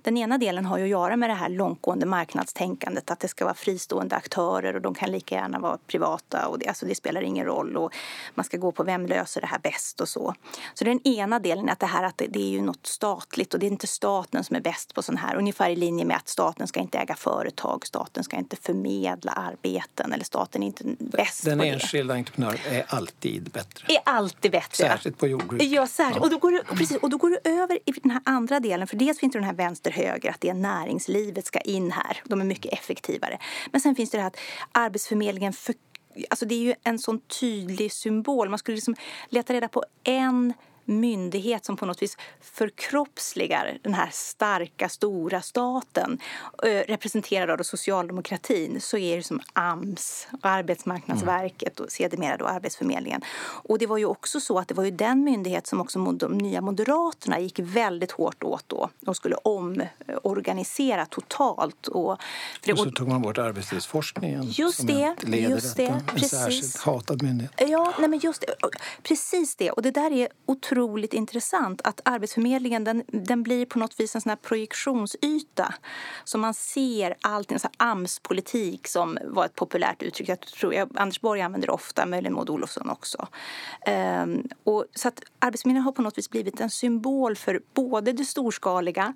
Den 0.03 0.17
ena 0.17 0.39
delen 0.39 0.67
har 0.67 0.79
ju 0.79 0.85
att 0.85 0.91
göra 0.91 1.17
med 1.17 1.31
det 1.31 1.35
här 1.35 1.49
långtgående 1.49 2.07
marknadstänkandet 2.07 3.11
att 3.11 3.21
det 3.21 3.29
ska 3.29 3.45
vara 3.45 3.55
fristående 3.55 4.17
aktörer 4.17 4.77
och 4.77 4.83
de 4.83 4.95
kan 4.95 5.13
lika 5.13 5.35
gärna 5.35 5.59
vara 5.59 5.79
privata 5.87 6.49
och 6.49 6.59
det, 6.59 6.69
alltså 6.69 6.87
det 6.87 6.95
spelar 6.95 7.23
ingen 7.23 7.47
roll 7.47 7.77
och 7.77 7.93
man 8.35 8.45
ska 8.45 8.57
gå 8.57 8.73
på 8.73 8.83
vem 8.85 9.07
löser 9.07 9.41
det 9.41 9.47
här 9.47 9.59
bäst 9.59 10.01
och 10.01 10.09
så. 10.09 10.35
Så 10.75 10.85
den 10.85 11.09
ena 11.09 11.39
delen 11.39 11.69
är 11.69 11.73
att 11.73 11.81
det 11.81 11.87
här 11.87 12.03
att 12.03 12.19
det, 12.19 12.27
det 12.27 12.43
är 12.43 12.51
ju 12.51 12.63
något 12.63 12.87
statligt 12.87 13.55
och 13.55 13.61
det 13.61 13.67
är 13.67 13.71
inte 13.71 13.87
staten 13.87 14.45
som 14.45 14.57
är 14.57 14.61
bäst 14.61 14.95
på 14.95 15.03
sån 15.03 15.17
här, 15.17 15.37
ungefär 15.37 15.71
i 15.71 15.77
linje 15.77 16.05
med 16.05 16.17
att 16.17 16.29
staten 16.29 16.67
ska 16.67 16.81
inte 16.81 16.99
äga 16.99 17.15
företag, 17.17 17.87
staten 17.87 18.25
ska 18.25 18.37
inte 18.37 18.57
förmedla 18.57 19.33
arbeten 19.33 20.13
eller 20.13 20.25
staten 20.25 20.63
är 20.63 20.67
inte 20.67 20.85
bäst 20.99 21.45
den 21.45 21.59
på 21.59 21.65
det. 21.65 21.71
Den 21.71 21.81
enskilda 21.81 22.15
entreprenören 22.15 22.59
är 22.71 22.85
alltid 22.89 23.51
bättre. 23.51 23.95
Är 23.95 24.01
alltid 24.05 24.51
bättre. 24.51 24.89
Särskilt 24.89 25.19
på 25.19 25.27
jordbruk. 25.27 25.63
Ja, 25.63 25.87
särskilt. 25.87 26.17
Ja. 26.17 26.23
Och 26.23 26.31
då 26.31 26.39
går 26.39 26.53
det 26.53 26.63
precis, 26.77 26.97
och 26.97 27.11
då 27.11 27.17
går 27.17 27.31
du 27.31 27.39
över 27.45 27.79
i 27.87 27.93
den 28.03 28.11
här 28.11 28.21
andra 28.25 28.61
delen. 28.61 28.87
För 28.87 28.97
dels 28.97 29.19
finns 29.19 29.33
det 29.33 29.39
den 29.39 29.47
här 29.47 29.55
vänster-höger, 29.55 30.31
att 30.31 30.41
det 30.41 30.49
är 30.49 30.55
näringslivet 30.55 31.47
ska 31.47 31.59
in 31.61 31.91
här. 31.91 32.23
De 32.25 32.41
är 32.41 32.45
mycket 32.45 32.73
effektivare. 32.73 33.39
Men 33.71 33.81
sen 33.81 33.95
finns 33.95 34.11
det 34.11 34.19
det 34.19 34.23
här 34.23 34.29
att 34.29 34.39
Arbetsförmedlingen 34.73 35.53
för, 35.53 35.75
alltså 36.31 36.47
det 36.47 36.55
är 36.55 36.63
ju 36.63 36.75
en 36.85 36.99
sån 36.99 37.21
tydlig 37.21 37.93
symbol. 37.93 38.49
Man 38.49 38.59
skulle 38.59 38.75
liksom 38.75 38.97
leta 39.29 39.53
reda 39.53 39.69
på 39.69 39.85
en 40.05 40.53
myndighet 40.85 41.65
som 41.65 41.77
på 41.77 41.87
något 41.87 42.03
vis 42.03 42.17
förkroppsligar 42.41 43.79
den 43.83 43.95
här 43.95 44.09
starka, 44.13 44.89
stora 44.89 45.41
staten 45.41 46.19
eh, 46.63 46.69
representerad 46.69 47.61
av 47.61 47.65
socialdemokratin 47.65 48.81
så 48.81 48.99
är 48.99 49.17
det 49.17 49.23
som 49.23 49.41
AMS, 49.53 50.29
Arbetsmarknadsverket 50.41 51.81
och 51.81 51.93
sedermera 51.93 52.37
då 52.37 52.47
Arbetsförmedlingen. 52.47 53.21
Och 53.41 53.79
det 53.79 53.87
var 53.87 53.99
ju 53.99 54.05
också 54.05 54.41
så 54.41 54.59
att 54.59 54.69
det 54.69 54.75
var 54.75 54.85
ju 54.85 54.91
den 54.91 55.25
myndighet 55.25 55.67
som 55.67 55.81
också 55.81 55.99
de 55.99 56.39
nya 56.39 56.61
Moderaterna 56.61 57.41
gick 57.41 57.59
väldigt 57.59 58.11
hårt 58.11 58.43
åt 58.43 58.65
då. 58.67 58.91
De 59.01 59.15
skulle 59.15 59.35
omorganisera 59.35 61.07
totalt. 61.07 61.89
Och, 61.89 62.19
för 62.63 62.73
och 62.73 62.79
så 62.79 62.91
tog 62.91 63.09
man 63.09 63.23
bort 63.23 63.39
arbetslivsforskningen 63.39 64.43
just 64.47 64.87
det, 64.87 65.15
just 65.27 65.77
det, 65.77 65.83
detta. 65.87 66.13
En 66.13 66.21
särskilt 66.21 66.77
hatad 66.77 67.23
myndighet. 67.23 67.53
Ja, 67.59 67.95
nej 67.99 68.09
men 68.09 68.19
just 68.19 68.41
det, 68.41 68.55
precis 69.03 69.57
det. 69.57 69.71
Och 69.71 69.83
det 69.83 69.91
där 69.91 70.13
är 70.13 70.29
otroligt 70.47 70.74
otroligt 70.79 71.15
intressant 71.15 71.81
att 71.85 72.01
Arbetsförmedlingen 72.05 72.85
den, 72.85 73.03
den 73.07 73.43
blir 73.43 73.67
på 73.67 73.79
något 73.79 74.01
vis 74.01 74.15
en 74.15 74.21
sån 74.21 74.31
här 74.31 74.37
projektionsyta. 74.37 75.75
Så 76.25 76.39
man 76.39 76.55
ser 76.55 77.15
allting, 77.21 77.59
Amspolitik 77.77 78.25
AMS-politik 78.35 78.89
som 78.89 79.19
var 79.25 79.45
ett 79.45 79.55
populärt 79.55 80.03
uttryck. 80.03 80.29
Jag 80.29 80.41
tror 80.41 80.75
jag, 80.75 80.89
Anders 80.95 81.21
Borg 81.21 81.41
använder 81.41 81.67
det 81.67 81.73
ofta, 81.73 82.07
möjligen 82.07 82.35
Maud 82.35 82.51
Olofsson 82.51 82.91
också. 82.91 83.27
Ehm, 83.87 84.49
och 84.65 84.85
så 84.95 85.09
att 85.09 85.21
Arbetsförmedlingen 85.39 85.85
har 85.85 85.93
på 85.93 86.03
något 86.03 86.19
vis 86.19 86.31
blivit 86.31 86.61
en 86.61 86.71
symbol 86.71 87.37
för 87.37 87.61
både 87.75 88.13
det 88.13 88.25
storskaliga 88.25 89.15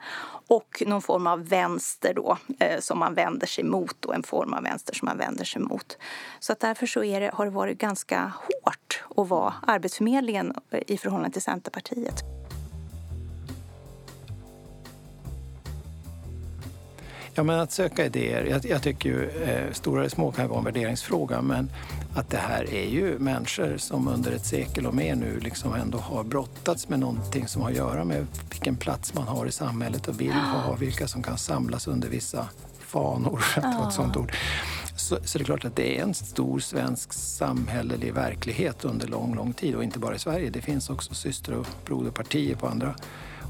och 0.49 0.83
någon 0.87 1.03
form 1.03 1.27
av 1.27 1.49
vänster 1.49 2.15
då, 2.15 2.39
eh, 2.59 2.81
som 2.81 2.99
man 2.99 3.15
vänder 3.15 3.47
sig 3.47 3.65
mot 3.65 4.05
och 4.05 4.15
en 4.15 4.23
form 4.23 4.53
av 4.53 4.63
vänster 4.63 4.95
som 4.95 5.07
man 5.07 5.19
vänder 5.19 5.45
sig 5.45 5.63
mot. 5.63 5.99
Så 6.41 6.53
att 6.53 6.61
därför 6.61 6.87
så 6.87 7.05
är 7.05 7.21
det, 7.21 7.31
har 7.35 7.45
det 7.45 7.51
varit 7.51 7.79
ganska 7.79 8.33
hårt 8.37 9.05
att 9.17 9.29
vara 9.29 9.55
Arbetsförmedlingen 9.67 10.55
eh, 10.71 10.83
i 10.87 10.99
förhållande 10.99 11.33
till 11.33 11.43
Centerpartiet. 11.49 12.25
Ja, 17.35 17.43
men 17.43 17.61
att 17.61 17.73
söka 17.73 18.07
idéer. 18.07 18.45
Jag, 18.45 18.65
jag 18.65 18.83
tycker 18.83 19.09
ju, 19.09 19.31
eh, 19.31 19.73
stora 19.73 20.01
eller 20.01 20.11
små 20.11 20.33
kan 20.33 20.49
vara 20.49 20.59
en 20.59 20.65
värderingsfråga, 20.65 21.43
men 21.43 21.71
att 22.15 22.31
det 22.31 22.37
här 22.37 22.75
är 22.75 22.89
ju 22.89 23.19
människor 23.19 23.77
som 23.77 24.09
under 24.09 24.33
ett 24.33 24.47
sekel 24.47 24.87
och 24.87 24.95
mer 24.95 25.15
nu 25.15 25.41
liksom 25.41 25.75
ändå 25.75 25.99
har 25.99 26.25
brottats 26.25 26.89
med 26.89 27.01
någonting 27.01 27.49
som 27.49 27.63
har 27.63 27.71
att 27.71 27.77
göra 27.77 28.05
med 28.05 28.27
vilken 28.51 28.77
plats 28.77 29.15
man 29.15 29.29
har 29.29 29.47
i 29.47 29.53
samhället 29.53 30.09
och 30.09 30.21
vill 30.21 30.33
ha, 30.33 30.77
vilka 30.77 31.09
som 31.09 31.23
kan 31.23 31.39
samlas 31.39 31.87
under 31.87 32.09
vissa 32.09 32.49
fanor, 32.89 33.37
för 33.37 33.61
att 33.61 33.79
ta 33.79 33.89
ett 33.89 33.95
sånt 33.95 34.17
ord. 34.17 34.33
Så, 34.97 35.19
så 35.25 35.39
det 35.39 35.43
är 35.43 35.45
klart 35.45 35.65
att 35.65 35.77
det 35.77 35.99
är 35.99 36.03
en 36.03 36.15
stor 36.15 36.59
svensk 36.59 37.13
samhällelig 37.13 38.15
verklighet 38.15 38.85
under 38.85 39.07
lång, 39.07 39.35
lång 39.35 39.53
tid 39.53 39.75
och 39.75 39.85
inte 39.85 39.99
bara 39.99 40.15
i 40.15 40.19
Sverige. 40.19 40.51
Det 40.51 40.63
finns 40.63 40.91
också 40.91 41.15
syster 41.15 41.55
och 41.55 41.67
broderpartier 41.87 42.57
på 42.57 42.67
andra 42.67 42.95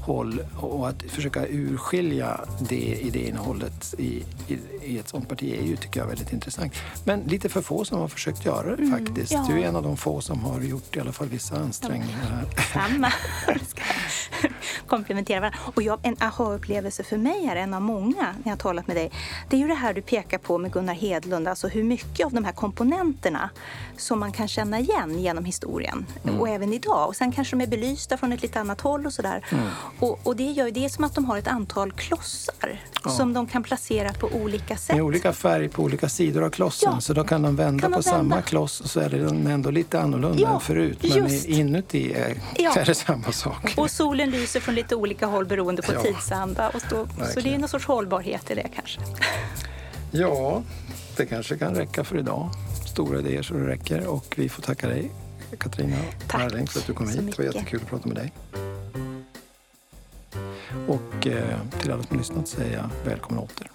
håll 0.09 0.39
och 0.61 0.89
att 0.89 1.03
försöka 1.03 1.47
urskilja 1.47 2.39
det 2.69 2.99
idéinnehållet 3.01 3.95
i, 3.97 4.23
i, 4.47 4.59
i 4.83 4.97
ett 4.99 5.09
sånt 5.09 5.29
parti 5.29 5.53
är 5.59 5.63
ju, 5.63 5.75
tycker 5.75 5.99
jag, 5.99 6.07
väldigt 6.07 6.33
intressant. 6.33 6.73
Men 7.03 7.19
lite 7.19 7.49
för 7.49 7.61
få 7.61 7.85
som 7.85 7.99
har 7.99 8.07
försökt 8.07 8.45
göra 8.45 8.75
det 8.75 8.83
mm, 8.83 9.05
faktiskt. 9.05 9.31
Ja. 9.31 9.45
Du 9.49 9.61
är 9.61 9.67
en 9.67 9.75
av 9.75 9.83
de 9.83 9.97
få 9.97 10.21
som 10.21 10.39
har 10.39 10.61
gjort 10.61 10.95
i 10.95 10.99
alla 10.99 11.11
fall 11.11 11.27
vissa 11.27 11.59
ansträngningar. 11.59 12.45
Samma. 12.73 13.13
komplementera 14.89 15.39
varandra. 15.39 15.59
Och 15.75 15.81
jag, 15.81 15.99
en 16.03 16.15
aha-upplevelse 16.19 17.03
för 17.03 17.17
mig 17.17 17.45
är 17.45 17.55
en 17.55 17.73
av 17.73 17.81
många 17.81 18.21
när 18.21 18.43
jag 18.43 18.51
har 18.51 18.57
talat 18.57 18.87
med 18.87 18.95
dig. 18.95 19.11
Det 19.49 19.55
är 19.55 19.59
ju 19.59 19.67
det 19.67 19.73
här 19.73 19.93
du 19.93 20.01
pekar 20.01 20.37
på 20.37 20.57
med 20.57 20.71
Gunnar 20.71 20.93
Hedlund, 20.93 21.47
alltså 21.47 21.67
hur 21.67 21.83
mycket 21.83 22.25
av 22.25 22.33
de 22.33 22.45
här 22.45 22.51
komponenterna 22.51 23.49
som 23.97 24.19
man 24.19 24.31
kan 24.31 24.47
känna 24.47 24.79
igen 24.79 25.19
genom 25.19 25.45
historien 25.45 26.05
mm. 26.23 26.39
och 26.39 26.49
även 26.49 26.73
idag. 26.73 27.07
Och 27.07 27.15
sen 27.15 27.31
kanske 27.31 27.55
de 27.55 27.63
är 27.63 27.67
belysta 27.67 28.17
från 28.17 28.33
ett 28.33 28.41
lite 28.41 28.59
annat 28.59 28.81
håll 28.81 29.05
och 29.05 29.13
sådär. 29.13 29.45
Mm. 29.51 29.65
Och, 29.99 30.19
och, 30.23 30.35
det 30.35 30.43
gör 30.43 30.71
det 30.71 30.89
som 30.89 31.03
att 31.03 31.15
de 31.15 31.25
har 31.25 31.37
ett 31.37 31.47
antal 31.47 31.91
klossar 31.91 32.81
ja. 33.03 33.11
som 33.11 33.33
de 33.33 33.47
kan 33.47 33.63
placera 33.63 34.13
på 34.13 34.27
olika 34.27 34.77
sätt. 34.77 34.95
Med 34.95 35.05
olika 35.05 35.33
färg 35.33 35.69
på 35.69 35.83
olika 35.83 36.09
sidor 36.09 36.43
av 36.43 36.49
klossen. 36.49 36.91
Ja. 36.93 37.01
Så 37.01 37.13
då 37.13 37.23
kan 37.23 37.41
de 37.41 37.55
vända 37.55 37.81
kan 37.81 37.91
på 37.91 37.99
vända? 37.99 38.09
samma 38.09 38.41
kloss 38.41 38.81
och 38.81 38.89
så 38.89 38.99
är 38.99 39.09
den 39.09 39.47
ändå 39.47 39.71
lite 39.71 39.99
annorlunda 39.99 40.41
ja, 40.41 40.53
än 40.53 40.59
förut. 40.59 40.97
Men 41.01 41.11
just. 41.11 41.45
inuti 41.45 42.13
är, 42.13 42.35
ja. 42.57 42.75
är 42.75 42.85
det 42.85 42.95
samma 42.95 43.31
sak. 43.31 43.73
Och 43.77 43.91
solen 43.91 44.29
lyser 44.29 44.59
från 44.59 44.75
lite 44.75 44.95
olika 44.95 45.25
håll 45.25 45.45
beroende 45.45 45.81
på 45.81 45.93
ja. 45.93 46.01
tidsanda. 46.01 46.69
Och 46.69 46.81
då, 46.89 47.07
så 47.33 47.39
det 47.39 47.53
är 47.53 47.57
någon 47.57 47.69
sorts 47.69 47.85
hållbarhet 47.85 48.51
i 48.51 48.55
det 48.55 48.67
kanske. 48.75 49.01
Ja, 50.11 50.63
det 51.17 51.25
kanske 51.25 51.57
kan 51.57 51.75
räcka 51.75 52.03
för 52.03 52.17
idag. 52.17 52.49
Stora 52.87 53.19
idéer 53.19 53.41
så 53.41 53.53
det 53.53 53.67
räcker. 53.67 54.07
Och 54.07 54.33
vi 54.37 54.49
får 54.49 54.61
tacka 54.61 54.87
dig, 54.87 55.11
Katarina 55.57 55.97
Marling, 56.33 56.67
för 56.67 56.79
att 56.79 56.87
du 56.87 56.93
kom 56.93 57.09
hit. 57.09 57.17
Det 57.17 57.37
var 57.37 57.45
jättekul 57.45 57.81
att 57.83 57.89
prata 57.89 58.07
med 58.07 58.17
dig. 58.17 58.33
Och 60.87 61.27
eh, 61.27 61.59
till 61.79 61.91
alla 61.91 62.03
som 62.03 62.17
lyssnat 62.17 62.47
säger 62.47 62.77
jag 62.77 62.89
välkomna 63.09 63.41
åter. 63.41 63.67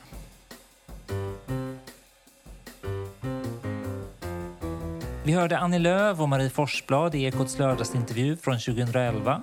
Vi 5.25 5.33
hörde 5.33 5.59
Annie 5.59 5.79
Lööf 5.79 6.21
och 6.21 6.29
Marie 6.29 6.51
Forsblad 6.51 7.15
i 7.15 7.25
Ekots 7.25 7.59
lördagsintervju 7.59 8.37
från 8.37 8.59
2011. 8.59 9.43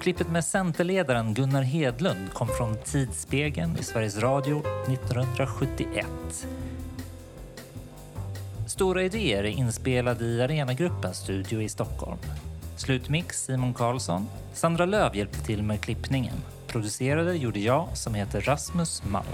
Klippet 0.00 0.30
med 0.30 0.44
Centerledaren 0.44 1.34
Gunnar 1.34 1.62
Hedlund 1.62 2.32
kom 2.32 2.48
från 2.48 2.76
Tidsspegeln 2.84 3.76
i 3.80 3.82
Sveriges 3.82 4.18
Radio 4.18 4.62
1971. 4.86 6.06
Stora 8.66 9.02
idéer 9.02 9.44
är 9.44 9.48
inspelad 9.48 10.22
i 10.22 10.42
Arenagruppens 10.42 11.16
studio 11.16 11.62
i 11.62 11.68
Stockholm. 11.68 12.18
Slutmix 12.78 13.44
Simon 13.44 13.74
Karlsson. 13.74 14.28
Sandra 14.52 14.86
Löv 14.86 15.16
hjälpte 15.16 15.44
till 15.44 15.62
med 15.62 15.80
klippningen. 15.80 16.34
Producerade 16.66 17.34
gjorde 17.34 17.58
jag 17.58 17.88
som 17.94 18.14
heter 18.14 18.40
Rasmus 18.40 19.02
Malm. 19.10 19.26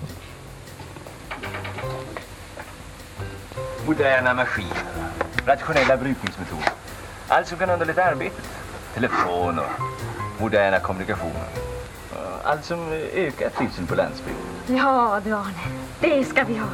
Moderna 3.87 4.35
maskiner, 4.35 4.83
rationella 5.47 5.97
brukningsmetoder. 5.97 6.73
Allt 7.29 7.47
som 7.49 7.59
kan 7.59 7.71
underlätta 7.71 8.05
arbetet. 8.05 8.45
Telefon 8.95 9.59
och 9.59 10.41
moderna 10.41 10.81
kommunikationer. 10.81 11.49
Allt 12.45 12.65
som 12.65 12.93
ökar 13.15 13.49
trivseln 13.51 13.87
på 13.87 13.95
landsbygden. 13.95 14.43
Ja 14.67 15.21
du 15.25 15.33
Arne, 15.33 15.55
det 16.01 16.25
ska 16.25 16.45
vi 16.45 16.57
ha. 16.57 16.69